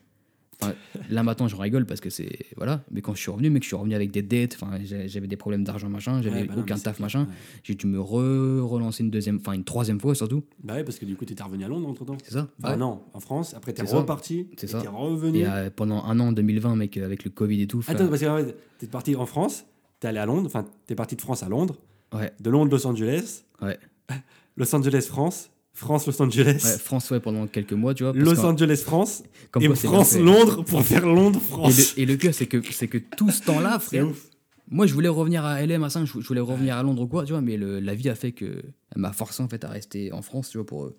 enfin, 0.62 0.74
là 1.10 1.24
maintenant, 1.24 1.48
je 1.48 1.56
rigole 1.56 1.86
parce 1.86 2.00
que 2.02 2.10
c'est. 2.10 2.40
Voilà. 2.58 2.84
Mais 2.92 3.02
quand 3.02 3.14
je 3.14 3.20
suis 3.22 3.32
revenu, 3.32 3.50
mec, 3.50 3.64
je 3.64 3.68
suis 3.68 3.76
revenu 3.76 3.96
avec 3.96 4.12
des 4.12 4.22
dettes, 4.22 4.58
enfin, 4.62 4.78
j'avais 4.84 5.28
des 5.28 5.36
problèmes 5.38 5.64
d'argent, 5.64 5.90
machin, 5.90 6.22
j'avais 6.22 6.42
Ouais, 6.42 6.48
bah 6.48 6.54
aucun 6.58 6.78
taf, 6.78 7.00
machin. 7.00 7.22
ouais. 7.22 7.36
J'ai 7.64 7.76
dû 7.76 7.88
me 7.88 8.00
re 8.00 8.62
relancer 8.70 9.04
une 9.04 9.10
deuxième, 9.12 9.38
enfin, 9.38 9.54
une 9.54 9.64
troisième 9.64 10.00
fois 10.00 10.16
surtout. 10.16 10.44
Bah 10.64 10.76
ouais, 10.76 10.84
parce 10.84 10.98
que 11.00 11.06
du 11.06 11.16
coup, 11.16 11.26
tu 11.26 11.34
étais 11.34 11.44
revenu 11.44 11.64
à 11.64 11.68
Londres 11.68 11.88
entre 11.90 12.06
temps. 12.06 12.18
C'est 12.24 12.34
ça 12.34 12.48
Enfin, 12.62 12.72
Ouais. 12.74 12.78
non, 12.78 13.02
en 13.14 13.20
France. 13.20 13.54
Après, 13.54 13.74
t'es 13.74 13.82
reparti. 13.84 14.48
C'est 14.58 14.68
ça. 14.68 14.82
T'es 14.82 14.88
revenu. 14.88 15.40
Et 15.40 15.48
euh, 15.48 15.70
pendant 15.76 16.04
un 16.04 16.20
an, 16.20 16.28
en 16.28 16.32
2020, 16.32 16.76
mec, 16.76 16.98
avec 16.98 17.24
le 17.24 17.32
Covid 17.32 17.62
et 17.62 17.68
tout. 17.68 17.84
Attends, 17.88 18.08
parce 18.08 18.22
que 18.22 18.56
t'es 18.80 18.88
parti 18.88 19.16
en 19.16 19.26
France, 19.26 19.66
t'es 20.00 20.08
allé 20.08 20.20
à 20.20 20.26
Londres, 20.26 20.46
enfin, 20.48 20.66
t'es 20.88 20.96
parti 20.96 21.16
de 21.16 21.22
France 21.22 21.44
à 21.44 21.50
Londres, 21.50 21.78
Ouais, 22.14 22.32
de 22.42 22.50
Londres, 22.50 22.72
Los 22.72 22.86
Angeles, 22.88 23.44
ouais. 23.62 23.78
Los 24.58 24.76
Angeles, 24.76 25.06
France, 25.08 25.50
France, 25.74 26.06
Los 26.06 26.22
Angeles, 26.22 26.62
ouais 26.64 26.78
France, 26.80 27.10
ouais, 27.12 27.20
pendant 27.20 27.48
quelques 27.48 27.74
mois, 27.74 27.94
tu 27.94 28.04
vois. 28.04 28.14
parce 28.14 28.26
Los 28.26 28.36
qu'en- 28.36 28.50
Angeles, 28.54 28.82
France, 28.86 29.24
comme 29.52 29.64
et 29.64 29.68
quoi, 29.68 29.76
c'est 29.76 29.88
bien 29.88 29.96
France, 29.98 30.14
fait. 30.14 30.22
Londres 30.22 30.64
pour 30.64 30.84
faire 30.84 31.06
Londres, 31.08 31.40
Et 31.42 31.48
France. 31.48 31.96
le, 31.96 32.02
et 32.04 32.06
le 32.06 32.18
pire, 32.18 32.34
c'est 32.34 32.46
que, 32.46 32.62
c'est 32.72 32.88
que 32.88 32.98
tout 32.98 33.30
ce 33.32 33.42
temps-là, 33.44 33.80
frère, 33.80 34.08
ouf. 34.10 34.30
moi, 34.70 34.86
je 34.86 34.94
voulais 34.94 35.08
revenir 35.08 35.46
à 35.46 35.62
LA, 35.66 35.80
machin, 35.80 36.06
je, 36.06 36.20
je 36.20 36.28
voulais 36.28 36.42
revenir 36.42 36.76
à 36.78 36.84
Londres 36.84 37.02
ou 37.04 37.08
quoi, 37.08 37.24
tu 37.26 37.32
vois, 37.32 37.42
mais 37.42 37.56
le- 37.58 37.80
la 37.80 37.96
vie 37.96 38.10
a 38.10 38.16
fait 38.16 38.32
que. 38.34 38.46
Elle 38.94 39.02
m'a 39.02 39.14
forcé, 39.14 39.42
en 39.42 39.48
fait, 39.48 39.64
à 39.64 39.70
rester 39.70 40.12
en 40.12 40.22
France, 40.22 40.50
tu 40.50 40.58
vois, 40.58 40.66
pour, 40.66 40.84
euh, 40.84 40.98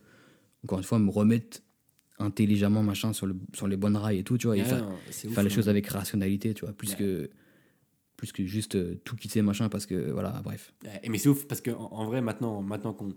encore 0.65 0.79
une 0.79 0.85
fois, 0.85 0.99
me 0.99 1.11
remettre 1.11 1.61
intelligemment, 2.19 2.83
machin, 2.83 3.13
sur, 3.13 3.27
le, 3.27 3.37
sur 3.53 3.69
les 3.69 3.77
bonnes 3.77 3.97
rails 3.97 4.19
et 4.19 4.23
tout, 4.25 4.39
tu 4.39 4.47
vois, 4.47 4.57
et 4.57 4.61
Ouais, 4.61 4.67
faire, 4.67 4.83
non, 4.83 4.95
ouf, 4.95 5.25
les 5.25 5.39
hein. 5.39 5.49
choses 5.49 5.69
avec 5.69 5.87
rationalité, 5.89 6.55
tu 6.55 6.65
vois, 6.65 6.73
plus 6.75 6.91
Ouais. 6.93 6.97
que. 6.97 7.31
Plus 8.17 8.31
que 8.31 8.45
juste 8.47 8.77
euh, 8.77 9.01
tout 9.05 9.17
quitter, 9.17 9.43
machin, 9.43 9.69
parce 9.69 9.85
que, 9.85 10.13
voilà, 10.13 10.41
bref. 10.45 10.73
Ouais, 10.85 11.09
mais 11.11 11.19
c'est 11.19 11.29
ouf 11.29 11.45
parce 11.49 11.61
qu'en 11.61 11.89
en, 11.91 12.07
vrai, 12.07 12.21
maintenant, 12.23 12.63
maintenant 12.63 12.93
qu'on 12.93 13.13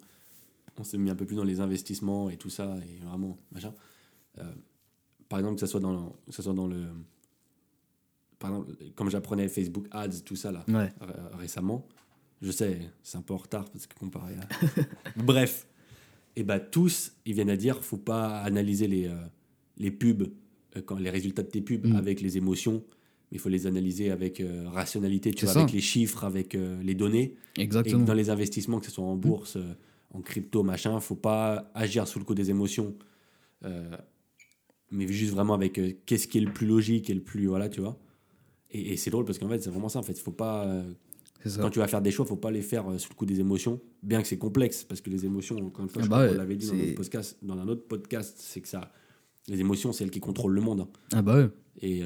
on 0.78 0.84
s'est 0.84 0.98
mis 0.98 1.10
un 1.10 1.16
peu 1.16 1.26
plus 1.26 1.36
dans 1.36 1.44
les 1.44 1.60
investissements 1.60 2.30
et 2.30 2.38
tout 2.38 2.50
ça, 2.50 2.76
et 2.90 3.04
vraiment, 3.06 3.38
machin. 3.52 3.74
euh, 4.40 4.44
par 5.30 5.40
exemple, 5.40 5.56
que 5.56 5.62
ça 5.62 5.68
soit 5.68 5.80
dans 5.80 5.94
le, 5.94 6.00
que 6.28 6.34
ça 6.34 6.44
soit 6.44 6.54
dans 6.54 6.68
le. 6.68 6.84
Par 8.40 8.52
exemple, 8.52 8.74
comme 8.96 9.10
j'apprenais 9.10 9.48
Facebook 9.48 9.88
Ads, 9.92 10.22
tout 10.26 10.36
ça 10.36 10.52
là, 10.52 10.66
Ouais. 10.68 10.92
récemment, 11.34 11.88
je 12.42 12.52
sais, 12.52 12.80
c'est 13.02 13.18
un 13.18 13.22
peu 13.22 13.34
en 13.34 13.38
retard 13.38 13.66
parce 13.70 13.88
que 13.88 13.98
comparé 13.98 14.34
à. 14.36 14.48
Bref, 15.24 15.68
et 16.36 16.44
bah 16.44 16.60
tous, 16.60 17.14
ils 17.26 17.34
viennent 17.34 17.50
à 17.50 17.58
dire, 17.58 17.84
faut 17.84 17.98
pas 17.98 18.42
analyser 18.42 18.88
les, 18.88 19.08
euh, 19.08 19.16
les 19.78 19.90
pubs, 19.92 20.24
euh, 20.76 20.82
quand, 20.82 20.98
les 21.00 21.10
résultats 21.10 21.44
de 21.44 21.48
tes 21.48 21.62
pubs 21.62 21.86
Mm. 21.88 21.96
avec 21.96 22.20
les 22.22 22.38
émotions, 22.38 22.84
mais 23.32 23.38
il 23.38 23.40
faut 23.40 23.50
les 23.50 23.68
analyser 23.68 24.12
avec 24.12 24.42
euh, 24.42 24.68
rationalité, 24.70 25.32
tu 25.34 25.46
vois, 25.46 25.54
ça. 25.54 25.62
avec 25.62 25.72
les 25.74 25.82
chiffres, 25.82 26.26
avec 26.26 26.54
les 26.54 26.94
données. 26.94 27.36
Et 27.58 27.62
Exactement. 27.62 28.02
que 28.02 28.06
dans 28.08 28.14
les 28.14 28.30
investissements, 28.30 28.80
que 28.82 28.86
ce 28.86 28.92
soit 28.92 29.06
en 29.06 29.16
bourse, 29.16 29.56
euh, 29.56 29.74
en 30.16 30.22
crypto, 30.22 30.64
machin, 30.64 31.00
faut 31.00 31.16
pas 31.16 31.70
agir 31.74 32.08
sous 32.08 32.20
le 32.20 32.26
coup 32.26 32.36
des 32.36 32.50
émotions, 32.50 32.96
euh, 33.66 33.96
mais 34.92 35.08
juste 35.08 35.34
vraiment 35.34 35.54
avec 35.54 35.78
euh, 35.78 35.92
qu'est-ce 36.06 36.28
qui 36.28 36.38
est 36.38 36.42
le 36.42 36.54
plus 36.54 36.68
logique 36.68 37.10
et 37.10 37.14
le 37.14 37.22
plus. 37.22 37.48
Voilà, 37.48 37.68
tu 37.70 37.82
vois. 37.82 37.98
Et, 38.72 38.94
et 38.94 38.98
c'est 38.98 39.10
drôle 39.12 39.26
parce 39.26 39.38
qu'en 39.40 39.50
fait, 39.50 39.60
c'est 39.62 39.70
vraiment 39.70 39.90
ça. 39.90 40.00
En 40.00 40.04
fait, 40.04 40.18
faut 40.18 40.32
pas. 40.32 40.66
euh, 40.68 40.84
ça. 41.46 41.62
quand 41.62 41.70
tu 41.70 41.80
vas 41.80 41.88
faire 41.88 42.02
des 42.02 42.12
choix, 42.12 42.26
faut 42.26 42.36
pas 42.38 42.52
les 42.52 42.62
faire 42.62 42.86
sous 43.00 43.10
le 43.10 43.16
coup 43.16 43.26
des 43.26 43.40
émotions, 43.40 43.80
bien 44.04 44.22
que 44.22 44.28
c'est 44.28 44.38
complexe, 44.38 44.84
parce 44.84 45.02
que 45.02 45.10
les 45.10 45.26
émotions, 45.26 45.58
encore 45.58 45.84
une 45.84 45.90
fois, 45.90 46.02
Ah 46.06 46.08
bah 46.08 46.22
ouais, 46.24 46.30
qu'on 46.30 46.38
l'avait 46.38 46.56
dit 46.56 46.66
dans, 46.68 46.74
c'est- 46.74 46.80
notre 46.82 46.96
podcast, 46.96 47.38
dans 47.44 47.58
un 47.60 47.68
autre 47.68 47.88
podcast, 47.88 48.36
c'est 48.40 48.62
que 48.62 48.68
ça. 48.68 48.92
Les 49.48 49.60
émotions, 49.60 49.92
c'est 49.94 50.04
elles 50.04 50.12
qui 50.12 50.20
contrôlent 50.22 50.54
le 50.56 50.62
monde. 50.62 50.80
hein. 50.82 50.88
Ah 51.14 51.22
bah 51.22 51.36
ouais. 51.38 51.50
Et, 51.82 52.02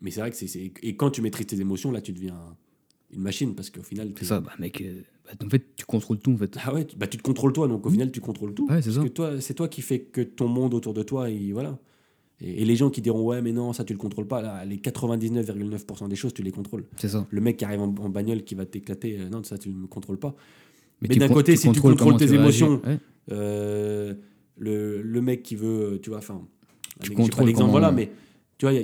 mais 0.00 0.10
c'est 0.10 0.20
vrai 0.20 0.30
que 0.30 0.36
c'est- 0.36 0.72
Et 0.82 0.96
quand 0.96 1.10
tu 1.10 1.22
maîtrises 1.22 1.46
tes 1.46 1.60
émotions, 1.60 1.90
là, 1.92 2.00
tu 2.00 2.12
deviens 2.12 2.56
une 3.12 3.20
machine, 3.22 3.54
parce 3.54 3.70
qu'au 3.70 3.82
final. 3.82 4.12
C'est 4.18 4.24
ça, 4.26 4.40
bah 4.40 4.52
mec, 4.58 4.80
euh, 4.80 5.02
bah, 5.24 5.46
en 5.46 5.48
fait, 5.48 5.64
tu 5.76 5.84
contrôles 5.86 6.18
tout, 6.18 6.32
en 6.32 6.36
fait. 6.36 6.56
Ah 6.64 6.74
ouais, 6.74 6.84
tu, 6.84 6.96
bah, 6.96 7.06
tu 7.06 7.16
te 7.16 7.22
contrôles 7.22 7.52
toi, 7.52 7.68
donc 7.68 7.86
au 7.86 7.90
final 7.90 8.10
tu 8.10 8.20
contrôles 8.20 8.54
tout. 8.54 8.66
Ouais, 8.68 8.82
c'est 8.82 8.92
ça. 8.92 9.02
que 9.02 9.08
toi, 9.08 9.40
c'est 9.40 9.54
toi 9.54 9.68
qui 9.68 9.82
fais 9.82 10.00
que 10.00 10.20
ton 10.20 10.48
monde 10.48 10.74
autour 10.74 10.94
de 10.94 11.02
toi, 11.02 11.30
il, 11.30 11.52
voilà. 11.52 11.78
Et, 12.40 12.62
et 12.62 12.64
les 12.64 12.76
gens 12.76 12.88
qui 12.88 13.00
diront 13.02 13.24
ouais 13.24 13.42
mais 13.42 13.50
non 13.50 13.72
ça 13.72 13.82
tu 13.82 13.92
le 13.92 13.98
contrôles 13.98 14.28
pas 14.28 14.40
là 14.40 14.64
les 14.64 14.76
99,9% 14.76 16.08
des 16.08 16.14
choses 16.14 16.32
tu 16.32 16.42
les 16.42 16.52
contrôles. 16.52 16.84
C'est 16.96 17.08
ça. 17.08 17.26
Le 17.28 17.40
mec 17.40 17.56
qui 17.56 17.64
arrive 17.64 17.80
en, 17.80 17.86
en 17.86 18.08
bagnole 18.08 18.44
qui 18.44 18.54
va 18.54 18.64
t'éclater 18.64 19.18
euh, 19.18 19.28
non 19.28 19.42
ça 19.42 19.58
tu 19.58 19.70
ne 19.70 19.86
contrôles 19.86 20.18
pas. 20.20 20.36
Mais 21.02 21.08
tu 21.08 21.18
d'un 21.18 21.28
côté, 21.28 21.56
si 21.56 21.62
tu 21.72 21.80
contrôles 21.80 21.96
contrôles 21.96 22.16
tes 22.16 22.32
émotions, 22.34 22.80
Ouais. 22.86 22.98
Euh, 23.32 24.14
le, 24.56 25.02
le 25.02 25.20
mec 25.20 25.42
qui 25.42 25.56
veut 25.56 25.98
tu 26.02 26.10
vois 26.10 26.18
enfin 26.18 26.40
Tu 27.02 27.08
j'ai 27.10 27.14
pas 27.16 27.22
contrôles 27.22 27.46
l'exemple 27.46 27.70
voilà 27.72 27.90
mais 27.90 28.10
tu 28.58 28.66
vois, 28.66 28.74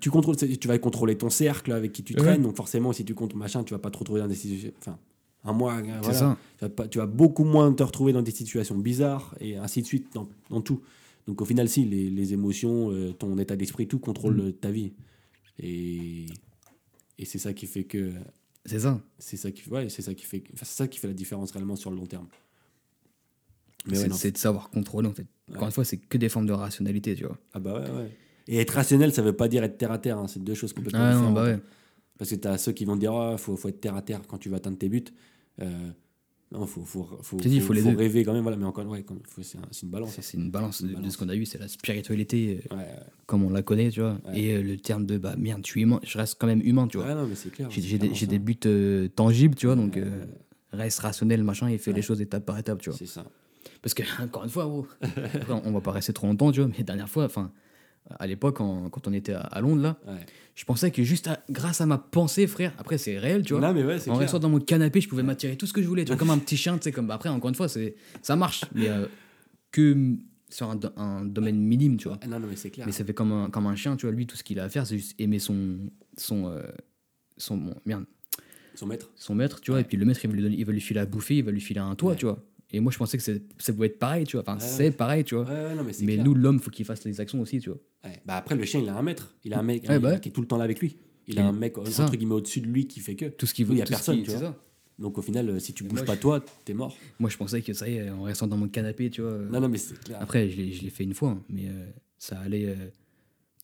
tu 0.00 0.10
contrôles, 0.10 0.36
tu 0.36 0.68
vas 0.68 0.78
contrôler 0.78 1.16
ton 1.16 1.30
cercle 1.30 1.72
avec 1.72 1.92
qui 1.92 2.02
tu 2.02 2.14
Ouais. 2.14 2.18
traînes, 2.20 2.42
donc 2.42 2.56
forcément, 2.56 2.92
si 2.92 3.04
tu 3.04 3.14
comptes 3.14 3.34
machin, 3.34 3.62
tu 3.64 3.72
vas 3.72 3.78
pas 3.78 3.90
te 3.90 3.96
retrouver 3.98 4.20
dans 4.20 4.26
des 4.28 4.34
situations. 4.34 4.72
Enfin, 4.80 4.98
un 5.44 5.52
mois, 5.52 5.76
euh, 5.78 5.98
voilà, 6.02 6.18
ça. 6.18 6.38
tu, 6.58 6.64
vas 6.64 6.68
pas- 6.68 6.88
tu 6.88 6.98
vas 6.98 7.06
beaucoup 7.06 7.44
moins 7.44 7.72
te 7.72 7.82
retrouver 7.82 8.12
dans 8.12 8.22
des 8.22 8.30
situations 8.32 8.76
bizarres 8.76 9.34
et 9.40 9.56
ainsi 9.56 9.80
de 9.82 9.86
suite 9.86 10.12
dans, 10.12 10.28
dans 10.50 10.60
tout. 10.60 10.82
Donc 11.26 11.40
au 11.40 11.44
final, 11.44 11.68
si, 11.68 11.84
les, 11.84 12.10
les 12.10 12.32
émotions, 12.32 12.90
euh, 12.92 13.12
ton 13.12 13.38
état 13.38 13.54
d'esprit, 13.56 13.86
tout 13.86 13.98
contrôle 14.00 14.36
Mm. 14.48 14.52
ta 14.54 14.70
vie. 14.70 14.92
Et, 15.62 16.26
et 17.18 17.24
c'est 17.24 17.38
ça 17.38 17.52
qui 17.54 17.66
fait 17.66 17.84
que. 17.84 18.10
C'est 18.66 18.80
ça. 18.80 19.00
C'est 19.18 19.36
ça 19.36 19.50
qui, 19.52 19.68
ouais, 19.70 19.88
c'est 19.88 20.02
ça 20.02 20.12
qui 20.14 20.26
fait, 20.26 20.42
c'est 20.56 20.64
ça 20.66 20.88
qui 20.88 20.98
fait 20.98 21.06
la 21.08 21.14
différence 21.14 21.52
réellement 21.52 21.76
sur 21.76 21.90
le 21.90 21.96
long 21.96 22.06
terme. 22.06 22.26
Mais 23.86 23.96
c'est 24.10 24.32
de 24.32 24.38
savoir 24.38 24.70
contrôler 24.70 25.08
en 25.08 25.14
fait. 25.14 25.26
Encore 25.52 25.66
une 25.66 25.72
fois, 25.72 25.84
c'est 25.84 25.96
que 25.96 26.18
des 26.18 26.28
formes 26.28 26.46
de 26.46 26.52
rationalité, 26.52 27.14
tu 27.14 27.24
vois. 27.24 27.38
Ah 27.54 27.58
bah 27.60 27.74
ouais, 27.80 27.90
ouais. 27.90 28.10
Et 28.52 28.58
être 28.58 28.72
rationnel, 28.72 29.12
ça 29.14 29.22
veut 29.22 29.32
pas 29.32 29.46
dire 29.48 29.62
être 29.64 29.78
terre 29.78 29.92
à 29.92 29.98
terre. 29.98 30.18
hein, 30.18 30.26
C'est 30.26 30.42
deux 30.42 30.54
choses 30.54 30.72
complètement 30.72 31.00
Ah 31.02 31.10
différentes. 31.12 31.28
non, 31.28 31.34
bah 31.34 31.44
ouais. 31.44 31.58
Parce 32.18 32.30
que 32.30 32.34
tu 32.34 32.48
as 32.48 32.58
ceux 32.58 32.72
qui 32.72 32.84
vont 32.84 32.96
dire 32.96 33.12
il 33.32 33.38
faut, 33.38 33.56
faut 33.56 33.68
être 33.68 33.80
terre 33.80 33.94
à 33.94 34.02
terre 34.02 34.20
quand 34.28 34.38
tu 34.38 34.48
vas 34.48 34.56
atteindre 34.56 34.76
tes 34.76 34.88
buts. 34.88 35.04
Euh, 35.62 35.68
non, 36.52 36.66
faut, 36.66 36.82
faut, 36.82 37.08
faut, 37.22 37.38
il 37.44 37.62
faut 37.62 37.72
les 37.72 37.80
deux. 37.82 37.96
rêver 37.96 38.24
quand 38.24 38.32
même. 38.32 38.42
Voilà, 38.42 38.56
mais 38.56 38.64
encore, 38.64 38.84
ouais, 38.88 39.04
faut- 39.28 39.42
c'est 39.42 39.56
un- 39.58 39.62
c'est 39.70 39.84
une 39.84 39.90
balance. 39.90 40.18
C'est 40.20 40.36
une 40.36 40.50
balance 40.50 40.82
de, 40.82 41.08
ce 41.08 41.16
qu'on 41.16 41.28
a 41.28 41.36
eu, 41.36 41.46
c'est 41.46 41.58
la 41.58 41.68
spiritualité 41.68 42.60
euh, 42.72 42.74
Ouais, 42.76 42.82
ouais. 42.82 42.88
comme 43.26 43.44
on 43.44 43.50
la 43.50 43.62
connaît, 43.62 43.88
tu 43.90 44.00
vois. 44.00 44.18
Ouais. 44.26 44.40
Et 44.40 44.56
euh, 44.56 44.62
le 44.62 44.76
terme 44.76 45.06
de 45.06 45.16
bah 45.16 45.36
merde, 45.38 45.60
je 45.64 45.70
suis 45.70 45.82
humain, 45.82 46.00
je 46.02 46.18
reste 46.18 46.36
quand 46.40 46.48
même 46.48 46.60
humain, 46.64 46.88
tu 46.88 46.98
vois. 46.98 47.06
J'ai 47.70 48.26
des, 48.26 48.38
buts 48.40 48.58
euh, 48.66 49.06
tangibles, 49.08 49.54
tu 49.54 49.66
vois, 49.66 49.76
donc 49.76 49.96
reste 50.72 50.98
rationnel, 51.00 51.44
machin, 51.44 51.68
et 51.68 51.78
fais 51.78 51.92
les 51.92 52.02
choses 52.02 52.20
étape 52.20 52.44
par 52.44 52.58
étape, 52.58 52.82
tu 52.82 52.90
vois. 52.90 52.98
C'est 52.98 53.06
ça. 53.06 53.24
Parce 53.82 53.94
que, 53.94 54.02
encore 54.22 54.42
une 54.44 54.50
fois, 54.50 54.64
après, 55.00 55.52
on 55.64 55.70
va 55.72 55.80
pas 55.80 55.92
rester 55.92 56.12
trop 56.12 56.26
longtemps, 56.26 56.50
tu 56.52 56.60
vois, 56.60 56.70
mais 56.76 56.82
dernière 56.84 57.08
fois, 57.08 57.24
enfin, 57.24 57.52
à 58.18 58.26
l'époque, 58.26 58.56
quand, 58.56 58.90
on 59.06 59.12
était 59.12 59.34
à, 59.34 59.60
Londres, 59.60 59.82
là, 59.82 59.96
Ouais. 60.06 60.26
je 60.54 60.64
pensais 60.64 60.90
que 60.90 61.02
juste 61.02 61.28
à- 61.28 61.42
grâce 61.50 61.80
à 61.80 61.86
ma 61.86 61.98
pensée, 61.98 62.46
frère, 62.46 62.72
après, 62.78 62.98
c'est 62.98 63.18
réel, 63.18 63.42
tu 63.44 63.52
vois. 63.54 63.62
Non, 63.62 63.72
mais 63.74 63.84
ouais, 63.84 63.96
en 63.96 64.02
clair. 64.02 64.16
restant 64.18 64.38
dans 64.38 64.48
mon 64.48 64.58
canapé, 64.60 65.00
je 65.00 65.08
pouvais 65.08 65.22
m'attirer 65.22 65.56
tout 65.56 65.66
ce 65.66 65.72
que 65.72 65.82
je 65.82 65.86
voulais, 65.86 66.04
tu 66.04 66.08
vois, 66.08 66.16
comme 66.18 66.30
un 66.30 66.38
petit 66.38 66.56
chien, 66.56 66.76
tu 66.78 66.84
sais, 66.84 66.92
comme 66.92 67.10
après, 67.10 67.28
encore 67.28 67.48
une 67.48 67.54
fois, 67.54 67.68
ça 67.68 68.36
marche, 68.36 68.64
mais 68.74 68.88
euh, 68.88 69.06
que 69.70 70.14
sur 70.48 70.68
un, 70.68 70.74
do- 70.76 70.88
un 70.96 71.24
domaine 71.24 71.60
minime, 71.60 71.96
tu 71.96 72.08
vois. 72.08 72.18
Ah, 72.22 72.26
Non, 72.26 72.40
non, 72.40 72.46
mais 72.48 72.56
c'est 72.56 72.70
clair. 72.70 72.86
Mais 72.86 72.92
ça 72.92 73.04
fait 73.04 73.14
comme 73.14 73.30
un, 73.32 73.50
comme 73.50 73.66
un 73.66 73.76
chien, 73.76 73.96
tu 73.96 74.06
vois, 74.06 74.14
lui, 74.14 74.26
tout 74.26 74.36
ce 74.36 74.42
qu'il 74.42 74.58
a 74.58 74.64
à 74.64 74.68
faire, 74.68 74.86
c'est 74.86 74.96
juste 74.96 75.14
aimer 75.20 75.38
son. 75.38 75.78
son, 76.16 76.48
euh, 76.48 76.60
son 77.36 77.56
bon, 77.56 77.74
merde, 77.86 78.04
Son 78.74 78.86
maître. 78.86 79.10
son 79.14 79.34
maître, 79.34 79.60
tu 79.60 79.70
vois, 79.70 79.80
et 79.80 79.84
puis 79.84 79.96
le 79.96 80.04
maître, 80.04 80.20
il 80.24 80.28
va 80.28 80.34
lui, 80.34 80.42
donner, 80.42 80.56
il 80.58 80.64
va 80.66 80.72
lui 80.72 80.80
filer 80.80 81.00
à 81.00 81.06
bouffer, 81.06 81.36
il 81.36 81.44
va 81.44 81.52
lui 81.52 81.60
filer 81.60 81.80
un 81.80 81.94
toit, 81.94 82.16
tu 82.16 82.26
vois. 82.26 82.42
Et 82.72 82.80
moi, 82.80 82.92
je 82.92 82.98
pensais 82.98 83.18
que 83.18 83.22
ça 83.58 83.72
pouvait 83.72 83.86
être 83.88 83.98
pareil, 83.98 84.24
tu 84.24 84.36
vois. 84.36 84.42
Enfin, 84.42 84.54
Ouais, 84.54 84.60
c'est 84.60 84.90
pareil, 84.92 85.24
tu 85.24 85.34
vois. 85.34 85.44
Ouais, 85.44 85.50
ouais, 85.50 85.74
non, 85.74 85.84
mais 86.02 86.16
nous, 86.18 86.34
l'homme, 86.34 86.60
faut 86.60 86.70
qu'il 86.70 86.84
fasse 86.84 87.04
les 87.04 87.20
actions 87.20 87.40
aussi, 87.40 87.58
tu 87.60 87.70
vois. 87.70 87.78
Bah, 88.24 88.36
après, 88.36 88.54
le 88.56 88.64
chien, 88.64 88.80
il 88.80 88.88
a 88.88 88.96
un 88.96 89.02
maître. 89.02 89.34
Il 89.44 89.52
a 89.54 89.58
un 89.58 89.62
mec 89.62 89.84
bah 89.86 90.18
qui 90.18 90.28
est 90.28 90.32
tout 90.32 90.40
le 90.40 90.46
temps 90.46 90.56
là 90.58 90.64
avec 90.64 90.80
lui. 90.80 90.96
Il 91.26 91.38
a 91.38 91.46
un 91.46 91.52
mec, 91.52 91.76
entre 91.78 92.16
guillemets, 92.16 92.34
au-dessus 92.34 92.60
de 92.60 92.66
lui 92.66 92.86
qui 92.86 93.00
fait 93.00 93.14
que. 93.16 93.26
Tout 93.26 93.46
ce 93.46 93.54
qu'il 93.54 93.66
veut. 93.66 93.74
il 93.74 93.78
y 93.78 93.82
a 93.82 93.86
personne, 93.86 94.22
tu 94.22 94.30
vois. 94.30 94.56
Donc 94.98 95.16
au 95.16 95.22
final, 95.22 95.48
euh, 95.48 95.58
si 95.58 95.72
tu 95.72 95.82
bouges 95.84 96.00
moi, 96.00 96.06
pas 96.06 96.14
je- 96.14 96.20
toi, 96.20 96.44
t'es 96.66 96.74
mort. 96.74 96.94
Moi, 97.18 97.30
je 97.30 97.36
pensais 97.38 97.62
que 97.62 97.72
ça 97.72 97.88
y 97.88 97.96
est, 97.96 98.10
en 98.10 98.22
restant 98.24 98.46
dans 98.46 98.58
mon 98.58 98.68
canapé, 98.68 99.08
tu 99.08 99.22
vois. 99.22 99.30
euh, 99.30 99.48
Non, 99.48 99.58
non, 99.60 99.68
mais 99.70 99.78
c'est 99.78 99.98
clair. 99.98 100.18
Après, 100.20 100.50
je 100.50 100.56
l'ai 100.58 100.90
fait 100.90 101.04
une 101.04 101.14
fois, 101.14 101.30
hein, 101.30 101.42
mais 101.48 101.68
euh, 101.68 101.86
ça 102.18 102.38
allait. 102.40 102.66
euh, 102.66 102.90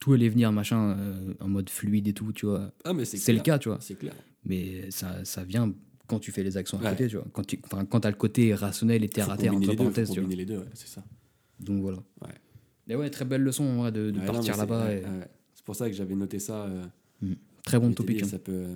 tout 0.00 0.14
allait 0.14 0.28
venir, 0.30 0.50
machin, 0.52 0.96
euh, 0.98 1.34
en 1.40 1.48
mode 1.48 1.68
fluide 1.68 2.08
et 2.08 2.12
tout, 2.14 2.32
tu 2.32 2.46
vois. 2.46 2.72
Ah, 2.84 2.94
mais 2.94 3.04
c'est 3.04 3.18
C'est 3.18 3.32
le 3.34 3.40
cas, 3.40 3.58
tu 3.58 3.68
vois. 3.68 3.78
C'est 3.82 3.96
clair. 3.96 4.14
Mais 4.44 4.90
ça, 4.90 5.24
ça 5.26 5.44
vient 5.44 5.74
quand 6.06 6.18
tu 6.18 6.32
fais 6.32 6.42
les 6.42 6.56
actions 6.56 6.78
à 6.78 6.82
Ouais. 6.82 6.90
côté, 6.90 7.08
tu 7.08 7.16
vois. 7.16 7.26
Quand 7.32 7.44
tu 7.46 7.58
quand 7.58 8.04
as 8.04 8.10
le 8.10 8.16
côté 8.16 8.54
rationnel 8.54 9.02
et 9.04 9.08
terre 9.08 9.30
à 9.30 9.36
terre, 9.36 9.52
entre 9.54 9.60
les 9.60 9.66
deux, 9.66 9.72
faut 9.72 9.78
parenthèses, 9.78 10.08
tu 10.10 10.14
vois. 10.14 10.22
combiner 10.24 10.36
les 10.44 10.46
deux, 10.46 10.58
ouais, 10.58 10.70
c'est 10.74 10.88
ça. 10.88 11.04
Donc 11.60 11.80
voilà. 11.82 11.98
Ouais. 12.22 12.34
Et 12.88 12.94
ouais, 12.96 13.10
très 13.10 13.24
belle 13.24 13.42
leçon 13.42 13.76
vrai, 13.78 13.90
de, 13.92 14.10
de 14.10 14.20
Ouais, 14.20 14.26
partir 14.26 14.56
là-bas. 14.56 14.86
ouais, 14.86 15.00
et- 15.00 15.04
ouais. 15.04 15.28
C'est 15.54 15.64
pour 15.64 15.74
ça 15.76 15.88
que 15.88 15.94
j'avais 15.96 16.14
noté 16.14 16.38
ça. 16.38 16.64
euh, 16.64 16.84
Très 17.64 17.80
bon 17.80 17.92
topic. 17.92 18.22
hein. 18.22 18.26
Ça 18.28 18.38
peut, 18.38 18.66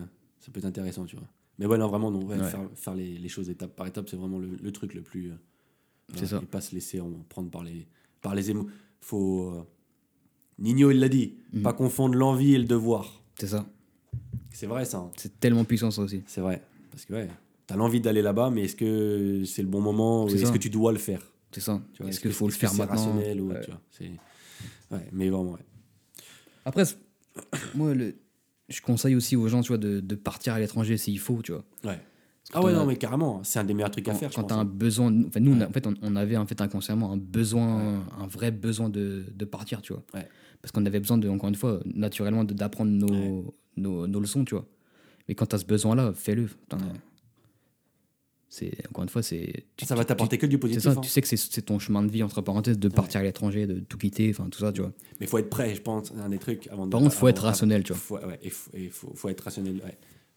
ça 0.40 0.50
peut 0.50 0.58
être 0.58 0.64
intéressant, 0.66 1.04
tu 1.04 1.14
vois. 1.16 1.28
Mais 1.58 1.66
ouais, 1.66 1.78
non, 1.78 1.88
vraiment, 1.88 2.10
non, 2.10 2.24
ouais, 2.24 2.36
Ouais. 2.38 2.48
faire, 2.50 2.68
faire 2.74 2.94
les, 2.94 3.18
les 3.18 3.28
choses 3.28 3.48
étape 3.50 3.76
par 3.76 3.86
étape, 3.86 4.08
c'est 4.08 4.16
vraiment 4.16 4.38
le, 4.38 4.48
le 4.60 4.72
truc 4.72 4.94
le 4.94 5.02
plus. 5.02 5.30
euh, 5.30 5.34
C'est 6.14 6.22
ouais, 6.22 6.26
ça. 6.26 6.40
Et 6.42 6.46
pas 6.46 6.60
se 6.60 6.74
laisser 6.74 7.00
en 7.00 7.10
prendre 7.28 7.50
par 7.50 7.62
les, 7.62 7.86
par 8.22 8.34
les 8.34 8.50
émotions. 8.50 8.70
Faut. 9.00 9.50
euh, 9.52 9.62
Nino, 10.58 10.90
il 10.90 10.98
l'a 11.00 11.08
dit, 11.08 11.34
Mhm. 11.52 11.62
pas 11.62 11.72
confondre 11.72 12.14
l'envie 12.16 12.54
et 12.54 12.58
le 12.58 12.64
devoir. 12.64 13.22
C'est 13.38 13.46
ça. 13.46 13.66
C'est 14.52 14.66
vrai, 14.66 14.84
ça. 14.84 14.98
hein. 14.98 15.10
C'est 15.16 15.38
tellement 15.40 15.64
puissant 15.64 15.90
ça 15.90 16.02
aussi. 16.02 16.22
C'est 16.26 16.40
vrai. 16.40 16.62
Parce 16.90 17.05
que, 17.05 17.12
ouais, 17.14 17.29
t'as 17.66 17.76
l'envie 17.76 18.00
d'aller 18.00 18.22
là-bas, 18.22 18.50
mais 18.50 18.64
est-ce 18.64 18.76
que 18.76 19.44
c'est 19.44 19.62
le 19.62 19.68
bon 19.68 19.81
moment 19.81 20.26
est-ce 20.29 20.53
que 20.53 20.59
tu 20.59 20.70
dois 20.70 20.92
le 20.92 20.98
faire? 20.98 21.22
C'est 21.53 21.61
ça. 21.61 21.81
tu 21.94 22.03
vois, 22.03 22.11
Est-ce 22.11 22.20
qu'il 22.20 22.33
faut 22.33 22.46
le 22.46 22.53
faire 22.53 22.70
c'est 22.70 22.79
maintenant? 22.79 22.96
rationnel 22.96 23.40
ou, 23.40 23.48
Ouais. 23.50 23.61
tu 23.61 23.70
vois, 23.70 23.81
c'est- 23.90 24.11
ouais, 24.94 25.07
mais 25.12 25.29
vraiment, 25.31 25.53
ouais. 25.53 25.59
Après, 26.64 26.85
moi, 27.74 27.94
le- 27.94 28.14
je 28.68 28.81
conseille 28.81 29.16
aussi 29.16 29.35
aux 29.37 29.48
gens, 29.48 29.62
tu 29.62 29.68
vois, 29.68 29.79
de, 29.79 30.00
de 30.00 30.14
partir 30.14 30.53
à 30.55 30.61
l'étranger 30.61 30.96
s'il 30.96 31.18
faut, 31.18 31.42
tu 31.42 31.53
vois. 31.53 31.64
Ouais. 31.85 31.98
Ah 32.53 32.62
ouais, 32.62 32.72
non, 32.72 32.85
mais 32.85 32.96
carrément, 32.96 33.42
c'est 33.44 33.59
un 33.61 33.64
des 33.64 33.74
meilleurs 33.74 33.90
trucs 33.92 34.09
à 34.09 34.14
faire, 34.14 34.31
quand 34.33 34.42
t'as 34.44 34.57
un 34.57 34.61
hein. 34.61 34.64
besoin, 34.64 35.12
enfin 35.26 35.38
nous, 35.40 35.53
on 35.53 35.57
a- 35.57 35.59
Ouais. 35.61 35.66
en 35.66 35.72
fait, 35.72 35.87
on, 35.87 35.94
on 36.03 36.16
avait 36.16 36.37
en 36.37 36.46
fait 36.46 36.61
inconsciemment 36.61 37.12
un 37.12 37.16
besoin, 37.16 38.05
un 38.18 38.26
vrai 38.26 38.50
besoin 38.50 38.88
de, 38.88 39.24
de 39.33 39.44
partir, 39.44 39.83
tu 39.83 39.92
vois. 39.92 40.03
Ouais. 40.14 40.26
Parce 40.61 40.72
qu'on 40.72 40.85
avait 40.85 40.98
besoin 41.00 41.16
de, 41.18 41.29
encore 41.29 41.48
une 41.48 41.55
fois, 41.55 41.81
naturellement, 41.87 42.42
d'apprendre 42.44 42.90
nos, 42.90 43.55
nos, 43.76 44.07
nos 44.07 44.20
leçons, 44.20 44.44
tu 44.44 44.55
vois. 44.55 44.66
Mais 45.30 45.36
quand 45.36 45.46
t'as 45.46 45.58
ce 45.58 45.64
besoin-là, 45.64 46.12
fais-le. 46.12 46.48
C'est 48.52 48.72
encore 48.88 49.04
une 49.04 49.08
fois, 49.08 49.22
c'est. 49.22 49.64
tu- 49.76 49.84
Ça 49.86 49.94
va 49.94 50.02
tu- 50.02 50.08
t'apporter 50.08 50.36
que 50.36 50.46
du 50.46 50.58
positif. 50.58 50.82
ça, 50.82 50.90
hein. 50.90 50.96
tu 51.00 51.08
sais 51.08 51.20
que 51.22 51.28
c'est- 51.28 51.62
ton 51.62 51.78
chemin 51.78 52.02
de 52.02 52.10
vie, 52.10 52.24
entre 52.24 52.42
parenthèses, 52.42 52.80
de 52.80 52.88
partir 52.88 53.20
à 53.20 53.22
l'étranger, 53.22 53.68
de 53.68 53.78
tout 53.78 53.96
quitter, 53.96 54.28
enfin 54.30 54.48
tout 54.50 54.58
ça, 54.58 54.72
tu 54.72 54.80
vois. 54.80 54.92
Mais 55.20 55.28
faut 55.28 55.38
être 55.38 55.50
prêt, 55.50 55.72
je 55.76 55.80
pense, 55.80 56.12
un 56.20 56.28
des 56.28 56.38
trucs. 56.38 56.66
Avant 56.66 56.84
de- 56.86 56.90
Par 56.90 57.00
contre, 57.00 57.12
faut 57.14 57.26
avant- 57.26 57.28
être 57.36 57.44
rationnel, 57.44 57.84
tu 57.84 57.92
vois. 57.92 58.00
Faut, 58.00 58.16
ouais, 58.26 58.40
et 58.42 58.50
faut, 58.50 58.70
et 58.74 58.88
faut, 58.88 59.12
faut 59.14 59.28
être 59.28 59.40
rationnel, 59.42 59.76
ouais. 59.84 59.96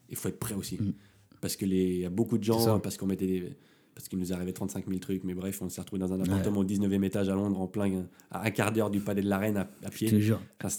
Il 0.09 0.15
faut 0.15 0.27
être 0.29 0.37
prêt 0.37 0.53
aussi. 0.53 0.75
Mm. 0.79 0.93
Parce 1.41 1.55
que 1.55 1.65
les, 1.65 1.97
y 2.01 2.05
a 2.05 2.11
beaucoup 2.11 2.37
de 2.37 2.43
gens, 2.43 2.79
parce 2.79 2.97
qu'on 2.97 3.07
mettait 3.07 3.25
des, 3.25 3.51
parce 3.95 4.07
qu'il 4.07 4.19
nous 4.19 4.31
arrivait 4.31 4.53
35 4.53 4.85
000 4.87 4.99
trucs, 4.99 5.23
mais 5.23 5.33
bref, 5.33 5.59
on 5.63 5.69
s'est 5.69 5.81
retrouvé 5.81 5.99
dans 5.99 6.13
un 6.13 6.21
appartement 6.21 6.59
au 6.59 6.63
19e 6.65 7.03
étage 7.03 7.29
à 7.29 7.33
Londres, 7.33 7.59
en 7.59 7.67
plein, 7.67 8.05
à 8.29 8.45
un 8.45 8.51
quart 8.51 8.71
d'heure 8.71 8.91
du 8.91 8.99
palais 8.99 9.23
de 9.23 9.29
la 9.29 9.39
Reine 9.39 9.57
à, 9.57 9.67
à 9.83 9.89
pied. 9.89 10.07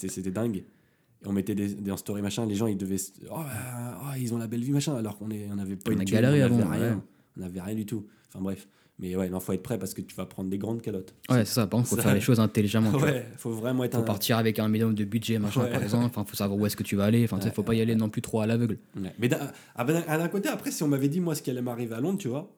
c'était 0.07 0.31
dingue. 0.31 0.63
On 1.27 1.33
mettait 1.33 1.55
des, 1.55 1.73
des 1.75 1.91
en 1.91 1.97
story 1.97 2.21
machin, 2.21 2.45
les 2.45 2.55
gens 2.55 2.67
ils 2.67 2.77
devaient. 2.77 2.97
Oh, 3.29 3.35
bah, 3.37 3.99
oh, 4.03 4.15
ils 4.19 4.33
ont 4.33 4.37
la 4.37 4.47
belle 4.47 4.63
vie 4.63 4.71
machin, 4.71 4.95
alors 4.95 5.17
qu'on 5.17 5.29
est, 5.31 5.47
on 5.53 5.57
avait 5.57 5.75
pas 5.75 5.91
On 5.91 5.93
une 5.93 6.01
a 6.01 6.05
galéré 6.05 6.41
on 6.43 6.45
avait 6.45 6.55
avant, 6.61 6.69
rien. 6.71 6.81
ouais. 6.95 6.97
On 7.39 7.43
avait 7.43 7.61
rien 7.61 7.75
du 7.75 7.85
tout. 7.85 8.05
Enfin 8.29 8.43
bref. 8.43 8.67
Mais 8.97 9.13
ouais, 9.13 9.27
non, 9.29 9.41
faut 9.41 9.51
être 9.51 9.61
prêt 9.61 9.77
parce 9.77 9.93
que 9.93 9.99
tu 10.01 10.15
vas 10.15 10.25
prendre 10.25 10.49
des 10.49 10.57
grandes 10.57 10.81
calottes. 10.81 11.13
Ouais, 11.29 11.43
c'est 11.43 11.55
ça. 11.55 11.67
Par 11.67 11.79
contre, 11.79 11.89
faut 11.89 11.97
Ça- 11.97 12.03
faire 12.03 12.13
les 12.13 12.21
choses 12.21 12.39
intelligemment. 12.39 12.91
Ouais, 12.97 13.25
faut 13.35 13.51
vraiment 13.51 13.83
être 13.83 13.95
Faut 13.95 14.01
un. 14.03 14.05
partir 14.05 14.37
avec 14.37 14.57
un 14.57 14.69
minimum 14.69 14.95
de 14.95 15.03
budget, 15.03 15.37
machin, 15.37 15.63
Ouais. 15.63 15.71
par 15.71 15.83
exemple. 15.83 16.05
Enfin, 16.05 16.23
faut 16.23 16.37
savoir 16.37 16.57
où 16.57 16.65
est-ce 16.65 16.77
que 16.77 16.83
tu 16.83 16.95
vas 16.95 17.03
aller. 17.03 17.25
Enfin, 17.25 17.37
tu 17.39 17.43
sais, 17.43 17.51
faut 17.53 17.63
pas 17.63 17.73
y 17.75 17.81
aller 17.81 17.95
non 17.95 18.07
plus 18.09 18.21
trop 18.21 18.39
à 18.39 18.47
l'aveugle. 18.47 18.77
Ouais. 18.95 19.11
Mais 19.19 19.29
ah, 19.75 19.83
d'un- 19.83 19.99
d'un 20.17 20.27
côté, 20.29 20.47
après, 20.47 20.71
si 20.71 20.81
on 20.83 20.87
m'avait 20.87 21.09
dit 21.09 21.19
moi 21.19 21.35
ce 21.35 21.41
qui 21.41 21.49
allait 21.49 21.61
m'arriver 21.61 21.93
à 21.93 21.99
Londres, 21.99 22.19
tu 22.19 22.29
vois, 22.29 22.49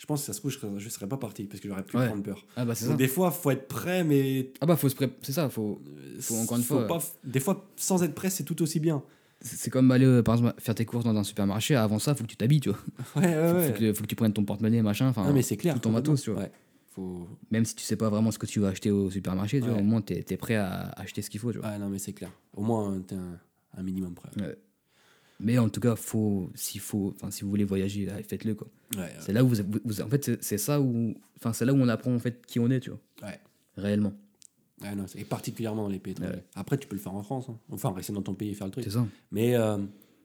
je 0.00 0.06
pense 0.06 0.20
que 0.20 0.26
ça 0.26 0.32
se 0.32 0.38
trouve, 0.38 0.50
je 0.50 0.58
serais, 0.58 0.72
je 0.78 0.88
serais 0.88 1.06
pas 1.06 1.18
parti 1.18 1.44
parce 1.44 1.60
que 1.60 1.68
j'aurais 1.68 1.82
pu 1.84 1.96
Ouais. 1.96 2.06
prendre 2.06 2.22
peur. 2.22 2.46
Ah 2.56 2.64
bah 2.64 2.74
c'est 2.74 2.86
Donc 2.86 2.92
ça. 2.94 2.96
des 2.96 3.06
fois, 3.08 3.30
faut 3.30 3.50
être 3.50 3.68
prêt, 3.68 4.02
mais. 4.02 4.50
Ah 4.62 4.66
bah 4.66 4.76
faut 4.76 4.88
se 4.88 4.94
pré- 4.94 5.10
c'est 5.22 5.32
ça. 5.32 5.48
Faut. 5.50 5.80
Faut 6.20 6.36
encore 6.36 6.56
une 6.56 6.62
faut 6.64 6.78
fois- 6.78 6.86
pas 6.86 6.98
f- 6.98 7.12
des 7.24 7.40
fois, 7.40 7.68
sans 7.76 8.02
être 8.02 8.14
prêt, 8.14 8.30
c'est 8.30 8.44
tout 8.44 8.60
aussi 8.62 8.80
bien. 8.80 9.02
C'est 9.42 9.70
comme 9.70 9.90
aller, 9.90 10.04
euh, 10.06 10.22
par 10.22 10.34
exemple, 10.36 10.54
faire 10.58 10.74
tes 10.74 10.84
courses 10.84 11.04
dans 11.04 11.16
un 11.16 11.24
supermarché. 11.24 11.74
Avant 11.74 11.98
ça, 11.98 12.14
faut 12.14 12.24
que 12.24 12.28
tu 12.28 12.36
t'habilles, 12.36 12.60
tu 12.60 12.70
vois. 12.70 12.78
Ouais, 13.16 13.22
ouais, 13.26 13.48
Faut, 13.50 13.56
ouais. 13.58 13.66
faut 13.72 13.78
que, 13.78 13.92
faut 13.94 14.02
que 14.02 14.08
tu 14.08 14.16
prennes 14.16 14.32
ton 14.32 14.44
porte-monnaie, 14.44 14.82
machin. 14.82 15.08
Enfin, 15.08 15.24
Ah, 15.26 15.32
mais 15.32 15.42
c'est 15.42 15.56
clair. 15.56 15.74
tout 15.74 15.80
ton 15.80 15.90
matos, 15.90 16.22
tu 16.22 16.30
vois. 16.30 16.40
Ouais. 16.42 16.52
Faut... 16.92 17.28
même 17.52 17.64
si 17.64 17.74
tu 17.76 17.84
sais 17.84 17.94
pas 17.96 18.08
vraiment 18.10 18.30
ce 18.32 18.38
que 18.38 18.46
tu 18.46 18.58
vas 18.60 18.68
acheter 18.68 18.90
au 18.90 19.10
supermarché, 19.10 19.60
tu 19.60 19.68
vois, 19.68 19.78
au 19.78 19.82
moins 19.82 20.00
t'es 20.00 20.24
es 20.28 20.36
prêt 20.36 20.56
à 20.56 20.88
acheter 20.96 21.22
ce 21.22 21.30
qu'il 21.30 21.38
faut, 21.40 21.52
tu 21.52 21.58
vois. 21.58 21.68
Ouais, 21.68 21.78
non, 21.78 21.88
mais 21.88 21.98
c'est 22.00 22.12
clair. 22.12 22.30
Au 22.56 22.62
moins, 22.62 23.00
t'es 23.06 23.14
un, 23.14 23.38
un 23.76 23.82
minimum 23.82 24.12
prêt. 24.14 24.28
Ouais. 24.38 24.56
Mais 25.40 25.58
en 25.58 25.68
tout 25.68 25.80
cas, 25.80 25.96
faut, 25.96 26.50
s'il 26.54 26.80
faut, 26.80 27.14
enfin, 27.16 27.30
si 27.30 27.42
vous 27.44 27.50
voulez 27.50 27.64
voyager, 27.64 28.06
faites-le 28.26 28.54
quoi. 28.54 28.68
Ouais, 28.96 29.12
C'est 29.20 29.32
là 29.32 29.42
où 29.44 29.48
vous, 29.48 29.56
vous- 29.84 30.00
en 30.00 30.08
fait, 30.08 30.42
c'est- 30.42 30.58
ça 30.58 30.80
où, 30.80 31.14
enfin, 31.36 31.52
c'est 31.52 31.64
là 31.64 31.72
où 31.72 31.76
on 31.76 31.88
apprend 31.88 32.14
en 32.14 32.18
fait 32.18 32.44
qui 32.46 32.58
on 32.60 32.68
est, 32.70 32.80
tu 32.80 32.90
vois, 32.90 33.00
ouais. 33.22 33.40
réellement. 33.76 34.12
Non, 34.82 35.04
et 35.16 35.24
particulièrement 35.24 35.82
dans 35.82 35.88
les 35.88 35.98
pays 35.98 36.12
étrangers. 36.12 36.42
Après, 36.54 36.78
tu 36.78 36.88
peux 36.88 36.96
le 36.96 37.02
faire 37.02 37.14
en 37.14 37.22
France. 37.22 37.46
hein. 37.50 37.58
Enfin, 37.70 37.92
rester 37.92 38.12
dans 38.14 38.22
ton 38.22 38.32
pays 38.34 38.50
et 38.50 38.54
faire 38.54 38.66
le 38.66 38.70
truc. 38.72 38.84
C'est 38.84 38.90
ça, 38.90 39.06
Mais 39.30 39.54
euh, 39.54 39.76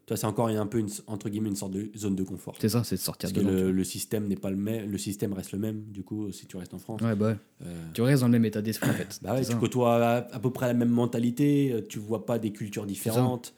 toi, 0.06 0.15
c'est 0.15 0.25
encore 0.28 0.47
un 0.47 0.65
peu, 0.67 0.80
une, 0.80 0.88
entre 1.08 1.28
guillemets, 1.30 1.49
une 1.49 1.58
sorte 1.58 1.73
de 1.73 1.91
zone 1.97 2.15
de 2.15 2.23
confort. 2.23 2.56
c'est 2.58 2.69
ça, 2.69 2.84
c'est 2.86 2.95
de 2.95 3.01
sortir 3.01 3.30
Parce 3.30 3.38
que 3.38 3.45
de 3.45 3.54
là. 3.54 3.63
le, 3.63 3.71
le 3.73 3.84
système 3.84 4.28
n'est 4.30 4.38
pas 4.38 4.49
le 4.49 4.56
même. 4.56 4.89
Le 4.89 4.97
système 4.97 5.34
reste 5.34 5.51
le 5.51 5.60
même, 5.60 5.82
du 5.91 6.04
coup, 6.04 6.32
si 6.32 6.45
tu 6.47 6.56
restes 6.56 6.73
en 6.73 6.80
France. 6.80 7.01
Ouais, 7.01 7.15
bah. 7.17 7.36
Euh, 7.65 7.86
Tu 7.93 8.01
restes 8.01 8.21
dans 8.21 8.28
le 8.28 8.32
même 8.32 8.45
état 8.45 8.62
d'esprit 8.62 8.89
en 8.89 8.93
fait. 8.93 9.19
Bah 9.21 9.43
tu 9.43 9.56
côtoies 9.58 9.95
à, 10.06 10.15
à 10.34 10.39
peu 10.39 10.51
près 10.51 10.67
la 10.67 10.73
même 10.73 10.89
mentalité, 10.89 11.73
euh, 11.73 11.82
tu 11.88 11.99
vois 11.99 12.25
pas 12.25 12.39
des 12.39 12.54
cultures 12.54 12.86
différentes. 12.86 13.54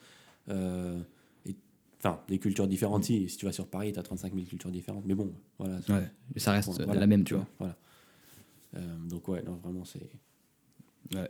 euh, 0.48 0.98
Enfin, 1.98 2.20
des 2.28 2.38
cultures 2.38 2.68
différentes, 2.68 3.04
si. 3.04 3.28
Si 3.28 3.36
tu 3.36 3.44
vas 3.46 3.52
sur 3.52 3.66
Paris, 3.66 3.92
tu 3.92 3.98
as 3.98 4.02
35 4.02 4.32
000 4.32 4.46
cultures 4.46 4.70
différentes. 4.70 5.04
Mais 5.06 5.14
bon, 5.14 5.32
voilà. 5.58 5.80
c'est- 5.82 5.92
Ouais, 5.92 6.08
mais 6.34 6.40
ça 6.40 6.52
reste 6.52 6.68
bon, 6.68 6.84
voilà, 6.84 7.00
la 7.00 7.06
même, 7.08 7.24
tu 7.24 7.34
vois. 7.34 7.46
Voilà. 7.58 7.76
Euh, 8.76 8.96
donc, 9.08 9.26
ouais, 9.28 9.42
non, 9.42 9.54
vraiment, 9.62 9.84
c'est. 9.84 9.98
Ouais. 11.16 11.28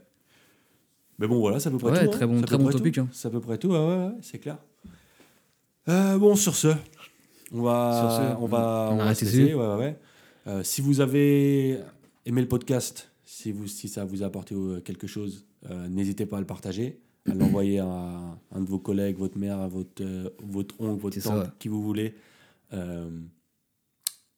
Mais 1.19 1.27
bon, 1.27 1.39
voilà, 1.41 1.59
c'est 1.59 1.69
à 1.69 1.73
peu 1.73 1.79
près 1.79 1.91
Ouais, 1.93 2.05
tout. 2.05 2.11
très 2.11 2.25
hein. 2.25 2.29
bon- 2.29 2.39
C'est 2.39 2.45
à 2.45 2.47
très 2.47 2.59
bon 2.59 2.71
topic, 2.71 2.99
hein. 2.99 3.09
C'est 3.13 3.29
à 3.29 3.31
peu 3.31 3.41
près 3.41 3.57
tout, 3.59 3.69
ouais, 3.71 4.11
c'est 4.23 4.39
clair. 4.39 4.59
Euh, 5.89 6.19
bon, 6.19 6.37
sur 6.37 6.55
ce, 6.55 6.69
on 7.53 7.63
va, 7.63 8.01
Sur 8.01 8.13
ce, 8.37 8.43
on 8.43 8.47
va, 8.47 8.89
on 8.93 8.95
on 8.95 9.05
va 9.05 9.15
se 9.15 9.25
laisser, 9.25 9.55
ouais, 9.55 9.67
ouais, 9.67 9.77
ouais. 9.77 9.99
Euh, 10.47 10.63
si 10.63 10.81
vous 10.83 11.01
avez 11.01 11.81
aimé 12.27 12.43
le 12.43 12.49
podcast, 12.49 13.11
si, 13.25 13.53
vous, 13.53 13.67
si 13.67 13.89
ça 13.89 14.05
vous 14.05 14.23
a 14.23 14.27
apporté 14.27 14.55
euh, 14.55 14.81
quelque 14.81 15.07
chose, 15.07 15.47
n'hésitez 15.89 16.27
pas 16.27 16.37
à 16.37 16.41
le 16.41 16.47
partager, 16.47 17.01
à 17.29 17.35
l'envoyer 17.35 17.79
à 17.79 18.28
un 18.53 18.61
de 18.61 18.67
vos 18.67 18.79
collègues, 18.79 19.17
votre 19.19 19.37
mère, 19.39 19.69
votre, 19.69 20.03
euh, 20.03 20.31
votre 20.43 20.81
oncle, 20.81 21.01
votre 21.03 21.21
ça, 21.21 21.31
tante, 21.31 21.45
ouais. 21.45 21.51
qui 21.59 21.69
vous 21.69 21.83
voulez. 21.83 22.15
Euh, 22.73 23.11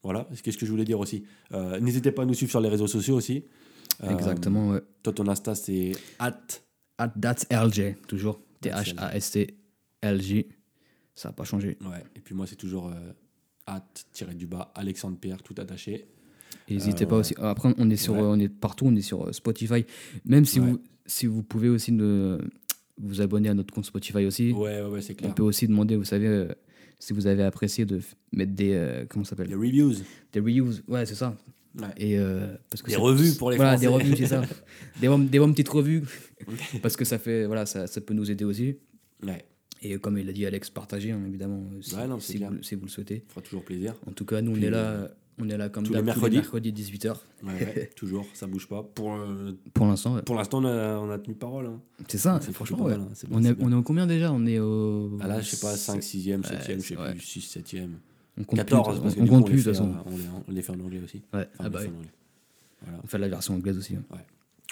voilà, 0.02 0.26
qu'est-ce 0.42 0.56
que 0.58 0.64
je 0.66 0.70
voulais 0.70 0.84
dire 0.84 0.98
aussi 1.00 1.24
Euh, 1.52 1.78
N'hésitez 1.80 2.10
pas 2.12 2.22
à 2.22 2.24
nous 2.26 2.34
suivre 2.34 2.50
sur 2.50 2.60
les 2.60 2.68
réseaux 2.68 2.86
sociaux 2.86 3.16
aussi. 3.16 3.44
Euh, 4.02 4.10
Exactement, 4.10 4.70
ouais. 4.70 4.80
Toi, 5.02 5.12
ton 5.12 5.26
Insta, 5.28 5.54
c'est 5.54 5.92
at. 6.18 6.38
At 6.98 7.08
That's 7.20 7.46
LJ, 7.50 7.96
toujours. 8.08 8.40
T-H-A-S-T-L-J. 8.60 10.46
Ça 11.14 11.28
n'a 11.28 11.32
pas 11.32 11.44
changé. 11.44 11.76
Ouais. 11.82 12.02
Et 12.16 12.20
puis 12.20 12.34
moi, 12.34 12.46
c'est 12.46 12.56
toujours 12.56 12.90
at 13.66 13.86
tiré 14.12 14.34
du 14.34 14.46
bas 14.46 14.72
Alexandre 14.74 15.16
Pierre, 15.18 15.42
tout 15.42 15.54
attaché. 15.58 16.06
N'hésitez 16.68 17.04
Euh, 17.04 17.08
pas 17.08 17.16
aussi. 17.16 17.34
Après, 17.38 17.74
on 17.78 17.90
est, 17.90 17.96
sur, 17.96 18.14
Ouais. 18.14 18.20
on 18.22 18.38
est 18.38 18.48
partout, 18.48 18.86
on 18.86 18.94
est 18.96 19.02
sur 19.02 19.32
Spotify. 19.34 19.84
Même 20.24 20.44
si, 20.44 20.60
Ouais. 20.60 20.70
vous, 20.70 20.80
si 21.06 21.26
vous 21.26 21.42
pouvez 21.42 21.68
aussi 21.68 21.92
ne- 21.92 22.38
vous 23.02 23.20
abonner 23.20 23.48
à 23.48 23.54
notre 23.54 23.72
compte 23.74 23.84
Spotify 23.86 24.24
aussi, 24.26 24.52
Ouais, 24.52 24.80
ouais, 24.82 24.88
ouais, 24.88 25.02
c'est 25.02 25.16
on 25.24 25.32
peut 25.32 25.42
aussi 25.42 25.66
demander, 25.66 25.96
vous 25.96 26.04
savez, 26.04 26.26
euh, 26.26 26.48
si 26.98 27.12
vous 27.12 27.26
avez 27.26 27.42
apprécié 27.42 27.84
de 27.86 28.00
mettre 28.32 28.52
des. 28.52 28.72
euh, 28.74 29.04
comment 29.08 29.24
ça 29.24 29.30
s'appelle? 29.30 29.54
Reviews. 29.54 29.94
Des 30.32 30.40
reviews. 30.40 30.72
Ouais, 30.88 31.06
c'est 31.06 31.14
ça. 31.14 31.36
Ouais. 31.78 31.86
Et 31.96 32.18
euh, 32.18 32.54
parce 32.68 32.82
que 32.82 32.90
Des 32.90 32.96
revues 32.96 33.32
pour 33.38 33.50
les 33.50 33.56
voilà, 33.56 33.72
Français. 33.78 33.86
des 33.86 33.92
revues, 33.92 34.16
c'est 34.16 34.26
ça. 34.26 34.42
Des 35.00 35.06
bonnes, 35.08 35.28
des 35.28 35.38
bonnes 35.38 35.52
petites 35.52 35.68
revues. 35.68 36.02
parce 36.82 36.96
que 36.96 37.04
ça 37.04 37.18
fait. 37.18 37.46
Voilà, 37.46 37.64
ça, 37.66 37.86
ça 37.86 38.00
peut 38.00 38.12
nous 38.14 38.30
aider 38.30 38.44
aussi. 38.44 38.76
Ouais, 39.24 39.44
Et 39.82 39.96
comme 39.98 40.18
il 40.18 40.28
a 40.28 40.32
dit 40.32 40.44
Alex, 40.46 40.68
partagez, 40.70 41.12
hein, 41.12 41.20
évidemment, 41.28 41.62
si, 41.80 41.94
Ouais, 41.94 42.06
non, 42.08 42.18
c'est 42.18 42.32
si, 42.32 42.38
clair. 42.38 42.50
vous, 42.50 42.62
si 42.62 42.74
vous 42.74 42.82
le 42.86 42.90
souhaitez. 42.90 43.22
ça 43.28 43.34
fera 43.34 43.42
toujours 43.42 43.64
plaisir. 43.64 43.94
En 44.06 44.12
tout 44.12 44.24
cas, 44.24 44.42
nous, 44.42 44.52
on 44.52 44.60
est 44.60 44.68
là. 44.70 45.10
On 45.40 45.48
est 45.48 45.56
là 45.56 45.68
comme 45.68 45.84
tous 45.84 45.94
les 45.94 46.02
mercredis. 46.02 46.36
mercredis 46.36 46.72
18h. 46.72 47.14
Ouais, 47.42 47.52
ouais, 47.52 47.90
toujours, 47.96 48.26
ça 48.34 48.46
bouge 48.46 48.68
pas. 48.68 48.82
Pour, 48.82 49.14
euh, 49.14 49.52
Pour 49.72 49.86
l'instant, 49.86 50.14
ouais. 50.16 50.22
pour 50.22 50.34
l'instant, 50.34 50.58
on 50.58 50.66
a, 50.66 50.98
on 50.98 51.10
a 51.10 51.18
tenu 51.18 51.34
parole. 51.34 51.66
hein. 51.66 51.80
c'est 52.08 52.18
ça. 52.18 52.38
C'est 52.42 52.52
franchement, 52.52 52.84
mal, 52.86 53.00
hein. 53.00 53.08
Bien, 53.28 53.38
on, 53.38 53.44
est, 53.44 53.56
on 53.60 53.72
est 53.72 53.74
au 53.74 53.82
combien 53.82 54.06
déjà? 54.06 54.32
On 54.32 54.44
est 54.46 54.58
au. 54.58 55.16
Ah 55.20 55.26
là, 55.28 55.40
je 55.40 55.48
sais 55.48 55.60
pas, 55.66 55.74
5, 55.76 56.00
6e, 56.02 56.42
7e, 56.42 56.46
Ouais, 56.46 56.76
je 56.78 56.80
sais 56.82 56.94
plus, 56.96 57.20
6, 57.20 57.56
7e. 57.58 57.88
On 58.38 58.44
compte 58.44 58.56
14, 58.58 58.94
plus, 58.96 59.02
parce 59.02 59.14
que 59.14 59.20
on 59.20 59.24
du 59.24 59.30
compte 59.30 59.40
coup, 59.42 59.46
on 59.48 59.50
plus 59.50 59.64
de 59.64 59.70
toute 59.70 59.78
façon. 59.78 59.94
on 60.06 60.10
les, 60.16 60.22
on 60.48 60.52
les 60.52 60.62
fait 60.62 60.72
en 60.72 60.80
anglais 60.80 61.00
aussi. 61.04 61.22
Ouais, 61.34 61.40
Enfin, 61.40 61.46
ah 61.58 61.64
on 61.66 61.70
bah 61.70 61.78
fait 61.80 61.86
oui. 61.86 61.92
en 61.94 61.96
anglais. 61.98 62.10
Voilà. 62.82 62.98
On 63.02 63.06
fait 63.06 63.18
la 63.18 63.28
version 63.28 63.54
anglaise 63.54 63.76
aussi. 63.78 63.96
hein. 63.96 64.02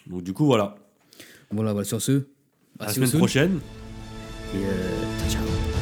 Donc 0.07 0.22
du 0.22 0.33
coup, 0.33 0.46
voilà. 0.46 0.76
Voilà, 1.50 1.72
voilà, 1.72 1.85
sur 1.85 2.00
ce. 2.00 2.24
À 2.78 2.87
la 2.87 2.92
semaine 2.92 3.11
prochaine. 3.11 3.59
Et 4.54 4.59
euh, 4.59 5.02
ciao, 5.28 5.42
ciao. 5.44 5.77